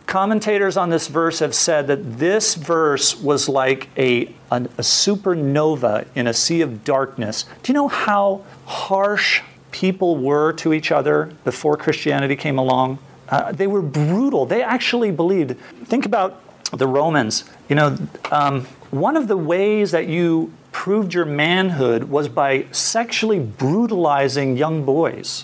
Commentators 0.08 0.78
on 0.78 0.90
this 0.90 1.10
verse 1.10 1.40
have 1.40 1.54
said 1.54 1.88
that 1.88 2.18
this 2.18 2.56
verse 2.56 3.20
was 3.20 3.50
like 3.50 3.90
a, 3.98 4.28
a, 4.50 4.56
a 4.62 4.82
supernova 4.82 6.08
in 6.16 6.28
a 6.28 6.34
sea 6.34 6.62
of 6.62 6.86
darkness. 6.86 7.44
Do 7.62 7.72
you 7.72 7.74
know 7.74 7.90
how 7.90 8.44
harsh 8.66 9.42
people 9.72 10.16
were 10.16 10.54
to 10.54 10.72
each 10.72 10.94
other 10.94 11.34
before 11.44 11.76
Christianity 11.76 12.38
came 12.38 12.58
along? 12.58 13.00
Uh, 13.28 13.52
they 13.52 13.68
were 13.68 13.82
brutal. 13.82 14.46
They 14.46 14.64
actually 14.64 15.12
believed. 15.12 15.58
Think 15.84 16.06
about 16.06 16.42
the 16.72 16.88
Romans. 16.88 17.44
You 17.68 17.76
know, 17.76 17.98
um, 18.32 18.66
one 18.92 19.18
of 19.18 19.28
the 19.28 19.36
ways 19.36 19.92
that 19.92 20.08
you 20.08 20.54
proved 20.72 21.14
your 21.14 21.26
manhood 21.26 22.06
was 22.06 22.30
by 22.30 22.66
sexually 22.72 23.40
brutalizing 23.40 24.56
young 24.56 24.86
boys. 24.86 25.44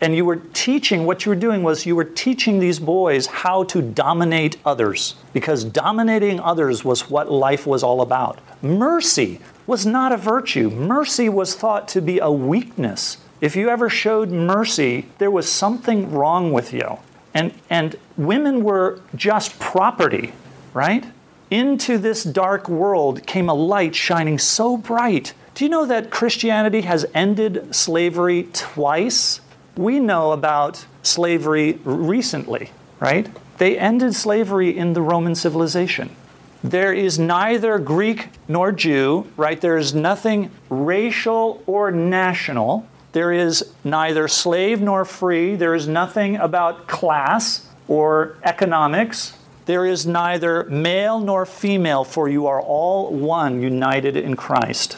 And 0.00 0.14
you 0.14 0.24
were 0.24 0.36
teaching, 0.36 1.06
what 1.06 1.24
you 1.24 1.30
were 1.30 1.36
doing 1.36 1.62
was 1.62 1.86
you 1.86 1.96
were 1.96 2.04
teaching 2.04 2.58
these 2.58 2.78
boys 2.78 3.26
how 3.26 3.64
to 3.64 3.82
dominate 3.82 4.56
others, 4.64 5.16
because 5.32 5.64
dominating 5.64 6.40
others 6.40 6.84
was 6.84 7.10
what 7.10 7.30
life 7.30 7.66
was 7.66 7.82
all 7.82 8.00
about. 8.00 8.38
Mercy 8.62 9.40
was 9.66 9.84
not 9.84 10.12
a 10.12 10.16
virtue, 10.16 10.70
mercy 10.70 11.28
was 11.28 11.54
thought 11.54 11.88
to 11.88 12.00
be 12.00 12.18
a 12.18 12.30
weakness. 12.30 13.18
If 13.40 13.56
you 13.56 13.68
ever 13.68 13.90
showed 13.90 14.30
mercy, 14.30 15.06
there 15.18 15.30
was 15.30 15.50
something 15.50 16.10
wrong 16.10 16.52
with 16.52 16.72
you. 16.72 16.98
And, 17.34 17.52
and 17.68 17.96
women 18.16 18.64
were 18.64 19.00
just 19.14 19.58
property, 19.58 20.32
right? 20.72 21.04
Into 21.50 21.98
this 21.98 22.24
dark 22.24 22.68
world 22.68 23.26
came 23.26 23.48
a 23.48 23.54
light 23.54 23.94
shining 23.94 24.38
so 24.38 24.76
bright. 24.76 25.34
Do 25.54 25.64
you 25.64 25.70
know 25.70 25.86
that 25.86 26.10
Christianity 26.10 26.80
has 26.82 27.06
ended 27.14 27.74
slavery 27.74 28.48
twice? 28.52 29.40
We 29.76 30.00
know 30.00 30.32
about 30.32 30.86
slavery 31.02 31.78
recently, 31.84 32.70
right? 32.98 33.28
They 33.58 33.78
ended 33.78 34.14
slavery 34.14 34.76
in 34.76 34.94
the 34.94 35.02
Roman 35.02 35.34
civilization. 35.34 36.16
There 36.64 36.92
is 36.92 37.18
neither 37.18 37.78
Greek 37.78 38.28
nor 38.48 38.72
Jew, 38.72 39.26
right? 39.36 39.60
There 39.60 39.76
is 39.76 39.94
nothing 39.94 40.50
racial 40.70 41.62
or 41.66 41.90
national. 41.90 42.86
There 43.12 43.32
is 43.32 43.72
neither 43.84 44.28
slave 44.28 44.80
nor 44.80 45.04
free. 45.04 45.56
There 45.56 45.74
is 45.74 45.86
nothing 45.86 46.36
about 46.36 46.86
class 46.86 47.68
or 47.86 48.36
economics. 48.42 49.36
There 49.66 49.84
is 49.84 50.06
neither 50.06 50.64
male 50.64 51.20
nor 51.20 51.44
female, 51.44 52.04
for 52.04 52.28
you 52.28 52.46
are 52.46 52.60
all 52.60 53.12
one, 53.12 53.62
united 53.62 54.16
in 54.16 54.36
Christ. 54.36 54.96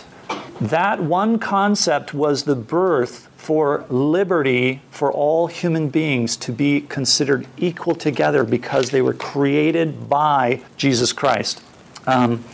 That 0.61 1.03
one 1.03 1.39
concept 1.39 2.15
was 2.15 2.45
the 2.45 2.57
birth 2.57 3.28
for 3.49 3.87
liberty 3.89 4.79
for 4.91 5.11
all 5.11 5.47
human 5.47 5.89
beings 5.89 6.37
to 6.37 6.53
be 6.53 6.83
considered 6.83 7.47
equal 7.57 7.95
together 7.95 8.45
because 8.45 8.91
they 8.91 9.01
were 9.01 9.15
created 9.15 10.07
by 10.07 10.61
Jesus 10.77 11.15
Christ. 11.15 11.63
Um, 12.07 12.45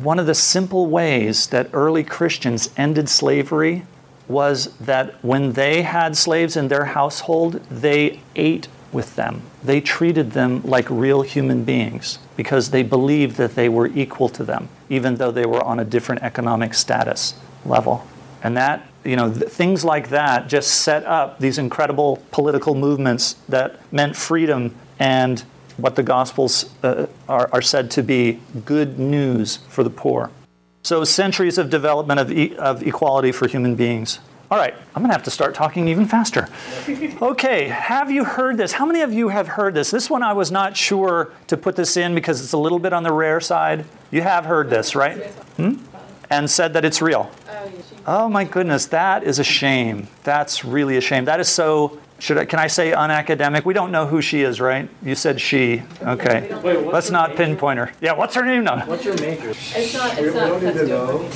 one 0.00 0.18
of 0.18 0.26
the 0.26 0.34
simple 0.34 0.86
ways 0.86 1.46
that 1.46 1.70
early 1.72 2.04
Christians 2.04 2.68
ended 2.76 3.08
slavery 3.08 3.86
was 4.28 4.76
that 4.76 5.14
when 5.24 5.54
they 5.54 5.80
had 5.80 6.14
slaves 6.14 6.58
in 6.58 6.68
their 6.68 6.84
household, 6.84 7.54
they 7.70 8.20
ate 8.36 8.68
with 8.92 9.16
them. 9.16 9.40
They 9.64 9.80
treated 9.80 10.32
them 10.32 10.60
like 10.62 10.90
real 10.90 11.22
human 11.22 11.64
beings 11.64 12.18
because 12.36 12.70
they 12.70 12.82
believed 12.82 13.38
that 13.38 13.54
they 13.54 13.70
were 13.70 13.86
equal 13.86 14.28
to 14.28 14.44
them, 14.44 14.68
even 14.90 15.14
though 15.14 15.30
they 15.30 15.46
were 15.46 15.64
on 15.64 15.80
a 15.80 15.86
different 15.86 16.22
economic 16.22 16.74
status 16.74 17.32
level. 17.64 18.06
And 18.42 18.54
that, 18.58 18.86
you 19.04 19.16
know, 19.16 19.32
th- 19.32 19.50
things 19.50 19.84
like 19.84 20.10
that 20.10 20.48
just 20.48 20.82
set 20.82 21.04
up 21.04 21.38
these 21.38 21.58
incredible 21.58 22.22
political 22.30 22.74
movements 22.74 23.34
that 23.48 23.80
meant 23.92 24.16
freedom 24.16 24.74
and 24.98 25.40
what 25.76 25.96
the 25.96 26.02
Gospels 26.02 26.72
uh, 26.82 27.06
are, 27.28 27.48
are 27.52 27.62
said 27.62 27.90
to 27.92 28.02
be 28.02 28.40
good 28.64 28.98
news 28.98 29.56
for 29.68 29.82
the 29.82 29.90
poor. 29.90 30.30
So, 30.84 31.04
centuries 31.04 31.58
of 31.58 31.70
development 31.70 32.20
of, 32.20 32.30
e- 32.30 32.56
of 32.56 32.86
equality 32.86 33.32
for 33.32 33.46
human 33.46 33.74
beings. 33.76 34.18
All 34.50 34.58
right, 34.58 34.74
I'm 34.94 35.00
going 35.00 35.08
to 35.08 35.14
have 35.14 35.22
to 35.22 35.30
start 35.30 35.54
talking 35.54 35.88
even 35.88 36.06
faster. 36.06 36.48
Okay, 37.22 37.68
have 37.68 38.10
you 38.10 38.24
heard 38.24 38.56
this? 38.56 38.72
How 38.72 38.84
many 38.84 39.00
of 39.00 39.12
you 39.12 39.28
have 39.28 39.46
heard 39.46 39.74
this? 39.74 39.90
This 39.90 40.10
one 40.10 40.22
I 40.22 40.32
was 40.32 40.50
not 40.50 40.76
sure 40.76 41.32
to 41.46 41.56
put 41.56 41.76
this 41.76 41.96
in 41.96 42.14
because 42.14 42.42
it's 42.42 42.52
a 42.52 42.58
little 42.58 42.80
bit 42.80 42.92
on 42.92 43.02
the 43.04 43.12
rare 43.12 43.40
side. 43.40 43.84
You 44.10 44.22
have 44.22 44.44
heard 44.44 44.68
this, 44.68 44.94
right? 44.96 45.26
Hmm? 45.56 45.76
And 46.28 46.50
said 46.50 46.72
that 46.74 46.84
it's 46.84 47.00
real. 47.00 47.30
Oh 48.06 48.28
my 48.28 48.44
goodness, 48.44 48.86
that 48.86 49.22
is 49.24 49.38
a 49.38 49.44
shame. 49.44 50.08
That's 50.24 50.64
really 50.64 50.96
a 50.96 51.00
shame. 51.00 51.24
That 51.26 51.40
is 51.40 51.48
so. 51.48 51.98
Should 52.18 52.38
I, 52.38 52.44
can 52.44 52.60
I 52.60 52.68
say 52.68 52.92
unacademic? 52.92 53.64
We 53.64 53.74
don't 53.74 53.90
know 53.90 54.06
who 54.06 54.22
she 54.22 54.42
is, 54.42 54.60
right? 54.60 54.88
You 55.02 55.16
said 55.16 55.40
she. 55.40 55.82
Okay. 56.02 56.56
Wait, 56.62 56.86
Let's 56.86 57.10
not 57.10 57.30
major? 57.30 57.44
pinpoint 57.46 57.80
her. 57.80 57.92
Yeah, 58.00 58.12
what's 58.12 58.36
her 58.36 58.44
name 58.44 58.62
now? 58.62 58.86
What's 58.86 59.04
your 59.04 59.16
major? 59.20 59.50
It's 59.50 59.92
not. 59.92 60.16
We 60.16 60.26
It's 60.28 60.36
not. 60.36 60.46
don't 60.48 60.62
need 60.62 60.74
to 60.74 60.86
know. 60.86 61.28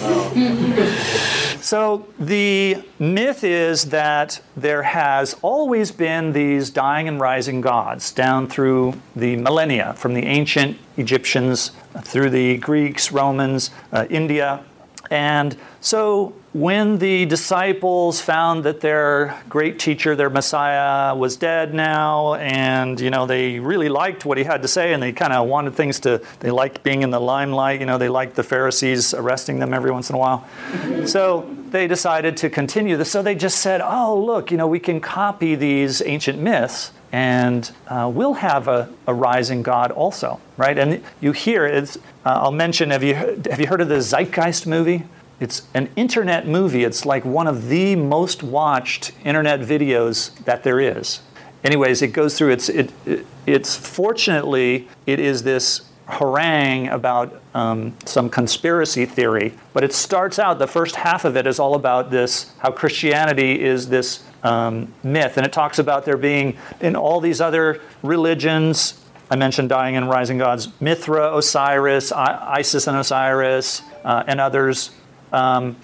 So 1.60 2.06
the 2.20 2.84
myth 3.00 3.42
is 3.42 3.86
that 3.86 4.40
there 4.56 4.84
has 4.84 5.34
always 5.42 5.90
been 5.90 6.32
these 6.32 6.70
dying 6.70 7.08
and 7.08 7.20
rising 7.20 7.60
gods 7.60 8.12
down 8.12 8.46
through 8.46 8.94
the 9.16 9.34
millennia, 9.36 9.94
from 9.94 10.14
the 10.14 10.24
ancient 10.24 10.78
Egyptians 10.96 11.72
through 12.02 12.30
the 12.30 12.58
Greeks, 12.58 13.10
Romans, 13.10 13.70
uh, 13.92 14.06
India. 14.08 14.64
And 15.10 15.56
so 15.80 16.34
when 16.52 16.98
the 16.98 17.26
disciples 17.26 18.20
found 18.20 18.64
that 18.64 18.80
their 18.80 19.38
great 19.48 19.78
teacher, 19.78 20.16
their 20.16 20.30
Messiah, 20.30 21.14
was 21.14 21.36
dead 21.36 21.74
now, 21.74 22.34
and 22.34 22.98
you 22.98 23.10
know 23.10 23.26
they 23.26 23.58
really 23.58 23.88
liked 23.88 24.24
what 24.24 24.38
he 24.38 24.44
had 24.44 24.62
to 24.62 24.68
say, 24.68 24.94
and 24.94 25.02
they 25.02 25.12
kind 25.12 25.32
of 25.32 25.46
wanted 25.48 25.74
things 25.74 26.00
to. 26.00 26.22
They 26.40 26.50
liked 26.50 26.82
being 26.82 27.02
in 27.02 27.10
the 27.10 27.20
limelight. 27.20 27.80
You 27.80 27.86
know, 27.86 27.98
they 27.98 28.08
liked 28.08 28.36
the 28.36 28.42
Pharisees 28.42 29.12
arresting 29.12 29.58
them 29.58 29.74
every 29.74 29.90
once 29.90 30.08
in 30.10 30.16
a 30.16 30.18
while. 30.18 30.46
So 31.06 31.48
they 31.70 31.86
decided 31.86 32.36
to 32.38 32.50
continue 32.50 32.96
this. 32.96 33.10
So 33.10 33.22
they 33.22 33.34
just 33.34 33.58
said, 33.58 33.80
"Oh, 33.80 34.18
look, 34.20 34.50
you 34.50 34.56
know, 34.56 34.66
we 34.66 34.80
can 34.80 35.00
copy 35.00 35.54
these 35.54 36.02
ancient 36.02 36.38
myths." 36.38 36.90
And 37.16 37.72
uh, 37.88 38.10
we'll 38.12 38.34
have 38.34 38.68
a, 38.68 38.92
a 39.06 39.14
rising 39.14 39.62
God 39.62 39.90
also, 39.90 40.38
right? 40.58 40.76
And 40.76 41.02
you 41.22 41.32
hear 41.32 41.64
it's. 41.64 41.96
Uh, 41.96 42.40
I'll 42.42 42.52
mention. 42.52 42.90
Have 42.90 43.02
you 43.02 43.14
have 43.14 43.58
you 43.58 43.68
heard 43.68 43.80
of 43.80 43.88
the 43.88 44.02
Zeitgeist 44.02 44.66
movie? 44.66 45.04
It's 45.40 45.62
an 45.72 45.88
internet 45.96 46.46
movie. 46.46 46.84
It's 46.84 47.06
like 47.06 47.24
one 47.24 47.46
of 47.46 47.68
the 47.68 47.96
most 47.96 48.42
watched 48.42 49.12
internet 49.24 49.60
videos 49.60 50.36
that 50.44 50.62
there 50.62 50.78
is. 50.78 51.20
Anyways, 51.64 52.02
it 52.02 52.08
goes 52.08 52.36
through. 52.36 52.50
It's 52.50 52.68
it, 52.68 52.92
it 53.06 53.24
it's 53.46 53.74
fortunately 53.74 54.86
it 55.06 55.18
is 55.18 55.42
this 55.42 55.88
harangue 56.08 56.88
about 56.88 57.40
um, 57.54 57.94
some 58.04 58.28
conspiracy 58.28 59.06
theory, 59.06 59.54
but 59.72 59.82
it 59.82 59.94
starts 59.94 60.38
out. 60.38 60.58
The 60.58 60.66
first 60.66 60.96
half 60.96 61.24
of 61.24 61.34
it 61.34 61.46
is 61.46 61.58
all 61.58 61.76
about 61.76 62.10
this 62.10 62.52
how 62.58 62.72
Christianity 62.72 63.64
is 63.64 63.88
this 63.88 64.22
um, 64.46 64.92
myth, 65.02 65.36
and 65.36 65.44
it 65.46 65.52
talks 65.52 65.78
about 65.78 66.04
there 66.04 66.16
being 66.16 66.56
in 66.80 66.94
all 66.94 67.20
these 67.20 67.40
other 67.40 67.80
religions. 68.02 69.02
I 69.28 69.34
mentioned 69.36 69.68
dying 69.68 69.96
and 69.96 70.08
rising 70.08 70.38
gods, 70.38 70.68
Mithra, 70.80 71.36
Osiris, 71.36 72.12
I- 72.12 72.54
Isis 72.58 72.86
and 72.86 72.96
Osiris, 72.96 73.82
uh, 74.04 74.22
and 74.28 74.40
others 74.40 74.92
um, 75.32 75.76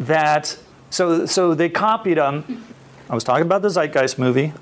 that 0.00 0.58
so 0.90 1.24
so 1.26 1.54
they 1.54 1.68
copied 1.68 2.18
them. 2.18 2.64
I 3.08 3.14
was 3.14 3.22
talking 3.22 3.46
about 3.46 3.62
the 3.62 3.68
Zeitgeist 3.70 4.18
movie. 4.18 4.52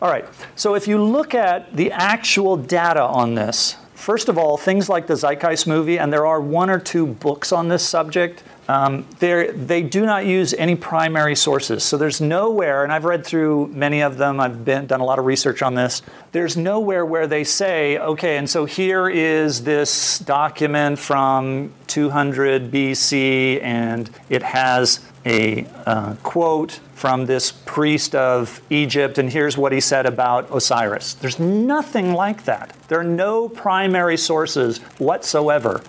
All 0.00 0.10
right. 0.10 0.24
So 0.54 0.74
if 0.74 0.86
you 0.86 1.02
look 1.02 1.34
at 1.34 1.74
the 1.74 1.90
actual 1.92 2.56
data 2.56 3.02
on 3.02 3.34
this, 3.34 3.76
first 3.94 4.28
of 4.28 4.38
all, 4.38 4.56
things 4.56 4.88
like 4.88 5.06
the 5.06 5.14
Zeitgeist 5.14 5.66
movie, 5.66 5.98
and 5.98 6.12
there 6.12 6.26
are 6.26 6.40
one 6.40 6.70
or 6.70 6.78
two 6.78 7.06
books 7.06 7.52
on 7.52 7.68
this 7.68 7.84
subject. 7.84 8.42
Um, 8.68 9.04
they're- 9.20 9.52
do 9.52 10.04
not 10.04 10.26
use 10.26 10.52
any 10.54 10.74
primary 10.74 11.36
sources. 11.36 11.84
So 11.84 11.96
there's 11.96 12.20
nowhere, 12.20 12.82
and 12.82 12.92
I've 12.92 13.04
read 13.04 13.24
through 13.24 13.68
many 13.72 14.00
of 14.00 14.18
them, 14.18 14.40
I've 14.40 14.64
been, 14.64 14.86
done 14.86 15.00
a 15.00 15.04
lot 15.04 15.18
of 15.18 15.24
research 15.24 15.62
on 15.62 15.74
this. 15.74 16.02
There's 16.32 16.56
nowhere 16.56 17.06
where 17.06 17.26
they 17.26 17.44
say, 17.44 17.98
okay, 17.98 18.36
and 18.36 18.50
so 18.50 18.64
here 18.64 19.08
is 19.08 19.62
this 19.62 20.18
document 20.18 20.98
from 20.98 21.72
200 21.86 22.70
BC, 22.70 23.60
and 23.62 24.10
it 24.28 24.42
has 24.42 25.00
a 25.24 25.66
uh, 25.86 26.14
quote 26.22 26.80
from 26.94 27.26
this 27.26 27.52
priest 27.52 28.14
of 28.14 28.60
Egypt, 28.70 29.18
and 29.18 29.30
here's 29.30 29.58
what 29.58 29.70
he 29.70 29.80
said 29.80 30.06
about 30.06 30.48
Osiris. 30.54 31.14
There's 31.14 31.38
nothing 31.38 32.14
like 32.14 32.44
that. 32.44 32.74
There 32.88 32.98
are 32.98 33.04
no 33.04 33.48
primary 33.48 34.16
sources 34.16 34.78
whatsoever. 34.98 35.82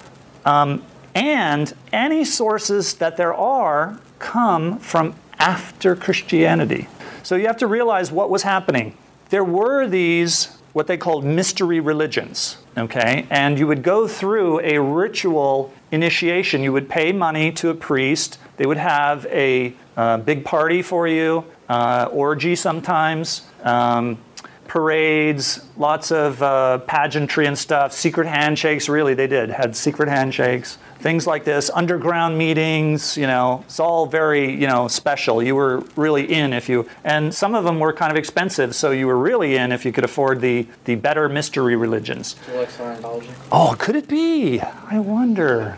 Um, 0.45 0.84
and 1.18 1.74
any 1.91 2.24
sources 2.24 2.93
that 2.95 3.18
there 3.18 3.34
are 3.34 3.99
come 4.20 4.78
from 4.78 5.15
after 5.39 5.95
Christianity. 5.95 6.88
So 7.24 7.36
you 7.36 7.47
have 7.47 7.57
to 7.57 7.68
realize 7.68 8.11
what 8.11 8.30
was 8.30 8.43
happening. 8.43 8.95
There 9.30 9.43
were 9.43 9.88
these, 9.88 10.55
what 10.74 10.86
they 10.86 10.95
called 10.95 11.26
mystery 11.26 11.80
religions, 11.80 12.57
okay? 12.78 13.26
And 13.32 13.57
you 13.57 13.65
would 13.65 13.82
go 13.82 14.07
through 14.07 14.59
a 14.59 14.78
ritual 14.80 15.74
initiation. 15.91 16.61
You 16.61 16.72
would 16.74 16.88
pay 16.88 17.11
money 17.11 17.51
to 17.53 17.70
a 17.70 17.76
priest, 17.76 18.38
they 18.57 18.68
would 18.68 18.78
have 18.78 19.26
a 19.28 19.74
uh, 19.95 20.18
big 20.18 20.45
party 20.45 20.84
for 20.84 21.07
you, 21.07 21.45
uh, 21.68 22.09
orgy 22.11 22.55
sometimes. 22.55 23.41
Um, 23.63 24.20
parades, 24.68 25.65
lots 25.78 26.11
of 26.11 26.43
uh, 26.43 26.78
pageantry 26.80 27.47
and 27.47 27.57
stuff, 27.57 27.93
secret 27.93 28.28
handshakes, 28.28 28.89
really, 28.89 29.13
they 29.13 29.28
did, 29.28 29.49
had 29.49 29.76
secret 29.76 30.09
handshakes, 30.09 30.78
things 31.07 31.25
like 31.25 31.45
this, 31.45 31.69
underground 31.73 32.37
meetings, 32.37 33.15
you 33.15 33.27
know, 33.27 33.63
it's 33.65 33.79
all 33.79 34.05
very, 34.05 34.53
you 34.53 34.67
know, 34.67 34.89
special. 34.89 35.41
You 35.41 35.55
were 35.55 35.77
really 35.95 36.33
in 36.33 36.51
if 36.51 36.67
you, 36.67 36.85
and 37.05 37.33
some 37.33 37.55
of 37.55 37.63
them 37.63 37.79
were 37.79 37.93
kind 37.93 38.11
of 38.11 38.17
expensive, 38.17 38.75
so 38.75 38.91
you 38.91 39.07
were 39.07 39.17
really 39.17 39.55
in 39.55 39.71
if 39.71 39.85
you 39.85 39.93
could 39.93 40.03
afford 40.03 40.41
the, 40.41 40.67
the 40.83 40.95
better 40.95 41.29
mystery 41.29 41.77
religions. 41.77 42.35
Do 42.45 42.51
you 42.51 42.57
like 42.57 42.67
Scientology? 42.67 43.31
Oh, 43.53 43.73
could 43.79 43.95
it 43.95 44.09
be? 44.09 44.59
I 44.59 44.99
wonder. 44.99 45.77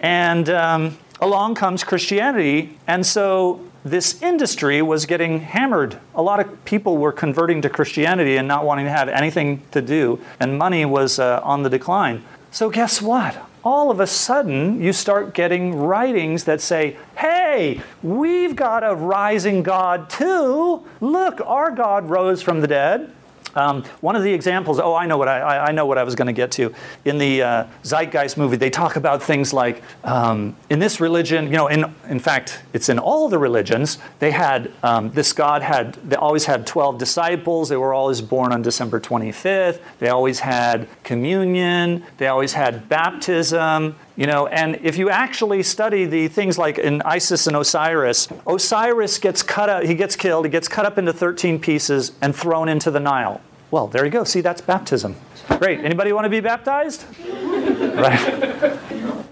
And 0.00 0.50
um, 0.50 0.98
along 1.22 1.54
comes 1.54 1.82
Christianity, 1.82 2.78
and 2.86 3.06
so 3.06 3.58
this 3.86 4.20
industry 4.20 4.82
was 4.82 5.06
getting 5.06 5.40
hammered. 5.40 5.98
A 6.14 6.20
lot 6.20 6.40
of 6.40 6.62
people 6.66 6.98
were 6.98 7.12
converting 7.12 7.62
to 7.62 7.70
Christianity 7.70 8.36
and 8.36 8.46
not 8.46 8.66
wanting 8.66 8.84
to 8.84 8.92
have 8.92 9.08
anything 9.08 9.62
to 9.70 9.80
do, 9.80 10.20
and 10.40 10.58
money 10.58 10.84
was 10.84 11.18
uh, 11.18 11.40
on 11.42 11.62
the 11.62 11.70
decline. 11.70 12.22
So, 12.50 12.68
guess 12.68 13.00
what? 13.00 13.48
All 13.64 13.90
of 13.90 14.00
a 14.00 14.06
sudden, 14.06 14.82
you 14.82 14.92
start 14.92 15.34
getting 15.34 15.76
writings 15.76 16.44
that 16.44 16.60
say, 16.60 16.96
hey, 17.16 17.80
we've 18.02 18.56
got 18.56 18.82
a 18.82 18.94
rising 18.94 19.62
God 19.62 20.10
too. 20.10 20.84
Look, 21.00 21.40
our 21.46 21.70
God 21.70 22.10
rose 22.10 22.42
from 22.42 22.60
the 22.60 22.66
dead. 22.66 23.12
Um, 23.54 23.84
one 24.00 24.16
of 24.16 24.22
the 24.22 24.32
examples, 24.32 24.78
oh, 24.78 24.94
I 24.94 25.06
know 25.06 25.18
what 25.18 25.28
I, 25.28 25.66
I 25.66 25.72
know 25.72 25.86
what 25.86 25.98
I 25.98 26.04
was 26.04 26.14
going 26.14 26.26
to 26.26 26.32
get 26.32 26.50
to. 26.52 26.74
In 27.04 27.18
the 27.18 27.42
uh, 27.42 27.66
Zeitgeist 27.84 28.36
movie, 28.36 28.56
they 28.56 28.70
talk 28.70 28.96
about 28.96 29.22
things 29.22 29.52
like 29.52 29.82
um, 30.04 30.56
in 30.70 30.78
this 30.78 31.00
religion, 31.00 31.46
you 31.46 31.56
know, 31.56 31.68
in 31.68 31.94
in 32.08 32.18
fact, 32.18 32.62
it's 32.72 32.88
in 32.88 32.98
all 32.98 33.28
the 33.28 33.38
religions. 33.38 33.98
They 34.18 34.30
had 34.30 34.70
um, 34.82 35.10
this 35.10 35.32
God 35.32 35.62
had 35.62 35.94
they 36.08 36.16
always 36.16 36.44
had 36.44 36.66
twelve 36.66 36.98
disciples. 36.98 37.68
They 37.68 37.76
were 37.76 37.94
always 37.94 38.20
born 38.20 38.52
on 38.52 38.62
December 38.62 39.00
twenty 39.00 39.32
fifth. 39.32 39.80
They 39.98 40.08
always 40.08 40.40
had 40.40 40.88
communion. 41.04 42.04
They 42.18 42.28
always 42.28 42.52
had 42.52 42.88
baptism. 42.88 43.96
You 44.16 44.26
know, 44.26 44.46
and 44.46 44.78
if 44.82 44.98
you 44.98 45.08
actually 45.08 45.62
study 45.62 46.04
the 46.04 46.28
things 46.28 46.58
like 46.58 46.78
in 46.78 47.00
Isis 47.02 47.46
and 47.46 47.56
Osiris, 47.56 48.28
Osiris 48.46 49.18
gets 49.18 49.42
cut 49.42 49.70
up, 49.70 49.84
he 49.84 49.94
gets 49.94 50.16
killed, 50.16 50.44
he 50.44 50.50
gets 50.50 50.68
cut 50.68 50.84
up 50.84 50.98
into 50.98 51.12
13 51.12 51.58
pieces 51.58 52.12
and 52.20 52.36
thrown 52.36 52.68
into 52.68 52.90
the 52.90 53.00
Nile. 53.00 53.40
Well, 53.70 53.86
there 53.86 54.04
you 54.04 54.10
go. 54.10 54.24
See, 54.24 54.42
that's 54.42 54.60
baptism. 54.60 55.16
Great. 55.58 55.80
Anybody 55.80 56.12
want 56.12 56.26
to 56.26 56.30
be 56.30 56.40
baptized? 56.40 57.04
Right. 57.92 58.78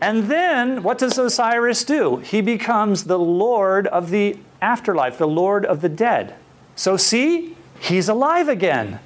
And 0.00 0.24
then 0.24 0.82
what 0.82 0.98
does 0.98 1.18
Osiris 1.18 1.84
do? 1.84 2.16
He 2.18 2.40
becomes 2.40 3.04
the 3.04 3.18
Lord 3.18 3.86
of 3.86 4.10
the 4.10 4.38
afterlife, 4.62 5.18
the 5.18 5.28
Lord 5.28 5.64
of 5.64 5.82
the 5.82 5.88
dead. 5.88 6.34
So 6.74 6.96
see, 6.96 7.56
he's 7.78 8.08
alive 8.08 8.48
again. 8.48 8.98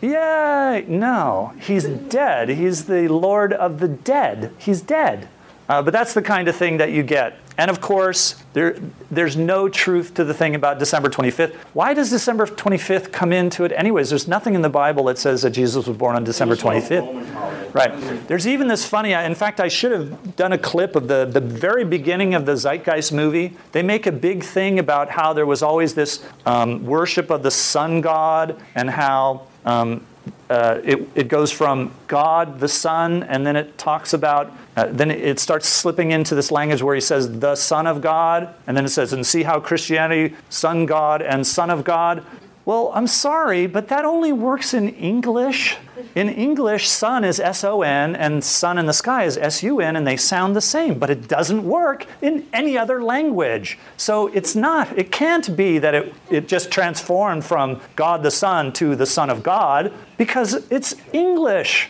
Yay! 0.00 0.84
No, 0.86 1.52
he's 1.60 1.84
dead. 1.84 2.48
He's 2.48 2.84
the 2.84 3.08
Lord 3.08 3.52
of 3.52 3.80
the 3.80 3.88
dead. 3.88 4.52
He's 4.58 4.80
dead. 4.80 5.28
Uh, 5.68 5.82
but 5.82 5.92
that's 5.92 6.14
the 6.14 6.22
kind 6.22 6.48
of 6.48 6.56
thing 6.56 6.78
that 6.78 6.92
you 6.92 7.02
get. 7.02 7.38
And 7.58 7.72
of 7.72 7.80
course, 7.80 8.36
there, 8.52 8.78
there's 9.10 9.36
no 9.36 9.68
truth 9.68 10.14
to 10.14 10.24
the 10.24 10.32
thing 10.32 10.54
about 10.54 10.78
December 10.78 11.10
25th. 11.10 11.54
Why 11.72 11.92
does 11.92 12.08
December 12.08 12.46
25th 12.46 13.10
come 13.10 13.32
into 13.32 13.64
it 13.64 13.72
anyways? 13.72 14.10
There's 14.10 14.28
nothing 14.28 14.54
in 14.54 14.62
the 14.62 14.68
Bible 14.68 15.04
that 15.04 15.18
says 15.18 15.42
that 15.42 15.50
Jesus 15.50 15.88
was 15.88 15.96
born 15.96 16.14
on 16.14 16.22
December 16.22 16.54
25th. 16.54 17.74
Right. 17.74 17.92
There's 18.28 18.46
even 18.46 18.68
this 18.68 18.86
funny, 18.86 19.12
in 19.12 19.34
fact, 19.34 19.58
I 19.58 19.66
should 19.66 19.90
have 19.90 20.36
done 20.36 20.52
a 20.52 20.58
clip 20.58 20.94
of 20.94 21.08
the, 21.08 21.26
the 21.26 21.40
very 21.40 21.84
beginning 21.84 22.34
of 22.34 22.46
the 22.46 22.56
Zeitgeist 22.56 23.12
movie. 23.12 23.56
They 23.72 23.82
make 23.82 24.06
a 24.06 24.12
big 24.12 24.44
thing 24.44 24.78
about 24.78 25.10
how 25.10 25.32
there 25.32 25.44
was 25.44 25.60
always 25.60 25.94
this 25.94 26.24
um, 26.46 26.86
worship 26.86 27.28
of 27.28 27.42
the 27.42 27.50
sun 27.50 28.00
god 28.00 28.62
and 28.76 28.88
how 28.88 29.48
um, 29.68 30.00
uh, 30.48 30.80
it, 30.82 31.08
it 31.14 31.28
goes 31.28 31.52
from 31.52 31.92
God, 32.06 32.58
the 32.58 32.68
Son, 32.68 33.22
and 33.24 33.46
then 33.46 33.54
it 33.54 33.76
talks 33.76 34.14
about, 34.14 34.50
uh, 34.76 34.86
then 34.86 35.10
it 35.10 35.38
starts 35.38 35.68
slipping 35.68 36.10
into 36.10 36.34
this 36.34 36.50
language 36.50 36.82
where 36.82 36.94
he 36.94 37.00
says, 37.02 37.38
the 37.38 37.54
Son 37.54 37.86
of 37.86 38.00
God, 38.00 38.54
and 38.66 38.74
then 38.74 38.86
it 38.86 38.88
says, 38.88 39.12
and 39.12 39.26
see 39.26 39.42
how 39.42 39.60
Christianity, 39.60 40.34
Son 40.48 40.86
God 40.86 41.20
and 41.20 41.46
Son 41.46 41.68
of 41.68 41.84
God. 41.84 42.24
Well, 42.68 42.90
I'm 42.92 43.06
sorry, 43.06 43.66
but 43.66 43.88
that 43.88 44.04
only 44.04 44.30
works 44.30 44.74
in 44.74 44.90
English. 44.90 45.78
In 46.14 46.28
English, 46.28 46.86
sun 46.86 47.24
is 47.24 47.40
S 47.40 47.64
O 47.64 47.80
N 47.80 48.14
and 48.14 48.44
sun 48.44 48.76
in 48.76 48.84
the 48.84 48.92
sky 48.92 49.24
is 49.24 49.38
S 49.38 49.62
U 49.62 49.80
N, 49.80 49.96
and 49.96 50.06
they 50.06 50.18
sound 50.18 50.54
the 50.54 50.60
same, 50.60 50.98
but 50.98 51.08
it 51.08 51.28
doesn't 51.28 51.64
work 51.64 52.04
in 52.20 52.46
any 52.52 52.76
other 52.76 53.02
language. 53.02 53.78
So 53.96 54.26
it's 54.26 54.54
not, 54.54 54.98
it 54.98 55.10
can't 55.10 55.56
be 55.56 55.78
that 55.78 55.94
it, 55.94 56.14
it 56.28 56.46
just 56.46 56.70
transformed 56.70 57.42
from 57.42 57.80
God 57.96 58.22
the 58.22 58.30
Son 58.30 58.70
to 58.74 58.94
the 58.94 59.06
Son 59.06 59.30
of 59.30 59.42
God 59.42 59.90
because 60.18 60.52
it's 60.70 60.94
English. 61.14 61.88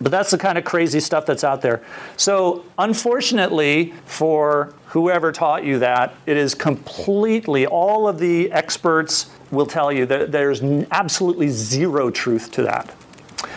But 0.00 0.10
that's 0.10 0.30
the 0.30 0.38
kind 0.38 0.56
of 0.56 0.64
crazy 0.64 0.98
stuff 1.00 1.26
that's 1.26 1.44
out 1.44 1.60
there. 1.60 1.82
So, 2.16 2.64
unfortunately, 2.78 3.92
for 4.06 4.72
whoever 4.86 5.30
taught 5.30 5.64
you 5.64 5.78
that, 5.80 6.14
it 6.26 6.36
is 6.36 6.54
completely, 6.54 7.66
all 7.66 8.08
of 8.08 8.18
the 8.18 8.50
experts 8.50 9.30
will 9.50 9.66
tell 9.66 9.92
you 9.92 10.06
that 10.06 10.32
there's 10.32 10.62
absolutely 10.90 11.48
zero 11.48 12.10
truth 12.10 12.50
to 12.52 12.62
that. 12.62 12.94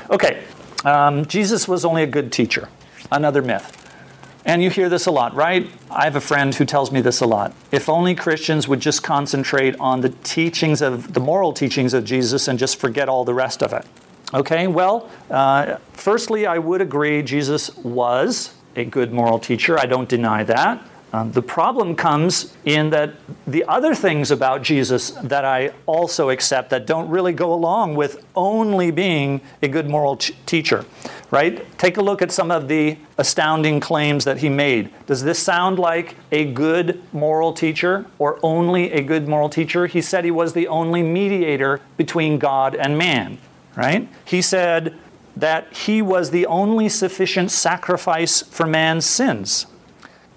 Okay, 0.09 0.43
um, 0.83 1.25
Jesus 1.25 1.67
was 1.67 1.85
only 1.85 2.03
a 2.03 2.07
good 2.07 2.31
teacher. 2.31 2.67
Another 3.11 3.41
myth. 3.41 3.79
And 4.45 4.61
you 4.61 4.69
hear 4.69 4.89
this 4.89 5.05
a 5.05 5.11
lot, 5.11 5.33
right? 5.33 5.69
I 5.89 6.03
have 6.03 6.17
a 6.17 6.21
friend 6.21 6.53
who 6.53 6.65
tells 6.65 6.91
me 6.91 6.99
this 6.99 7.21
a 7.21 7.25
lot. 7.25 7.53
If 7.71 7.87
only 7.87 8.13
Christians 8.13 8.67
would 8.67 8.81
just 8.81 9.01
concentrate 9.01 9.79
on 9.79 10.01
the 10.01 10.09
teachings 10.09 10.81
of 10.81 11.13
the 11.13 11.21
moral 11.21 11.53
teachings 11.53 11.93
of 11.93 12.03
Jesus 12.03 12.49
and 12.49 12.59
just 12.59 12.77
forget 12.77 13.07
all 13.07 13.23
the 13.23 13.33
rest 13.33 13.63
of 13.63 13.71
it. 13.71 13.85
Okay, 14.33 14.65
well, 14.65 15.11
uh, 15.29 15.77
firstly, 15.91 16.47
I 16.47 16.57
would 16.57 16.81
agree 16.81 17.21
Jesus 17.21 17.75
was 17.77 18.55
a 18.75 18.83
good 18.83 19.13
moral 19.13 19.37
teacher. 19.37 19.77
I 19.77 19.85
don't 19.85 20.09
deny 20.09 20.43
that. 20.43 20.83
Um, 21.13 21.31
the 21.31 21.43
problem 21.43 21.95
comes 21.95 22.55
in 22.65 22.89
that 22.89 23.13
the 23.45 23.63
other 23.65 23.93
things 23.93 24.31
about 24.31 24.63
Jesus 24.63 25.11
that 25.11 25.45
I 25.45 25.71
also 25.85 26.31
accept 26.31 26.71
that 26.71 26.87
don't 26.87 27.07
really 27.07 27.33
go 27.33 27.53
along 27.53 27.93
with 27.93 28.25
only 28.35 28.89
being 28.89 29.39
a 29.61 29.67
good 29.67 29.87
moral 29.87 30.17
t- 30.17 30.35
teacher, 30.47 30.83
right? 31.29 31.63
Take 31.77 31.97
a 31.97 32.01
look 32.01 32.23
at 32.23 32.31
some 32.31 32.49
of 32.49 32.67
the 32.67 32.97
astounding 33.19 33.79
claims 33.79 34.25
that 34.25 34.39
he 34.39 34.49
made. 34.49 34.89
Does 35.05 35.21
this 35.21 35.37
sound 35.37 35.77
like 35.77 36.15
a 36.31 36.51
good 36.51 37.03
moral 37.13 37.53
teacher 37.53 38.07
or 38.17 38.39
only 38.41 38.91
a 38.91 39.03
good 39.03 39.27
moral 39.27 39.49
teacher? 39.49 39.85
He 39.85 40.01
said 40.01 40.25
he 40.25 40.31
was 40.31 40.53
the 40.53 40.67
only 40.67 41.03
mediator 41.03 41.79
between 41.95 42.39
God 42.39 42.73
and 42.73 42.97
man, 42.97 43.37
right? 43.75 44.07
He 44.25 44.41
said 44.41 44.97
that 45.35 45.71
he 45.73 46.01
was 46.01 46.29
the 46.29 46.45
only 46.45 46.89
sufficient 46.89 47.51
sacrifice 47.51 48.41
for 48.41 48.67
man's 48.67 49.05
sins. 49.05 49.65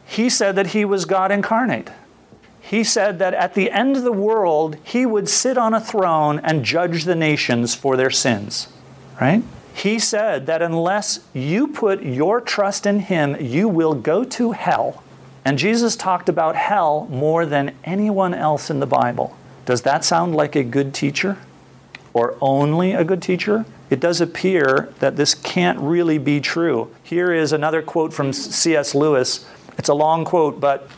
He 0.06 0.30
said 0.30 0.56
that 0.56 0.68
he 0.68 0.84
was 0.84 1.04
God 1.04 1.30
incarnate. 1.30 1.90
He 2.60 2.82
said 2.82 3.18
that 3.18 3.34
at 3.34 3.54
the 3.54 3.70
end 3.70 3.96
of 3.96 4.02
the 4.02 4.12
world, 4.12 4.76
he 4.82 5.06
would 5.06 5.28
sit 5.28 5.56
on 5.56 5.74
a 5.74 5.80
throne 5.80 6.40
and 6.42 6.64
judge 6.64 7.04
the 7.04 7.14
nations 7.14 7.74
for 7.74 7.96
their 7.96 8.10
sins, 8.10 8.68
right? 9.20 9.42
He 9.74 9.98
said 9.98 10.46
that 10.46 10.62
unless 10.62 11.20
you 11.34 11.68
put 11.68 12.02
your 12.02 12.40
trust 12.40 12.86
in 12.86 13.00
him, 13.00 13.36
you 13.38 13.68
will 13.68 13.94
go 13.94 14.24
to 14.24 14.52
hell. 14.52 15.04
And 15.44 15.58
Jesus 15.58 15.94
talked 15.94 16.28
about 16.28 16.56
hell 16.56 17.06
more 17.10 17.46
than 17.46 17.76
anyone 17.84 18.34
else 18.34 18.70
in 18.70 18.80
the 18.80 18.86
Bible. 18.86 19.36
Does 19.64 19.82
that 19.82 20.04
sound 20.04 20.34
like 20.34 20.56
a 20.56 20.64
good 20.64 20.92
teacher? 20.94 21.38
Or 22.16 22.36
only 22.40 22.92
a 22.92 23.04
good 23.04 23.20
teacher? 23.20 23.66
It 23.90 24.00
does 24.00 24.22
appear 24.22 24.88
that 25.00 25.16
this 25.16 25.34
can't 25.34 25.78
really 25.78 26.16
be 26.16 26.40
true. 26.40 26.90
Here 27.02 27.30
is 27.30 27.52
another 27.52 27.82
quote 27.82 28.14
from 28.14 28.32
C.S. 28.32 28.94
Lewis 28.94 29.44
it's 29.78 29.88
a 29.88 29.94
long 29.94 30.24
quote, 30.24 30.60
but 30.60 30.88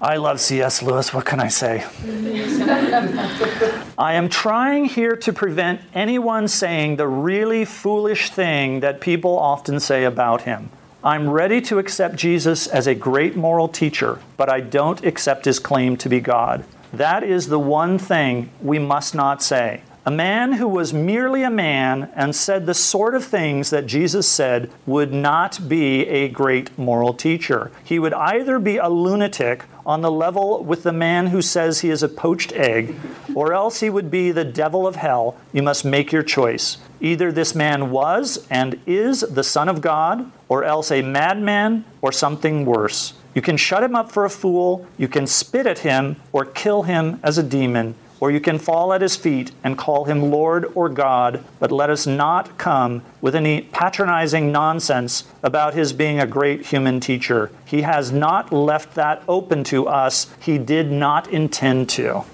I 0.00 0.16
love 0.16 0.40
C.S. 0.40 0.82
Lewis. 0.82 1.12
What 1.12 1.26
can 1.26 1.40
I 1.40 1.48
say? 1.48 1.84
I 3.98 4.14
am 4.14 4.28
trying 4.28 4.84
here 4.86 5.16
to 5.16 5.32
prevent 5.32 5.80
anyone 5.94 6.48
saying 6.48 6.96
the 6.96 7.08
really 7.08 7.64
foolish 7.64 8.30
thing 8.30 8.80
that 8.80 9.00
people 9.00 9.38
often 9.38 9.80
say 9.80 10.04
about 10.04 10.42
him. 10.42 10.70
I'm 11.02 11.30
ready 11.30 11.60
to 11.62 11.78
accept 11.78 12.16
Jesus 12.16 12.66
as 12.66 12.86
a 12.86 12.94
great 12.94 13.34
moral 13.34 13.68
teacher, 13.68 14.20
but 14.36 14.50
I 14.50 14.60
don't 14.60 15.04
accept 15.04 15.46
his 15.46 15.58
claim 15.58 15.96
to 15.98 16.08
be 16.08 16.20
God. 16.20 16.64
That 16.92 17.22
is 17.22 17.48
the 17.48 17.58
one 17.58 17.98
thing 17.98 18.50
we 18.60 18.78
must 18.78 19.14
not 19.14 19.42
say. 19.42 19.82
A 20.06 20.10
man 20.10 20.54
who 20.54 20.66
was 20.66 20.94
merely 20.94 21.42
a 21.42 21.50
man 21.50 22.10
and 22.14 22.34
said 22.34 22.64
the 22.64 22.72
sort 22.72 23.14
of 23.14 23.22
things 23.22 23.68
that 23.68 23.84
Jesus 23.84 24.26
said 24.26 24.70
would 24.86 25.12
not 25.12 25.68
be 25.68 26.06
a 26.06 26.30
great 26.30 26.76
moral 26.78 27.12
teacher. 27.12 27.70
He 27.84 27.98
would 27.98 28.14
either 28.14 28.58
be 28.58 28.78
a 28.78 28.88
lunatic 28.88 29.64
on 29.84 30.00
the 30.00 30.10
level 30.10 30.64
with 30.64 30.84
the 30.84 30.92
man 30.92 31.26
who 31.26 31.42
says 31.42 31.80
he 31.80 31.90
is 31.90 32.02
a 32.02 32.08
poached 32.08 32.52
egg, 32.52 32.94
or 33.34 33.52
else 33.52 33.80
he 33.80 33.90
would 33.90 34.10
be 34.10 34.32
the 34.32 34.44
devil 34.44 34.86
of 34.86 34.96
hell. 34.96 35.36
You 35.52 35.62
must 35.62 35.84
make 35.84 36.12
your 36.12 36.22
choice. 36.22 36.78
Either 37.02 37.30
this 37.30 37.54
man 37.54 37.90
was 37.90 38.46
and 38.48 38.80
is 38.86 39.20
the 39.20 39.44
Son 39.44 39.68
of 39.68 39.82
God, 39.82 40.32
or 40.48 40.64
else 40.64 40.90
a 40.90 41.02
madman, 41.02 41.84
or 42.00 42.10
something 42.10 42.64
worse. 42.64 43.12
You 43.34 43.42
can 43.42 43.58
shut 43.58 43.82
him 43.82 43.94
up 43.94 44.10
for 44.10 44.24
a 44.24 44.30
fool, 44.30 44.86
you 44.96 45.08
can 45.08 45.26
spit 45.26 45.66
at 45.66 45.80
him, 45.80 46.16
or 46.32 46.46
kill 46.46 46.84
him 46.84 47.20
as 47.22 47.36
a 47.36 47.42
demon 47.42 47.96
or 48.20 48.30
you 48.30 48.40
can 48.40 48.58
fall 48.58 48.92
at 48.92 49.00
his 49.00 49.16
feet 49.16 49.50
and 49.64 49.76
call 49.76 50.04
him 50.04 50.30
Lord 50.30 50.70
or 50.74 50.88
God, 50.88 51.42
but 51.58 51.72
let 51.72 51.90
us 51.90 52.06
not 52.06 52.58
come 52.58 53.02
with 53.20 53.34
any 53.34 53.62
patronizing 53.62 54.52
nonsense 54.52 55.24
about 55.42 55.74
his 55.74 55.92
being 55.92 56.20
a 56.20 56.26
great 56.26 56.66
human 56.66 57.00
teacher. 57.00 57.50
He 57.64 57.82
has 57.82 58.12
not 58.12 58.52
left 58.52 58.94
that 58.94 59.22
open 59.26 59.64
to 59.64 59.88
us, 59.88 60.32
he 60.38 60.58
did 60.58 60.92
not 60.92 61.28
intend 61.28 61.88
to. 61.90 62.24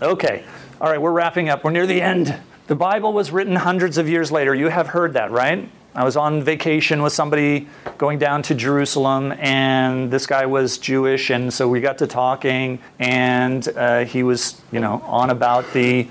Okay, 0.00 0.44
all 0.80 0.90
right, 0.90 1.00
we're 1.00 1.12
wrapping 1.12 1.48
up. 1.48 1.64
We're 1.64 1.70
near 1.72 1.86
the 1.86 2.00
end. 2.00 2.38
The 2.68 2.74
Bible 2.74 3.12
was 3.12 3.30
written 3.30 3.56
hundreds 3.56 3.98
of 3.98 4.08
years 4.08 4.30
later. 4.30 4.54
You 4.54 4.68
have 4.68 4.88
heard 4.88 5.14
that, 5.14 5.30
right? 5.30 5.68
I 5.96 6.04
was 6.04 6.14
on 6.14 6.42
vacation 6.42 7.02
with 7.02 7.14
somebody 7.14 7.68
going 7.96 8.18
down 8.18 8.42
to 8.42 8.54
Jerusalem, 8.54 9.32
and 9.38 10.10
this 10.10 10.26
guy 10.26 10.44
was 10.44 10.76
Jewish, 10.76 11.30
and 11.30 11.50
so 11.50 11.70
we 11.70 11.80
got 11.80 11.96
to 11.98 12.06
talking, 12.06 12.80
and 12.98 13.66
uh, 13.74 14.04
he 14.04 14.22
was, 14.22 14.60
you 14.70 14.80
know, 14.80 15.02
on 15.06 15.30
about 15.30 15.72
the 15.72 16.06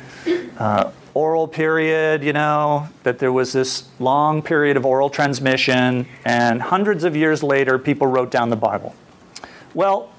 uh, 0.57 0.89
oral 1.13 1.47
period, 1.47 2.23
you 2.23 2.33
know, 2.33 2.89
that 3.03 3.19
there 3.19 3.31
was 3.31 3.53
this 3.53 3.83
long 3.99 4.41
period 4.41 4.75
of 4.75 4.87
oral 4.87 5.07
transmission, 5.07 6.07
and 6.25 6.63
hundreds 6.63 7.03
of 7.03 7.15
years 7.15 7.43
later, 7.43 7.77
people 7.77 8.07
wrote 8.07 8.31
down 8.31 8.49
the 8.49 8.55
Bible. 8.55 8.95
Well, 9.75 10.11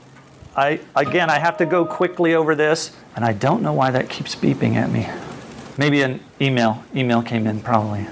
I, 0.54 0.78
again, 0.94 1.28
I 1.28 1.40
have 1.40 1.56
to 1.56 1.66
go 1.66 1.84
quickly 1.84 2.36
over 2.36 2.54
this, 2.54 2.92
and 3.16 3.24
I 3.24 3.32
don't 3.32 3.62
know 3.62 3.72
why 3.72 3.90
that 3.90 4.08
keeps 4.10 4.36
beeping 4.36 4.76
at 4.76 4.90
me. 4.90 5.08
Maybe 5.76 6.02
an 6.02 6.20
email. 6.40 6.84
Email 6.94 7.20
came 7.20 7.48
in, 7.48 7.58
probably. 7.58 8.06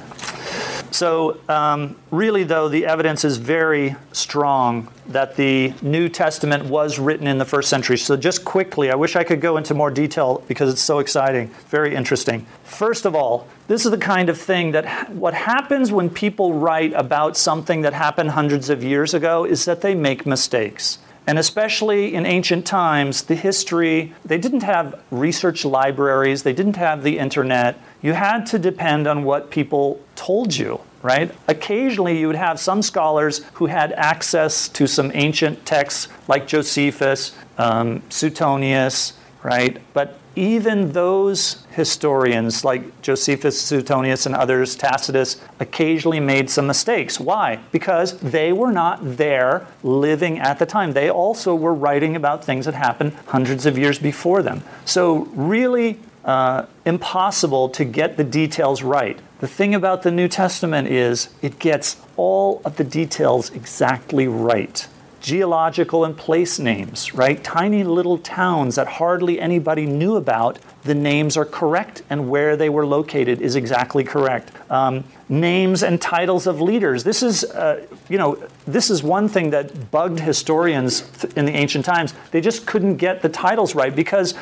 So, 0.94 1.40
um, 1.48 1.96
really, 2.12 2.44
though, 2.44 2.68
the 2.68 2.86
evidence 2.86 3.24
is 3.24 3.36
very 3.36 3.96
strong 4.12 4.88
that 5.08 5.34
the 5.34 5.74
New 5.82 6.08
Testament 6.08 6.66
was 6.66 7.00
written 7.00 7.26
in 7.26 7.36
the 7.36 7.44
first 7.44 7.68
century. 7.68 7.98
So, 7.98 8.16
just 8.16 8.44
quickly, 8.44 8.92
I 8.92 8.94
wish 8.94 9.16
I 9.16 9.24
could 9.24 9.40
go 9.40 9.56
into 9.56 9.74
more 9.74 9.90
detail 9.90 10.44
because 10.46 10.72
it's 10.72 10.80
so 10.80 11.00
exciting, 11.00 11.48
very 11.68 11.96
interesting. 11.96 12.46
First 12.62 13.06
of 13.06 13.16
all, 13.16 13.48
this 13.66 13.84
is 13.84 13.90
the 13.90 13.98
kind 13.98 14.28
of 14.28 14.38
thing 14.38 14.70
that 14.70 15.10
what 15.12 15.34
happens 15.34 15.90
when 15.90 16.10
people 16.10 16.54
write 16.54 16.92
about 16.92 17.36
something 17.36 17.80
that 17.80 17.92
happened 17.92 18.30
hundreds 18.30 18.70
of 18.70 18.84
years 18.84 19.14
ago 19.14 19.44
is 19.44 19.64
that 19.64 19.80
they 19.80 19.96
make 19.96 20.24
mistakes. 20.24 20.98
And 21.26 21.38
especially 21.38 22.14
in 22.14 22.26
ancient 22.26 22.66
times, 22.66 23.22
the 23.22 23.34
history, 23.34 24.12
they 24.24 24.36
didn't 24.36 24.62
have 24.62 25.00
research 25.10 25.64
libraries, 25.64 26.42
they 26.42 26.52
didn't 26.52 26.76
have 26.76 27.02
the 27.02 27.18
internet. 27.18 27.78
You 28.02 28.12
had 28.12 28.44
to 28.46 28.58
depend 28.58 29.06
on 29.06 29.24
what 29.24 29.50
people 29.50 30.00
told 30.16 30.54
you, 30.54 30.80
right? 31.02 31.34
Occasionally, 31.48 32.18
you 32.18 32.26
would 32.26 32.36
have 32.36 32.60
some 32.60 32.82
scholars 32.82 33.42
who 33.54 33.66
had 33.66 33.92
access 33.92 34.68
to 34.68 34.86
some 34.86 35.10
ancient 35.14 35.64
texts 35.64 36.08
like 36.28 36.46
Josephus, 36.46 37.32
um, 37.56 38.02
Suetonius, 38.10 39.14
right? 39.42 39.80
But 39.94 40.18
even 40.36 40.92
those 40.92 41.64
historians 41.70 42.64
like 42.64 43.02
Josephus, 43.02 43.60
Suetonius, 43.60 44.26
and 44.26 44.34
others, 44.34 44.76
Tacitus, 44.76 45.40
occasionally 45.60 46.20
made 46.20 46.50
some 46.50 46.66
mistakes. 46.66 47.20
Why? 47.20 47.60
Because 47.72 48.18
they 48.18 48.52
were 48.52 48.72
not 48.72 48.98
there 49.02 49.66
living 49.82 50.38
at 50.38 50.58
the 50.58 50.66
time. 50.66 50.92
They 50.92 51.10
also 51.10 51.54
were 51.54 51.74
writing 51.74 52.16
about 52.16 52.44
things 52.44 52.66
that 52.66 52.74
happened 52.74 53.14
hundreds 53.26 53.66
of 53.66 53.78
years 53.78 53.98
before 53.98 54.42
them. 54.42 54.62
So, 54.84 55.24
really 55.34 55.98
uh, 56.24 56.66
impossible 56.84 57.68
to 57.68 57.84
get 57.84 58.16
the 58.16 58.24
details 58.24 58.82
right. 58.82 59.18
The 59.40 59.48
thing 59.48 59.74
about 59.74 60.02
the 60.02 60.10
New 60.10 60.28
Testament 60.28 60.88
is 60.88 61.28
it 61.42 61.58
gets 61.58 62.00
all 62.16 62.62
of 62.64 62.76
the 62.76 62.84
details 62.84 63.50
exactly 63.50 64.26
right 64.26 64.86
geological 65.24 66.04
and 66.04 66.14
place 66.14 66.58
names, 66.58 67.14
right? 67.14 67.42
Tiny 67.42 67.82
little 67.82 68.18
towns 68.18 68.74
that 68.74 68.86
hardly 68.86 69.40
anybody 69.40 69.86
knew 69.86 70.16
about. 70.16 70.58
The 70.82 70.94
names 70.94 71.38
are 71.38 71.46
correct, 71.46 72.02
and 72.10 72.28
where 72.28 72.58
they 72.58 72.68
were 72.68 72.84
located 72.84 73.40
is 73.40 73.56
exactly 73.56 74.04
correct. 74.04 74.52
Um, 74.70 75.02
names 75.30 75.82
and 75.82 75.98
titles 75.98 76.46
of 76.46 76.60
leaders. 76.60 77.04
This 77.04 77.22
is, 77.22 77.42
uh, 77.42 77.86
you 78.10 78.18
know, 78.18 78.36
this 78.66 78.90
is 78.90 79.02
one 79.02 79.26
thing 79.26 79.48
that 79.48 79.90
bugged 79.90 80.20
historians 80.20 81.00
th- 81.00 81.32
in 81.34 81.46
the 81.46 81.52
ancient 81.52 81.86
times. 81.86 82.12
They 82.30 82.42
just 82.42 82.66
couldn't 82.66 82.98
get 82.98 83.22
the 83.22 83.30
titles 83.30 83.74
right 83.74 83.96
because 83.96 84.34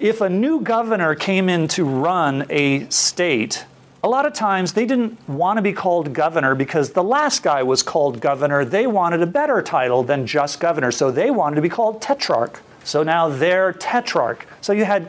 if 0.00 0.20
a 0.22 0.28
new 0.28 0.60
governor 0.60 1.14
came 1.14 1.48
in 1.48 1.68
to 1.68 1.84
run 1.84 2.46
a 2.50 2.88
state, 2.90 3.64
a 4.06 4.08
lot 4.08 4.24
of 4.24 4.32
times 4.32 4.72
they 4.72 4.86
didn't 4.86 5.18
want 5.28 5.56
to 5.56 5.62
be 5.62 5.72
called 5.72 6.12
governor 6.12 6.54
because 6.54 6.90
the 6.92 7.02
last 7.02 7.42
guy 7.42 7.64
was 7.64 7.82
called 7.82 8.20
governor. 8.20 8.64
They 8.64 8.86
wanted 8.86 9.20
a 9.20 9.26
better 9.26 9.60
title 9.60 10.04
than 10.04 10.28
just 10.28 10.60
governor, 10.60 10.92
so 10.92 11.10
they 11.10 11.32
wanted 11.32 11.56
to 11.56 11.62
be 11.62 11.68
called 11.68 12.00
tetrarch. 12.00 12.62
So 12.84 13.02
now 13.02 13.28
they're 13.28 13.72
tetrarch. 13.72 14.46
So 14.60 14.72
you 14.72 14.84
had 14.84 15.08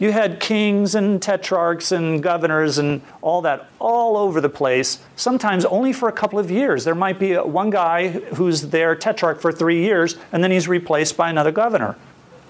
you 0.00 0.10
had 0.10 0.40
kings 0.40 0.96
and 0.96 1.22
tetrarchs 1.22 1.92
and 1.92 2.20
governors 2.20 2.78
and 2.78 3.02
all 3.20 3.42
that 3.42 3.68
all 3.78 4.16
over 4.16 4.40
the 4.40 4.48
place, 4.48 4.98
sometimes 5.14 5.64
only 5.64 5.92
for 5.92 6.08
a 6.08 6.12
couple 6.12 6.40
of 6.40 6.50
years. 6.50 6.82
There 6.82 6.96
might 6.96 7.20
be 7.20 7.36
one 7.36 7.70
guy 7.70 8.08
who's 8.08 8.62
their 8.62 8.96
tetrarch 8.96 9.40
for 9.40 9.52
three 9.52 9.82
years, 9.82 10.16
and 10.32 10.42
then 10.42 10.50
he's 10.50 10.66
replaced 10.66 11.16
by 11.16 11.30
another 11.30 11.52
governor 11.52 11.94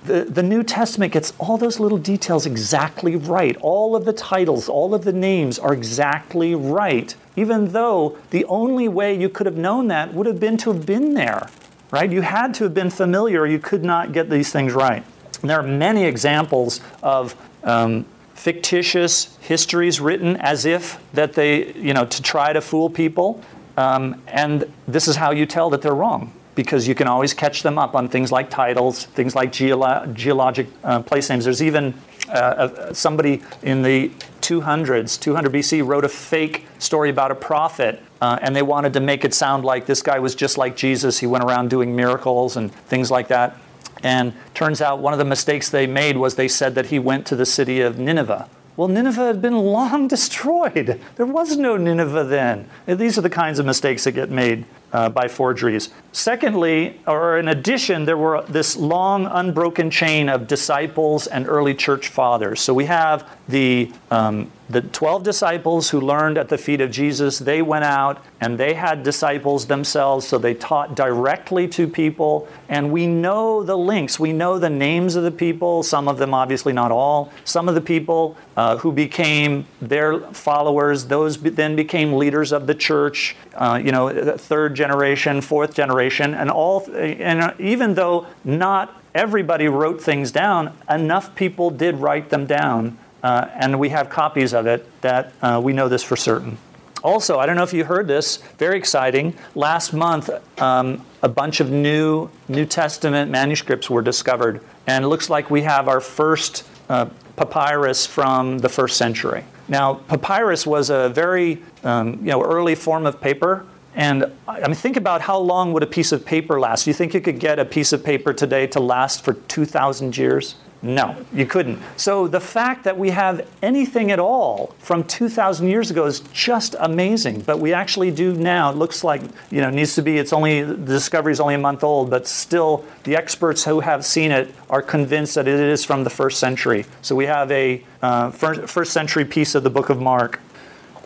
the, 0.05 0.25
the 0.25 0.43
New 0.43 0.63
Testament 0.63 1.13
gets 1.13 1.33
all 1.39 1.57
those 1.57 1.79
little 1.79 1.99
details 1.99 2.45
exactly 2.45 3.15
right. 3.17 3.57
All 3.61 3.95
of 3.95 4.05
the 4.05 4.13
titles, 4.13 4.69
all 4.69 4.95
of 4.95 5.05
the 5.05 5.13
names 5.13 5.59
are 5.59 5.73
exactly 5.73 6.55
right, 6.55 7.15
even 7.37 7.69
though 7.73 8.19
the 8.31 8.45
only 8.47 8.89
way 8.89 9.19
you 9.19 9.29
could 9.29 9.47
have 9.47 9.57
known 9.57 9.89
that 9.89 10.13
would 10.13 10.27
have 10.27 10.41
been 10.41 10.57
to 10.59 10.73
have 10.73 10.85
been 10.85 11.15
there, 11.15 11.49
right? 11.91 12.11
You 12.11 12.23
had 12.23 12.53
to 12.55 12.65
have 12.65 12.75
been 12.75 12.91
familiar, 12.91 13.47
you 13.47 13.59
could 13.59 13.85
not 13.85 14.13
get 14.13 14.29
these 14.29 14.51
things 14.51 14.73
right. 14.73 15.05
And 15.41 15.51
there 15.51 15.59
are 15.59 15.67
many 15.67 16.05
examples 16.05 16.81
of 17.03 17.37
um, 17.63 18.05
fictitious 18.35 19.37
histories 19.41 20.01
written 20.01 20.37
as 20.39 20.65
if 20.65 21.01
that 21.13 21.35
they, 21.35 21.73
you 21.75 21.95
know, 21.95 22.07
to 22.07 22.23
try 22.23 22.53
to 22.53 22.61
fool 22.61 22.91
people. 22.91 23.41
Um, 23.77 24.21
and 24.27 24.71
this 24.89 25.07
is 25.07 25.17
how 25.17 25.31
you 25.31 25.47
tell 25.47 25.71
that 25.71 25.81
they're 25.81 25.95
wrong 25.95 26.33
because 26.55 26.87
you 26.87 26.95
can 26.95 27.07
always 27.07 27.33
catch 27.33 27.63
them 27.63 27.79
up 27.79 27.95
on 27.95 28.09
things 28.09 28.31
like 28.31 28.51
titles, 28.51 29.05
things 29.07 29.35
like 29.35 29.53
geolo- 29.53 30.13
geologic 30.15 30.69
uh, 30.85 31.01
place 31.03 31.31
names. 31.31 31.45
There's 31.45 31.63
even 31.63 31.95
uh, 32.29 32.93
somebody 32.93 33.43
in 33.63 33.83
the 33.83 34.11
200s, 34.41 35.19
200 35.21 35.53
BC, 35.53 35.87
wrote 35.87 36.05
a 36.05 36.09
fake 36.09 36.67
story 36.79 37.11
about 37.11 37.31
a 37.31 37.35
prophet, 37.35 38.03
uh, 38.21 38.39
and 38.43 38.55
they 38.55 38.63
wanted 38.63 38.93
to 38.95 39.01
make 39.01 39.25
it 39.25 39.35
sound 39.35 39.65
like 39.65 39.87
this 39.87 40.03
guy 40.03 40.19
was 40.19 40.35
just 40.35 40.59
like 40.59 40.77
Jesus. 40.77 41.19
He 41.19 41.27
went 41.27 41.45
around 41.45 41.71
doing 41.71 41.95
miracles 41.95 42.57
and 42.57 42.73
things 42.73 43.11
like 43.11 43.29
that. 43.29 43.57
And 44.03 44.33
turns 44.55 44.81
out 44.81 44.99
one 44.99 45.13
of 45.13 45.19
the 45.19 45.25
mistakes 45.25 45.69
they 45.69 45.87
made 45.87 46.17
was 46.17 46.35
they 46.35 46.49
said 46.49 46.75
that 46.75 46.87
he 46.87 46.99
went 46.99 47.27
to 47.27 47.37
the 47.37 47.47
city 47.47 47.81
of 47.81 47.99
Nineveh. 47.99 48.49
Well, 48.77 48.89
Nineveh 48.89 49.27
had 49.27 49.43
been 49.43 49.57
long 49.57 50.09
destroyed. 50.09 51.01
There 51.17 51.27
was 51.27 51.57
no 51.57 51.77
Nineveh 51.77 52.25
then. 52.25 52.69
These 52.87 53.19
are 53.19 53.23
the 53.23 53.31
kinds 53.31 53.59
of 53.59 53.67
mistakes 53.67 54.05
that 54.05 54.13
get 54.13 54.31
made 54.31 54.65
uh, 54.93 55.09
by 55.09 55.29
forgeries. 55.29 55.91
Secondly, 56.13 57.01
or 57.07 57.39
in 57.39 57.49
addition, 57.49 58.05
there 58.05 58.17
were 58.17 58.45
this 58.49 58.77
long, 58.77 59.27
unbroken 59.27 59.91
chain 59.91 60.29
of 60.29 60.47
disciples 60.47 61.27
and 61.27 61.49
early 61.49 61.75
church 61.75 62.09
fathers. 62.09 62.61
So 62.61 62.75
we 62.75 62.85
have 62.85 63.29
the 63.49 63.91
um, 64.13 64.53
the 64.69 64.83
12 64.83 65.23
disciples 65.23 65.89
who 65.89 65.99
learned 65.99 66.37
at 66.37 66.51
the 66.51 66.59
feet 66.59 66.83
of 66.83 66.91
Jesus, 66.91 67.39
they 67.39 67.63
went 67.63 67.85
out 67.87 68.23
and 68.43 68.59
they 68.59 68.75
had 68.75 69.03
disciples 69.03 69.67
themselves, 69.67 70.29
so 70.29 70.37
they 70.37 70.53
taught 70.53 70.95
directly 70.95 71.67
to 71.69 71.89
people. 71.89 72.47
And 72.69 72.93
we 72.93 73.07
know 73.07 73.63
the 73.63 73.77
links, 73.77 74.21
we 74.21 74.35
know 74.35 74.59
the 74.59 74.69
names 74.69 75.17
of 75.17 75.23
the 75.23 75.31
people, 75.31 75.83
some 75.83 76.09
of 76.09 76.19
them 76.19 76.35
obviously 76.35 76.75
not 76.75 76.91
all. 76.91 77.33
Some 77.45 77.71
of 77.71 77.75
the 77.75 77.81
people 77.81 78.37
uh, 78.55 78.77
who 78.77 78.93
became 78.93 79.65
their 79.81 80.21
followers, 80.35 81.07
those 81.07 81.39
then 81.39 81.75
became 81.75 82.13
leaders 82.13 82.53
of 82.53 82.67
the 82.67 82.75
church, 82.75 83.35
uh, 83.55 83.81
you 83.83 83.93
know, 83.93 84.37
third 84.37 84.75
generation, 84.75 85.41
fourth 85.41 85.73
generation, 85.73 86.35
and 86.35 86.51
all. 86.51 86.85
And 86.93 87.59
even 87.59 87.95
though 87.95 88.27
not 88.45 89.03
everybody 89.15 89.69
wrote 89.69 90.03
things 90.03 90.33
down, 90.33 90.77
enough 90.91 91.35
people 91.35 91.71
did 91.71 91.97
write 91.97 92.29
them 92.29 92.45
down 92.45 92.99
uh, 93.23 93.49
and 93.55 93.79
we 93.79 93.89
have 93.91 94.09
copies 94.09 94.53
of 94.53 94.67
it 94.67 94.87
that 95.03 95.33
uh, 95.43 95.61
we 95.63 95.73
know 95.73 95.89
this 95.89 96.03
for 96.03 96.17
certain. 96.17 96.59
Also, 97.05 97.39
I 97.39 97.47
don't 97.47 97.57
know 97.57 97.65
if 97.65 97.73
you 97.73 97.85
heard 97.85 98.07
this, 98.07 98.37
very 98.59 98.79
exciting. 98.79 99.35
Last 99.57 99.93
month, 99.93 100.31
um, 100.61 101.05
a 101.23 101.29
bunch 101.29 101.61
of 101.61 101.71
new 101.71 102.31
New 102.49 102.65
Testament 102.65 103.31
manuscripts 103.31 103.91
were 103.91 104.03
discovered, 104.03 104.61
and 104.87 105.05
it 105.05 105.09
looks 105.09 105.29
like 105.29 105.51
we 105.51 105.63
have 105.63 105.89
our 105.89 106.01
first 106.01 106.65
uh, 106.89 107.07
papyrus 107.37 108.07
from 108.07 108.59
the 108.59 108.69
first 108.69 108.97
century. 108.97 109.45
Now, 109.69 109.95
papyrus 109.95 110.67
was 110.67 110.91
a 110.91 111.09
very 111.09 111.63
um, 111.83 112.19
you 112.21 112.31
know, 112.31 112.43
early 112.43 112.75
form 112.75 113.07
of 113.07 113.21
paper. 113.21 113.67
And 113.95 114.33
I 114.49 114.67
mean, 114.67 114.75
think 114.75 114.97
about 114.97 115.21
how 115.21 115.39
long 115.39 115.73
would 115.73 115.83
a 115.83 115.87
piece 115.87 116.13
of 116.13 116.25
paper 116.25 116.59
last? 116.59 116.85
Do 116.85 116.91
you 116.91 116.95
think 116.95 117.15
you 117.15 117.21
could 117.21 117.39
get 117.39 117.59
a 117.59 117.65
piece 117.65 117.93
of 117.93 118.03
paper 118.05 118.33
today 118.33 118.67
to 118.69 118.81
last 118.81 119.25
for 119.25 119.35
2,000 119.35 120.17
years? 120.17 120.55
No, 120.85 121.15
you 121.33 121.47
couldn't. 121.47 121.81
So 121.97 122.27
the 122.27 122.41
fact 122.41 122.83
that 122.85 122.99
we 122.99 123.11
have 123.11 123.49
anything 123.63 124.11
at 124.11 124.19
all 124.19 124.75
from 124.81 125.05
2,000 125.05 125.69
years 125.69 125.93
ago 125.93 126.07
is 126.07 126.21
just 126.33 126.75
amazing. 126.81 127.43
But 127.43 127.61
we 127.61 127.73
actually 127.73 128.11
do 128.11 128.35
now. 128.35 128.71
It 128.71 128.77
looks 128.77 129.05
like 129.05 129.23
you 129.53 129.61
know 129.61 129.71
needs 129.71 129.95
to 129.95 130.03
be. 130.03 130.19
It's 130.19 130.33
only 130.33 130.63
the 130.63 130.75
discovery 130.75 131.31
is 131.31 131.39
only 131.39 131.55
a 131.55 131.59
month 131.59 131.85
old, 131.85 132.11
but 132.11 132.27
still 132.27 132.85
the 133.05 133.15
experts 133.15 133.65
who 133.65 133.79
have 133.79 134.05
seen 134.05 134.33
it 134.33 134.53
are 134.69 134.83
convinced 134.83 135.37
that 135.37 135.47
it 135.47 135.61
is 135.61 135.85
from 135.85 136.03
the 136.03 136.11
first 136.11 136.41
century. 136.41 136.85
So 137.01 137.15
we 137.15 137.27
have 137.27 137.51
a 137.53 137.85
uh, 138.03 138.33
first, 138.33 138.63
first 138.63 138.93
century 138.93 139.25
piece 139.25 139.55
of 139.55 139.63
the 139.63 139.71
Book 139.71 139.89
of 139.89 140.01
Mark. 140.01 140.41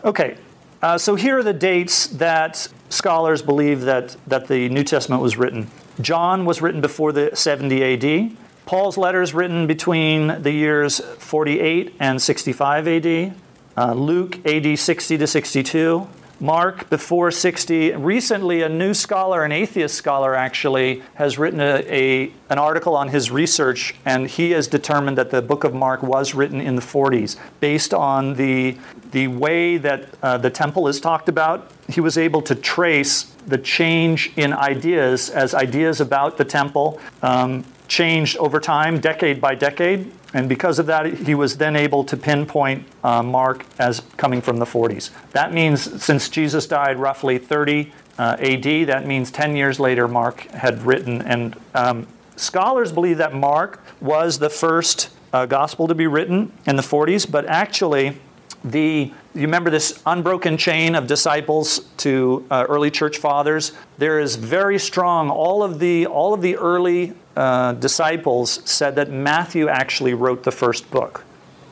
Okay, 0.03 0.37
uh, 0.81 0.97
so 0.97 1.13
here 1.13 1.37
are 1.37 1.43
the 1.43 1.53
dates 1.53 2.07
that 2.07 2.67
scholars 2.89 3.43
believe 3.43 3.81
that 3.81 4.17
that 4.25 4.47
the 4.47 4.69
New 4.69 4.83
Testament 4.83 5.21
was 5.21 5.37
written. 5.37 5.69
John 6.01 6.45
was 6.45 6.63
written 6.63 6.81
before 6.81 7.11
the 7.11 7.35
70 7.35 7.81
A.D. 7.83 8.37
Paul's 8.67 8.97
letters 8.97 9.33
written 9.33 9.65
between 9.65 10.41
the 10.41 10.51
years 10.51 10.99
48 10.99 11.95
and 12.01 12.21
65 12.21 12.87
AD. 12.89 13.33
Uh, 13.77 13.93
Luke 13.93 14.45
AD 14.45 14.77
60 14.77 15.17
to 15.17 15.25
62. 15.25 16.05
Mark 16.41 16.89
before 16.89 17.31
60. 17.31 17.93
Recently, 17.93 18.61
a 18.63 18.69
new 18.69 18.93
scholar, 18.93 19.45
an 19.45 19.53
atheist 19.53 19.95
scholar 19.95 20.35
actually, 20.35 21.01
has 21.13 21.37
written 21.37 21.61
a, 21.61 21.81
a, 21.87 22.33
an 22.49 22.59
article 22.59 22.93
on 22.93 23.07
his 23.07 23.31
research, 23.31 23.95
and 24.03 24.27
he 24.27 24.51
has 24.51 24.67
determined 24.67 25.17
that 25.17 25.31
the 25.31 25.41
book 25.41 25.63
of 25.63 25.73
Mark 25.73 26.03
was 26.03 26.35
written 26.35 26.59
in 26.59 26.75
the 26.75 26.81
40s 26.81 27.37
based 27.61 27.93
on 27.93 28.33
the, 28.33 28.77
the 29.11 29.27
way 29.29 29.77
that 29.77 30.09
uh, 30.21 30.37
the 30.37 30.49
temple 30.49 30.89
is 30.89 30.99
talked 30.99 31.29
about. 31.29 31.71
He 31.87 32.01
was 32.01 32.17
able 32.17 32.41
to 32.41 32.53
trace 32.53 33.23
the 33.47 33.57
change 33.57 34.33
in 34.35 34.51
ideas 34.51 35.29
as 35.29 35.53
ideas 35.53 36.01
about 36.01 36.37
the 36.37 36.45
temple 36.45 36.99
um, 37.21 37.63
changed 37.87 38.37
over 38.37 38.59
time, 38.59 38.99
decade 38.99 39.39
by 39.39 39.55
decade. 39.55 40.11
And 40.33 40.49
because 40.49 40.79
of 40.79 40.85
that, 40.87 41.05
he 41.05 41.35
was 41.35 41.57
then 41.57 41.75
able 41.75 42.03
to 42.05 42.17
pinpoint 42.17 42.85
uh, 43.03 43.23
Mark 43.23 43.65
as 43.79 44.01
coming 44.17 44.41
from 44.41 44.57
the 44.57 44.65
40s. 44.65 45.09
That 45.31 45.53
means 45.53 46.03
since 46.03 46.29
Jesus 46.29 46.67
died 46.67 46.99
roughly 46.99 47.37
30 47.37 47.91
uh, 48.17 48.35
AD, 48.39 48.63
that 48.87 49.05
means 49.05 49.31
10 49.31 49.55
years 49.55 49.79
later, 49.79 50.07
Mark 50.07 50.41
had 50.47 50.83
written. 50.83 51.21
And 51.21 51.55
um, 51.73 52.07
scholars 52.35 52.91
believe 52.91 53.17
that 53.19 53.33
Mark 53.33 53.83
was 54.01 54.39
the 54.39 54.49
first 54.49 55.09
uh, 55.33 55.45
gospel 55.45 55.87
to 55.87 55.95
be 55.95 56.07
written 56.07 56.51
in 56.65 56.75
the 56.75 56.81
40s, 56.81 57.29
but 57.29 57.45
actually, 57.45 58.17
the 58.63 59.11
you 59.33 59.41
remember 59.41 59.69
this 59.69 60.01
unbroken 60.07 60.57
chain 60.57 60.95
of 60.95 61.05
disciples 61.05 61.79
to 61.97 62.45
uh, 62.49 62.65
early 62.67 62.89
church 62.89 63.17
fathers 63.19 63.71
there 63.99 64.19
is 64.19 64.35
very 64.35 64.79
strong 64.79 65.29
all 65.29 65.61
of 65.61 65.77
the 65.77 66.07
all 66.07 66.33
of 66.33 66.41
the 66.41 66.57
early 66.57 67.13
uh, 67.37 67.73
disciples 67.73 68.59
said 68.69 68.95
that 68.95 69.09
matthew 69.09 69.67
actually 69.67 70.13
wrote 70.13 70.43
the 70.43 70.51
first 70.51 70.89
book 70.91 71.23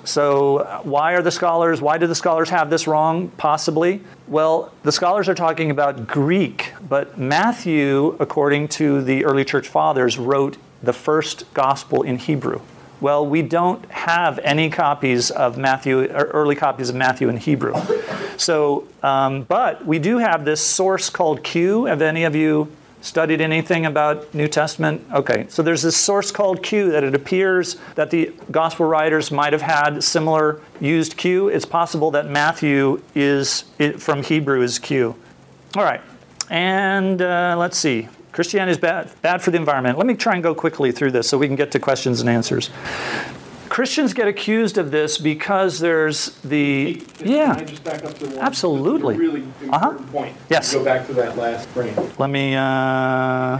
so 0.04 0.58
uh, 0.58 0.80
why 0.84 1.14
are 1.14 1.22
the 1.22 1.32
scholars 1.32 1.82
why 1.82 1.98
do 1.98 2.08
the 2.08 2.16
scholars 2.16 2.50
have 2.50 2.70
this 2.70 2.86
wrong 2.88 3.30
possibly 3.38 4.00
well 4.28 4.72
the 4.84 4.92
scholars 4.92 5.28
are 5.28 5.36
talking 5.36 5.72
about 5.72 6.08
greek 6.08 6.74
but 6.88 7.18
matthew 7.18 8.16
according 8.20 8.68
to 8.68 9.02
the 9.02 9.26
early 9.26 9.44
church 9.44 9.68
fathers 9.68 10.20
wrote 10.20 10.58
the 10.84 10.94
first 10.94 11.52
gospel 11.54 12.04
in 12.04 12.18
hebrew 12.18 12.62
Well, 13.02 13.28
we 13.28 13.42
don't 13.42 13.84
have 13.92 14.40
any 14.40 14.70
copies 14.70 15.30
of 15.30 15.58
Matthew, 15.58 16.06
or 16.06 16.26
early 16.32 16.56
copies 16.56 16.90
of 16.90 16.96
Matthew 16.96 17.28
in 17.30 17.38
Hebrew. 17.38 17.74
So, 18.38 18.88
um, 19.04 19.44
but 19.44 19.86
we 19.86 20.00
do 20.00 20.18
have 20.18 20.46
this 20.46 20.62
source 20.62 21.10
called 21.10 21.44
Q. 21.44 21.86
Have 21.86 22.02
any 22.02 22.24
of 22.24 22.36
you 22.36 22.72
studied 23.06 23.40
anything 23.40 23.86
about 23.86 24.34
New 24.34 24.48
Testament? 24.48 25.06
Okay, 25.14 25.46
so 25.50 25.62
there's 25.62 25.82
this 25.82 25.96
source 25.96 26.32
called 26.32 26.64
Q 26.64 26.92
that 26.92 27.04
it 27.04 27.14
appears 27.14 27.78
that 27.96 28.10
the 28.10 28.34
gospel 28.52 28.86
writers 28.86 29.32
might 29.32 29.54
have 29.54 29.62
had 29.62 30.04
similar 30.04 30.60
used 30.82 31.16
Q. 31.16 31.50
It's 31.50 31.66
possible 31.66 32.12
that 32.12 32.28
Matthew 32.28 33.02
is 33.14 33.66
it, 33.80 34.02
from 34.02 34.24
Hebrew 34.24 34.62
is 34.62 34.80
Q. 34.80 35.16
All 35.76 35.84
right, 35.84 36.02
and 36.50 37.22
uh, 37.22 37.56
let's 37.58 37.78
see. 37.78 38.08
Christianity 38.32 38.72
is 38.72 38.78
bad, 38.78 39.10
bad 39.22 39.42
for 39.42 39.52
the 39.52 39.58
environment. 39.58 39.98
Let 39.98 40.08
me 40.08 40.14
try 40.14 40.34
and 40.34 40.44
go 40.44 40.54
quickly 40.54 40.92
through 40.92 41.12
this 41.12 41.30
so 41.30 41.38
we 41.38 41.48
can 41.48 41.56
get 41.56 41.72
to 41.72 41.80
questions 41.80 42.20
and 42.20 42.30
answers. 42.30 42.70
Christians 43.76 44.14
get 44.14 44.26
accused 44.30 44.78
of 44.78 44.90
this 44.92 45.18
because 45.18 45.80
there's 45.82 46.28
the 46.46 47.04
yeah. 47.22 47.56
Can 47.56 47.64
I 47.64 47.66
just 47.66 47.84
back 47.84 48.06
up 48.06 48.18
to 48.20 48.26
one 48.28 48.38
Absolutely. 48.40 49.18
really 49.18 49.44
Uh-huh. 49.70 49.92
point? 50.14 50.34
Yes. 50.50 50.74
Go 50.74 50.82
back 50.86 51.06
to 51.08 51.14
that 51.16 51.36
last 51.38 51.68
frame. 51.68 51.94
Let 52.18 52.30
me. 52.30 52.56
Uh, 52.56 53.58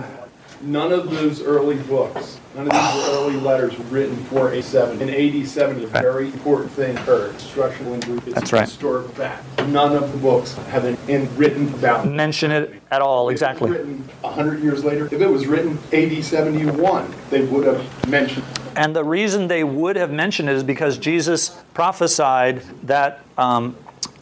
None 0.66 0.92
of 0.92 1.12
those 1.12 1.44
early 1.44 1.76
books, 1.76 2.40
none 2.56 2.68
of 2.68 2.74
these 2.74 3.10
early 3.10 3.36
letters 3.36 3.78
written 3.92 4.16
for 4.26 4.52
A 4.52 4.64
seven. 4.64 5.00
In 5.00 5.10
AD 5.12 5.48
seventy, 5.48 5.84
a 5.84 5.88
very 5.88 6.26
important 6.26 6.72
thing 6.72 6.98
occurred. 6.98 7.40
Structural 7.40 7.94
injury. 7.94 8.18
It's 8.26 8.34
That's 8.34 8.52
a 8.52 8.56
right. 8.56 8.66
historical 8.66 9.10
fact. 9.10 9.46
None 9.68 9.96
of 9.96 10.12
the 10.12 10.18
books 10.18 10.56
have 10.56 10.82
been 10.82 10.98
in, 11.08 11.38
written 11.38 11.72
about. 11.76 12.08
mention 12.08 12.50
it 12.50 12.82
at 12.90 13.04
all 13.04 13.30
exactly. 13.30 13.70
If 13.70 13.76
it 13.76 13.80
was 13.86 13.88
written 13.88 14.10
a 14.24 14.32
hundred 14.32 14.64
years 14.64 14.84
later, 14.84 15.06
if 15.06 15.14
it 15.22 15.30
was 15.30 15.46
written 15.46 15.78
AD 15.94 16.24
seventy-one, 16.24 17.14
they 17.30 17.44
would 17.46 17.68
have 17.68 18.10
mentioned. 18.10 18.46
And 18.76 18.96
the 18.96 19.04
reason 19.04 19.48
they 19.48 19.64
would 19.64 19.96
have 19.98 20.12
mentioned 20.12 20.50
it 20.50 20.56
is 20.56 20.64
because 20.64 20.98
Jesus 20.98 21.62
prophesied 21.76 22.64
that 22.88 23.20
um, 23.38 23.76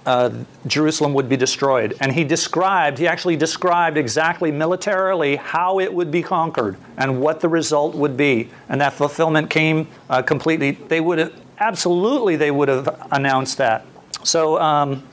uh, 0.05 0.31
Jerusalem 0.67 1.13
would 1.13 1.29
be 1.29 1.37
destroyed. 1.37 1.95
And 1.99 2.11
he 2.11 2.23
described, 2.23 2.97
he 2.97 3.07
actually 3.07 3.35
described 3.35 3.97
exactly 3.97 4.51
militarily 4.51 5.37
how 5.37 5.79
it 5.79 5.93
would 5.93 6.11
be 6.11 6.21
conquered 6.21 6.77
and 6.97 7.21
what 7.21 7.39
the 7.39 7.49
result 7.49 7.95
would 7.95 8.17
be. 8.17 8.49
And 8.69 8.81
that 8.81 8.93
fulfillment 8.93 9.49
came 9.49 9.87
uh, 10.09 10.21
completely. 10.21 10.71
They 10.71 11.01
would 11.01 11.19
have, 11.19 11.33
absolutely, 11.59 12.35
they 12.35 12.51
would 12.51 12.67
have 12.67 13.07
announced 13.11 13.57
that. 13.57 13.85
So, 14.23 14.59
um, 14.59 15.03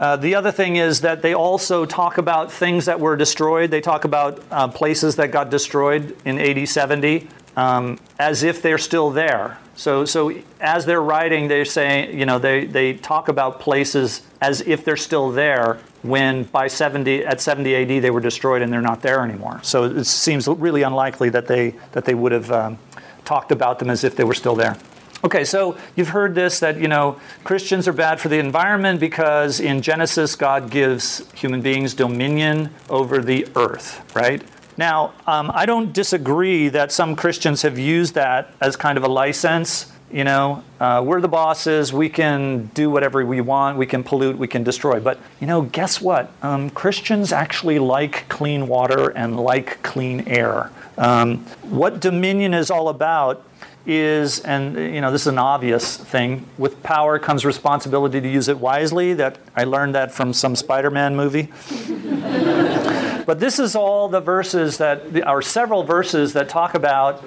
uh, 0.00 0.16
the 0.16 0.36
other 0.36 0.52
thing 0.52 0.76
is 0.76 1.00
that 1.00 1.22
they 1.22 1.34
also 1.34 1.84
talk 1.84 2.18
about 2.18 2.52
things 2.52 2.84
that 2.84 3.00
were 3.00 3.16
destroyed. 3.16 3.72
They 3.72 3.80
talk 3.80 4.04
about 4.04 4.44
uh, 4.50 4.68
places 4.68 5.16
that 5.16 5.32
got 5.32 5.50
destroyed 5.50 6.16
in 6.24 6.38
AD 6.38 6.68
70 6.68 7.26
um, 7.56 7.98
as 8.20 8.44
if 8.44 8.62
they're 8.62 8.78
still 8.78 9.10
there. 9.10 9.58
So, 9.78 10.04
so 10.04 10.34
as 10.60 10.86
they're 10.86 11.00
writing, 11.00 11.46
they're 11.46 11.64
saying, 11.64 12.18
you 12.18 12.26
know, 12.26 12.40
they, 12.40 12.64
they 12.64 12.94
talk 12.94 13.28
about 13.28 13.60
places 13.60 14.22
as 14.40 14.60
if 14.62 14.84
they're 14.84 14.96
still 14.96 15.30
there 15.30 15.78
when 16.02 16.42
by 16.44 16.66
70 16.66 17.24
at 17.24 17.40
70 17.40 17.76
AD 17.76 18.02
they 18.02 18.10
were 18.10 18.20
destroyed 18.20 18.60
and 18.60 18.72
they're 18.72 18.80
not 18.80 19.02
there 19.02 19.22
anymore. 19.22 19.60
So 19.62 19.84
it 19.84 20.04
seems 20.04 20.48
really 20.48 20.82
unlikely 20.82 21.28
that 21.30 21.46
they 21.46 21.74
that 21.92 22.04
they 22.04 22.14
would 22.14 22.32
have 22.32 22.50
um, 22.50 22.78
talked 23.24 23.52
about 23.52 23.78
them 23.78 23.88
as 23.88 24.02
if 24.02 24.16
they 24.16 24.24
were 24.24 24.34
still 24.34 24.56
there. 24.56 24.76
Okay, 25.24 25.44
so 25.44 25.76
you've 25.94 26.08
heard 26.08 26.34
this 26.34 26.58
that 26.58 26.80
you 26.80 26.88
know 26.88 27.20
Christians 27.44 27.86
are 27.86 27.92
bad 27.92 28.20
for 28.20 28.28
the 28.28 28.38
environment 28.38 28.98
because 28.98 29.60
in 29.60 29.80
Genesis 29.80 30.34
God 30.34 30.70
gives 30.70 31.30
human 31.32 31.60
beings 31.60 31.94
dominion 31.94 32.70
over 32.88 33.20
the 33.20 33.46
earth, 33.54 34.14
right? 34.14 34.42
Now, 34.78 35.12
um, 35.26 35.50
I 35.52 35.66
don't 35.66 35.92
disagree 35.92 36.68
that 36.68 36.92
some 36.92 37.16
Christians 37.16 37.62
have 37.62 37.80
used 37.80 38.14
that 38.14 38.54
as 38.60 38.76
kind 38.76 38.96
of 38.96 39.02
a 39.02 39.08
license. 39.08 39.92
You 40.12 40.22
know, 40.22 40.62
uh, 40.80 41.02
we're 41.04 41.20
the 41.20 41.28
bosses. 41.28 41.92
We 41.92 42.08
can 42.08 42.66
do 42.74 42.88
whatever 42.88 43.26
we 43.26 43.40
want. 43.40 43.76
We 43.76 43.86
can 43.86 44.04
pollute. 44.04 44.38
We 44.38 44.46
can 44.46 44.62
destroy. 44.62 45.00
But 45.00 45.18
you 45.40 45.48
know, 45.48 45.62
guess 45.62 46.00
what? 46.00 46.30
Um, 46.42 46.70
Christians 46.70 47.32
actually 47.32 47.80
like 47.80 48.28
clean 48.28 48.68
water 48.68 49.10
and 49.10 49.38
like 49.38 49.82
clean 49.82 50.26
air. 50.28 50.70
Um, 50.96 51.38
what 51.62 52.00
dominion 52.00 52.54
is 52.54 52.70
all 52.70 52.88
about 52.88 53.44
is, 53.86 54.40
and 54.40 54.76
you 54.76 55.00
know, 55.00 55.10
this 55.10 55.22
is 55.22 55.28
an 55.28 55.38
obvious 55.38 55.96
thing. 55.96 56.46
With 56.58 56.82
power 56.82 57.18
comes 57.18 57.44
responsibility 57.44 58.20
to 58.20 58.28
use 58.28 58.48
it 58.48 58.58
wisely. 58.58 59.14
That 59.14 59.38
I 59.56 59.64
learned 59.64 59.94
that 59.94 60.12
from 60.12 60.32
some 60.32 60.54
Spider-Man 60.56 61.16
movie. 61.16 61.48
but 63.26 63.40
this 63.40 63.58
is 63.58 63.74
all 63.74 64.08
the 64.08 64.20
verses 64.20 64.78
that, 64.78 65.22
are 65.24 65.42
several 65.42 65.82
verses 65.82 66.32
that 66.32 66.48
talk 66.48 66.74
about 66.74 67.24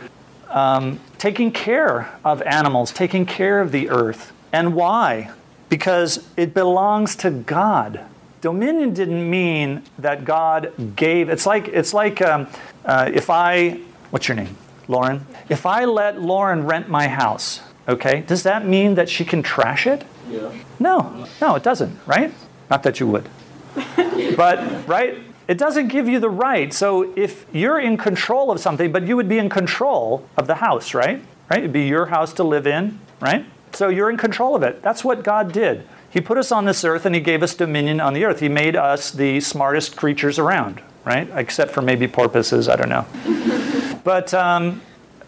um, 0.49 0.99
taking 1.17 1.51
care 1.51 2.11
of 2.25 2.41
animals, 2.41 2.91
taking 2.91 3.25
care 3.25 3.61
of 3.61 3.71
the 3.71 3.89
earth, 3.89 4.33
and 4.51 4.75
why? 4.75 5.31
Because 5.69 6.27
it 6.35 6.53
belongs 6.53 7.15
to 7.17 7.31
God. 7.31 8.01
Dominion 8.41 8.93
didn't 8.93 9.29
mean 9.29 9.83
that 9.99 10.25
God 10.25 10.95
gave. 10.95 11.29
It's 11.29 11.45
like 11.45 11.67
it's 11.67 11.93
like 11.93 12.21
um, 12.21 12.47
uh, 12.83 13.09
if 13.13 13.29
I, 13.29 13.79
what's 14.09 14.27
your 14.27 14.35
name, 14.35 14.57
Lauren? 14.91 15.25
If 15.49 15.65
I 15.65 15.85
let 15.85 16.21
Lauren 16.21 16.65
rent 16.65 16.89
my 16.89 17.07
house, 17.07 17.61
okay, 17.87 18.21
does 18.27 18.43
that 18.43 18.67
mean 18.67 18.95
that 18.95 19.09
she 19.09 19.25
can 19.25 19.41
trash 19.41 19.87
it? 19.87 20.03
Yeah. 20.29 20.51
No, 20.79 21.25
no, 21.39 21.55
it 21.55 21.63
doesn't, 21.63 21.97
right? 22.05 22.33
Not 22.69 22.83
that 22.83 22.99
you 22.99 23.07
would. 23.07 23.27
but, 24.35 24.87
right? 24.87 25.17
It 25.47 25.57
doesn't 25.57 25.87
give 25.87 26.07
you 26.07 26.19
the 26.19 26.29
right. 26.29 26.73
So 26.73 27.13
if 27.15 27.45
you're 27.51 27.79
in 27.79 27.97
control 27.97 28.51
of 28.51 28.59
something, 28.59 28.91
but 28.91 29.07
you 29.07 29.15
would 29.15 29.27
be 29.27 29.37
in 29.37 29.49
control 29.49 30.27
of 30.37 30.47
the 30.47 30.55
house, 30.55 30.93
right? 30.93 31.23
Right? 31.49 31.59
It'd 31.59 31.73
be 31.73 31.87
your 31.87 32.05
house 32.05 32.33
to 32.33 32.43
live 32.43 32.67
in, 32.67 32.99
right? 33.19 33.45
So 33.73 33.89
you're 33.89 34.09
in 34.09 34.17
control 34.17 34.55
of 34.55 34.63
it. 34.63 34.81
That's 34.81 35.03
what 35.03 35.23
God 35.23 35.51
did. 35.51 35.87
He 36.09 36.21
put 36.21 36.37
us 36.37 36.51
on 36.51 36.65
this 36.65 36.83
earth 36.83 37.05
and 37.05 37.15
he 37.15 37.21
gave 37.21 37.41
us 37.41 37.55
dominion 37.55 38.01
on 38.01 38.13
the 38.13 38.25
earth. 38.25 38.41
He 38.41 38.49
made 38.49 38.75
us 38.75 39.11
the 39.11 39.39
smartest 39.39 39.95
creatures 39.95 40.37
around, 40.37 40.81
right? 41.05 41.29
Except 41.33 41.71
for 41.71 41.81
maybe 41.81 42.07
porpoises, 42.07 42.67
I 42.67 42.75
don't 42.75 42.89
know. 42.89 43.05
but 44.03 44.33
um, 44.33 44.81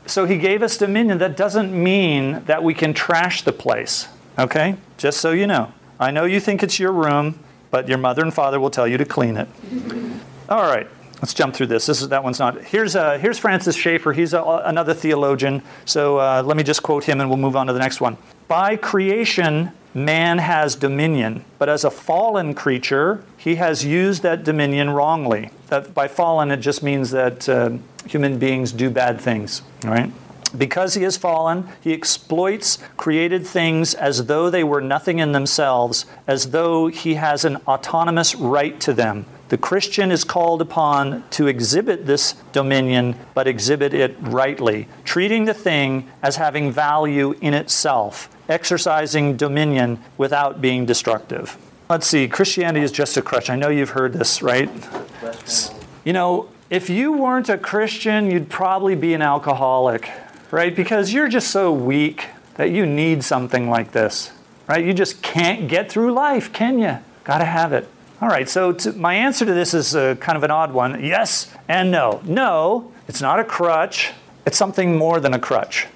so 0.06 0.26
he 0.26 0.38
gave 0.38 0.62
us 0.62 0.78
dominion. 0.78 1.18
That 1.20 1.38
doesn't 1.38 1.72
mean 1.72 2.44
that 2.46 2.64
we 2.64 2.74
can 2.74 2.94
trash 2.94 3.44
the 3.44 3.54
place, 3.54 4.08
okay? 4.38 4.76
Just 4.98 5.22
so 5.22 5.32
you 5.32 5.48
know. 5.48 5.72
I 6.00 6.12
know 6.12 6.26
you 6.26 6.40
think 6.40 6.64
it's 6.64 6.80
your 6.80 6.92
room, 6.92 7.40
but 7.72 7.88
your 7.88 7.98
mother 7.98 8.22
and 8.22 8.34
father 8.34 8.60
will 8.60 8.70
tell 8.70 8.88
you 8.88 8.98
to 8.98 9.06
clean 9.06 9.38
it. 9.38 9.48
All 10.50 10.64
right, 10.64 10.88
let's 11.16 11.34
jump 11.34 11.56
through 11.56 11.68
this. 11.68 11.86
This 11.86 12.02
is 12.02 12.10
that 12.10 12.24
one's 12.24 12.40
not. 12.40 12.62
Here's 12.64 12.96
uh, 12.96 13.18
here's 13.18 13.40
Francis 13.40 13.76
Schaeffer. 13.76 14.12
He's 14.12 14.34
a, 14.34 14.44
another 14.66 14.94
theologian. 14.94 15.62
So 15.86 16.18
uh, 16.18 16.44
let 16.46 16.58
me 16.58 16.64
just 16.64 16.84
quote 16.84 17.04
him, 17.04 17.22
and 17.22 17.30
we'll 17.30 17.38
move 17.40 17.56
on 17.56 17.68
to 17.68 17.74
the 17.74 17.80
next 17.80 18.02
one. 18.02 18.18
By 18.48 18.76
creation, 18.76 19.72
man 19.94 20.40
has 20.40 20.76
dominion, 20.76 21.46
but 21.60 21.70
as 21.70 21.84
a 21.84 21.92
fallen 21.92 22.54
creature, 22.54 23.24
he 23.38 23.56
has 23.56 23.86
used 23.86 24.24
that 24.24 24.44
dominion 24.44 24.90
wrongly. 24.90 25.52
That 25.68 25.94
by 25.94 26.08
fallen, 26.08 26.52
it 26.52 26.58
just 26.58 26.84
means 26.84 27.12
that 27.12 27.48
uh, 27.48 27.78
human 28.08 28.40
beings 28.40 28.72
do 28.72 28.90
bad 28.90 29.20
things. 29.20 29.62
right? 29.84 30.12
Because 30.58 30.94
he 30.94 31.04
has 31.04 31.18
fallen, 31.18 31.68
he 31.82 31.94
exploits 31.94 32.78
created 32.96 33.46
things 33.46 33.96
as 33.96 34.28
though 34.28 34.50
they 34.50 34.64
were 34.64 34.82
nothing 34.82 35.20
in 35.20 35.32
themselves, 35.32 36.06
as 36.28 36.52
though 36.52 36.88
he 36.88 37.16
has 37.16 37.44
an 37.44 37.58
autonomous 37.68 38.36
right 38.36 38.80
to 38.82 38.94
them. 38.94 39.26
The 39.50 39.58
Christian 39.58 40.12
is 40.12 40.24
called 40.24 40.62
upon 40.62 41.28
to 41.32 41.48
exhibit 41.48 42.06
this 42.06 42.34
dominion, 42.54 43.16
but 43.34 43.48
exhibit 43.48 43.94
it 43.94 44.16
rightly, 44.20 44.88
treating 45.04 45.46
the 45.46 45.54
thing 45.54 46.10
as 46.22 46.38
having 46.38 46.72
value 46.72 47.36
in 47.42 47.54
itself, 47.54 48.33
exercising 48.50 49.38
dominion 49.38 50.00
without 50.18 50.62
being 50.62 50.86
destructive. 50.86 51.58
Let's 51.90 52.08
see, 52.08 52.28
Christianity 52.28 52.84
is 52.84 52.92
just 52.92 53.18
a 53.18 53.22
crutch. 53.22 53.50
I 53.50 53.56
know 53.56 53.70
you've 53.70 53.92
heard 53.92 54.14
this, 54.14 54.42
right? 54.42 54.70
You 56.06 56.14
know, 56.14 56.50
if 56.70 56.90
you 56.90 57.14
weren't 57.14 57.50
a 57.50 57.58
Christian, 57.58 58.32
you'd 58.32 58.50
probably 58.50 58.96
be 58.96 59.14
an 59.14 59.22
alcoholic, 59.22 60.10
right? 60.52 60.76
Because 60.76 61.14
you're 61.14 61.28
just 61.28 61.52
so 61.52 61.72
weak 61.72 62.26
that 62.56 62.72
you 62.72 62.86
need 62.86 63.24
something 63.24 63.70
like 63.70 63.92
this, 63.92 64.32
right? 64.68 64.84
You 64.84 64.94
just 64.94 65.22
can't 65.22 65.68
get 65.68 65.92
through 65.92 66.14
life, 66.14 66.52
can 66.54 66.80
you? 66.80 66.98
Got 67.24 67.40
to 67.40 67.46
have 67.46 67.74
it. 67.74 67.88
All 68.22 68.30
right, 68.30 68.48
so 68.48 68.72
to, 68.72 68.94
my 68.94 69.16
answer 69.16 69.46
to 69.46 69.54
this 69.54 69.74
is 69.74 69.96
uh, 69.96 70.16
kind 70.16 70.38
of 70.38 70.44
an 70.44 70.52
odd 70.52 70.72
one 70.72 71.04
yes 71.04 71.54
and 71.68 71.92
no. 71.92 72.22
No, 72.24 72.92
it's 73.08 73.22
not 73.22 73.40
a 73.40 73.44
crutch, 73.44 74.12
it's 74.46 74.58
something 74.58 74.98
more 74.98 75.20
than 75.20 75.34
a 75.34 75.40
crutch. 75.40 75.88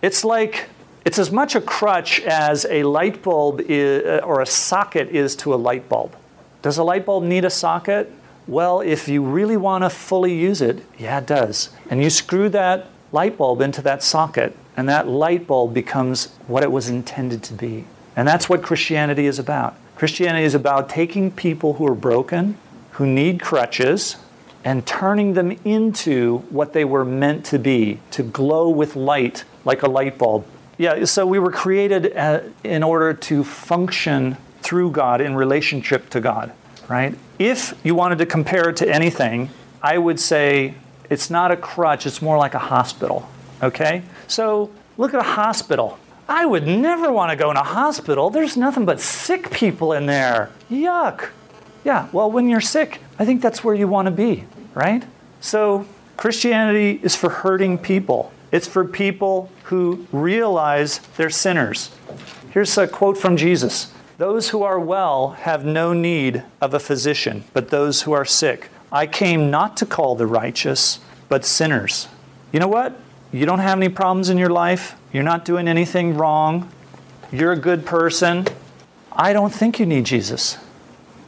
It's 0.00 0.24
like, 0.24 0.68
it's 1.06 1.20
as 1.20 1.30
much 1.30 1.54
a 1.54 1.60
crutch 1.60 2.20
as 2.22 2.66
a 2.68 2.82
light 2.82 3.22
bulb 3.22 3.60
is, 3.60 4.04
uh, 4.04 4.24
or 4.24 4.40
a 4.40 4.46
socket 4.46 5.08
is 5.10 5.36
to 5.36 5.54
a 5.54 5.56
light 5.56 5.88
bulb. 5.88 6.16
Does 6.62 6.78
a 6.78 6.82
light 6.82 7.06
bulb 7.06 7.22
need 7.22 7.44
a 7.44 7.50
socket? 7.50 8.12
Well, 8.48 8.80
if 8.80 9.06
you 9.06 9.22
really 9.22 9.56
want 9.56 9.84
to 9.84 9.90
fully 9.90 10.34
use 10.34 10.60
it, 10.60 10.82
yeah, 10.98 11.18
it 11.18 11.26
does. 11.26 11.70
And 11.88 12.02
you 12.02 12.10
screw 12.10 12.48
that 12.48 12.88
light 13.12 13.38
bulb 13.38 13.60
into 13.60 13.80
that 13.82 14.02
socket, 14.02 14.56
and 14.76 14.88
that 14.88 15.06
light 15.06 15.46
bulb 15.46 15.72
becomes 15.72 16.34
what 16.48 16.64
it 16.64 16.72
was 16.72 16.88
intended 16.88 17.44
to 17.44 17.54
be. 17.54 17.84
And 18.16 18.26
that's 18.26 18.48
what 18.48 18.64
Christianity 18.64 19.26
is 19.26 19.38
about. 19.38 19.76
Christianity 19.94 20.44
is 20.44 20.56
about 20.56 20.88
taking 20.88 21.30
people 21.30 21.74
who 21.74 21.86
are 21.86 21.94
broken, 21.94 22.58
who 22.92 23.06
need 23.06 23.40
crutches, 23.40 24.16
and 24.64 24.84
turning 24.84 25.34
them 25.34 25.56
into 25.64 26.38
what 26.50 26.72
they 26.72 26.84
were 26.84 27.04
meant 27.04 27.46
to 27.46 27.60
be 27.60 28.00
to 28.10 28.24
glow 28.24 28.68
with 28.68 28.96
light 28.96 29.44
like 29.64 29.84
a 29.84 29.88
light 29.88 30.18
bulb. 30.18 30.44
Yeah, 30.78 31.04
so 31.04 31.26
we 31.26 31.38
were 31.38 31.50
created 31.50 32.14
uh, 32.16 32.40
in 32.62 32.82
order 32.82 33.14
to 33.14 33.44
function 33.44 34.36
through 34.60 34.90
God 34.90 35.20
in 35.20 35.34
relationship 35.34 36.10
to 36.10 36.20
God, 36.20 36.52
right? 36.88 37.14
If 37.38 37.74
you 37.82 37.94
wanted 37.94 38.18
to 38.18 38.26
compare 38.26 38.68
it 38.68 38.76
to 38.78 38.88
anything, 38.88 39.50
I 39.82 39.96
would 39.96 40.20
say 40.20 40.74
it's 41.08 41.30
not 41.30 41.50
a 41.50 41.56
crutch, 41.56 42.06
it's 42.06 42.20
more 42.20 42.36
like 42.36 42.54
a 42.54 42.58
hospital, 42.58 43.28
okay? 43.62 44.02
So 44.26 44.70
look 44.98 45.14
at 45.14 45.20
a 45.20 45.22
hospital. 45.22 45.98
I 46.28 46.44
would 46.44 46.66
never 46.66 47.12
want 47.12 47.30
to 47.30 47.36
go 47.36 47.50
in 47.50 47.56
a 47.56 47.62
hospital. 47.62 48.30
There's 48.30 48.56
nothing 48.56 48.84
but 48.84 49.00
sick 49.00 49.50
people 49.50 49.92
in 49.92 50.06
there. 50.06 50.50
Yuck. 50.70 51.28
Yeah, 51.84 52.08
well, 52.12 52.30
when 52.30 52.48
you're 52.48 52.60
sick, 52.60 53.00
I 53.18 53.24
think 53.24 53.40
that's 53.40 53.62
where 53.62 53.74
you 53.74 53.86
want 53.86 54.06
to 54.06 54.10
be, 54.10 54.44
right? 54.74 55.04
So 55.40 55.86
Christianity 56.16 56.98
is 57.02 57.14
for 57.14 57.30
hurting 57.30 57.78
people. 57.78 58.32
It's 58.52 58.68
for 58.68 58.84
people 58.84 59.50
who 59.64 60.06
realize 60.12 60.98
they're 61.16 61.30
sinners. 61.30 61.90
Here's 62.50 62.78
a 62.78 62.86
quote 62.86 63.18
from 63.18 63.36
Jesus 63.36 63.92
Those 64.18 64.50
who 64.50 64.62
are 64.62 64.80
well 64.80 65.30
have 65.30 65.64
no 65.64 65.92
need 65.92 66.42
of 66.60 66.72
a 66.72 66.80
physician, 66.80 67.44
but 67.52 67.70
those 67.70 68.02
who 68.02 68.12
are 68.12 68.24
sick. 68.24 68.70
I 68.92 69.06
came 69.06 69.50
not 69.50 69.76
to 69.78 69.86
call 69.86 70.14
the 70.14 70.26
righteous, 70.26 71.00
but 71.28 71.44
sinners. 71.44 72.08
You 72.52 72.60
know 72.60 72.68
what? 72.68 72.98
You 73.32 73.44
don't 73.44 73.58
have 73.58 73.76
any 73.78 73.88
problems 73.88 74.30
in 74.30 74.38
your 74.38 74.50
life. 74.50 74.94
You're 75.12 75.24
not 75.24 75.44
doing 75.44 75.66
anything 75.66 76.16
wrong. 76.16 76.70
You're 77.32 77.52
a 77.52 77.58
good 77.58 77.84
person. 77.84 78.46
I 79.12 79.32
don't 79.32 79.52
think 79.52 79.80
you 79.80 79.86
need 79.86 80.04
Jesus. 80.04 80.58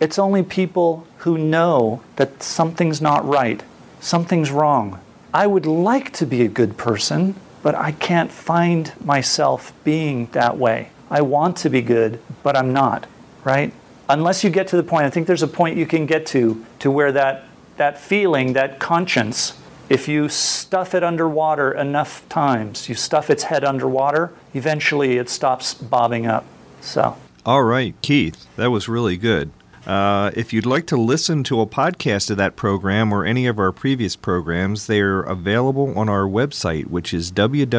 It's 0.00 0.18
only 0.18 0.42
people 0.42 1.06
who 1.18 1.36
know 1.36 2.02
that 2.16 2.42
something's 2.42 3.00
not 3.00 3.26
right, 3.26 3.62
something's 4.00 4.50
wrong. 4.50 5.00
I 5.32 5.46
would 5.46 5.66
like 5.66 6.12
to 6.14 6.26
be 6.26 6.42
a 6.42 6.48
good 6.48 6.76
person, 6.76 7.34
but 7.62 7.74
I 7.74 7.92
can't 7.92 8.30
find 8.30 8.92
myself 9.04 9.72
being 9.84 10.26
that 10.32 10.56
way. 10.56 10.90
I 11.10 11.20
want 11.20 11.56
to 11.58 11.70
be 11.70 11.82
good, 11.82 12.20
but 12.42 12.56
I'm 12.56 12.72
not, 12.72 13.06
right? 13.44 13.72
Unless 14.08 14.42
you 14.42 14.50
get 14.50 14.68
to 14.68 14.76
the 14.76 14.82
point, 14.82 15.04
I 15.04 15.10
think 15.10 15.26
there's 15.26 15.42
a 15.42 15.48
point 15.48 15.76
you 15.76 15.86
can 15.86 16.06
get 16.06 16.24
to 16.26 16.64
to 16.78 16.90
where 16.90 17.12
that 17.12 17.44
that 17.76 17.98
feeling, 17.98 18.54
that 18.54 18.78
conscience, 18.78 19.58
if 19.88 20.08
you 20.08 20.28
stuff 20.28 20.94
it 20.94 21.02
underwater 21.02 21.72
enough 21.72 22.28
times, 22.28 22.88
you 22.88 22.94
stuff 22.94 23.30
its 23.30 23.44
head 23.44 23.64
underwater, 23.64 24.32
eventually 24.52 25.16
it 25.16 25.28
stops 25.28 25.74
bobbing 25.74 26.26
up. 26.26 26.44
So, 26.80 27.16
All 27.46 27.62
right, 27.62 27.94
Keith, 28.02 28.46
that 28.56 28.70
was 28.70 28.88
really 28.88 29.16
good. 29.16 29.50
Uh, 29.86 30.30
if 30.34 30.52
you'd 30.52 30.66
like 30.66 30.86
to 30.86 30.96
listen 30.96 31.42
to 31.44 31.60
a 31.60 31.66
podcast 31.66 32.30
of 32.30 32.36
that 32.36 32.56
program 32.56 33.12
or 33.12 33.24
any 33.24 33.46
of 33.46 33.58
our 33.58 33.72
previous 33.72 34.16
programs, 34.16 34.86
they're 34.86 35.20
available 35.20 35.98
on 35.98 36.08
our 36.08 36.24
website, 36.24 36.88
which 36.88 37.14
is 37.14 37.32
www.evidence, 37.32 37.74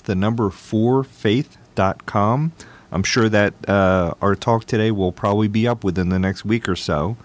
the 0.00 0.14
number 0.14 0.50
four 0.50 1.02
faith.com. 1.04 2.52
I'm 2.92 3.02
sure 3.02 3.28
that 3.28 3.54
uh, 3.68 4.14
our 4.22 4.36
talk 4.36 4.66
today 4.66 4.92
will 4.92 5.10
probably 5.10 5.48
be 5.48 5.66
up 5.66 5.82
within 5.82 6.10
the 6.10 6.18
next 6.18 6.44
week 6.44 6.68
or 6.68 6.76
so. 6.76 7.16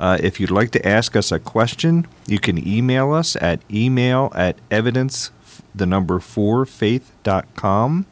Uh, 0.00 0.16
if 0.20 0.40
you'd 0.40 0.50
like 0.50 0.70
to 0.70 0.88
ask 0.88 1.14
us 1.14 1.30
a 1.30 1.38
question, 1.38 2.06
you 2.26 2.38
can 2.38 2.66
email 2.66 3.12
us 3.12 3.36
at 3.36 3.60
email 3.70 4.32
at 4.34 4.56
evidence, 4.70 5.30
the 5.74 5.86
number 5.86 6.18
four 6.18 6.64
faith.com. 6.64 8.06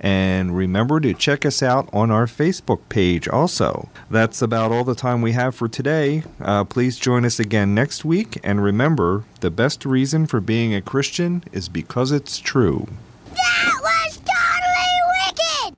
And 0.00 0.56
remember 0.56 0.98
to 1.00 1.12
check 1.12 1.44
us 1.44 1.62
out 1.62 1.88
on 1.92 2.10
our 2.10 2.26
Facebook 2.26 2.80
page 2.88 3.28
also. 3.28 3.90
That's 4.10 4.40
about 4.40 4.72
all 4.72 4.84
the 4.84 4.94
time 4.94 5.20
we 5.20 5.32
have 5.32 5.54
for 5.54 5.68
today. 5.68 6.24
Uh, 6.40 6.64
please 6.64 6.98
join 6.98 7.26
us 7.26 7.38
again 7.38 7.74
next 7.74 8.04
week. 8.04 8.38
And 8.42 8.64
remember, 8.64 9.24
the 9.40 9.50
best 9.50 9.84
reason 9.84 10.26
for 10.26 10.40
being 10.40 10.74
a 10.74 10.80
Christian 10.80 11.44
is 11.52 11.68
because 11.68 12.12
it's 12.12 12.38
true. 12.38 12.88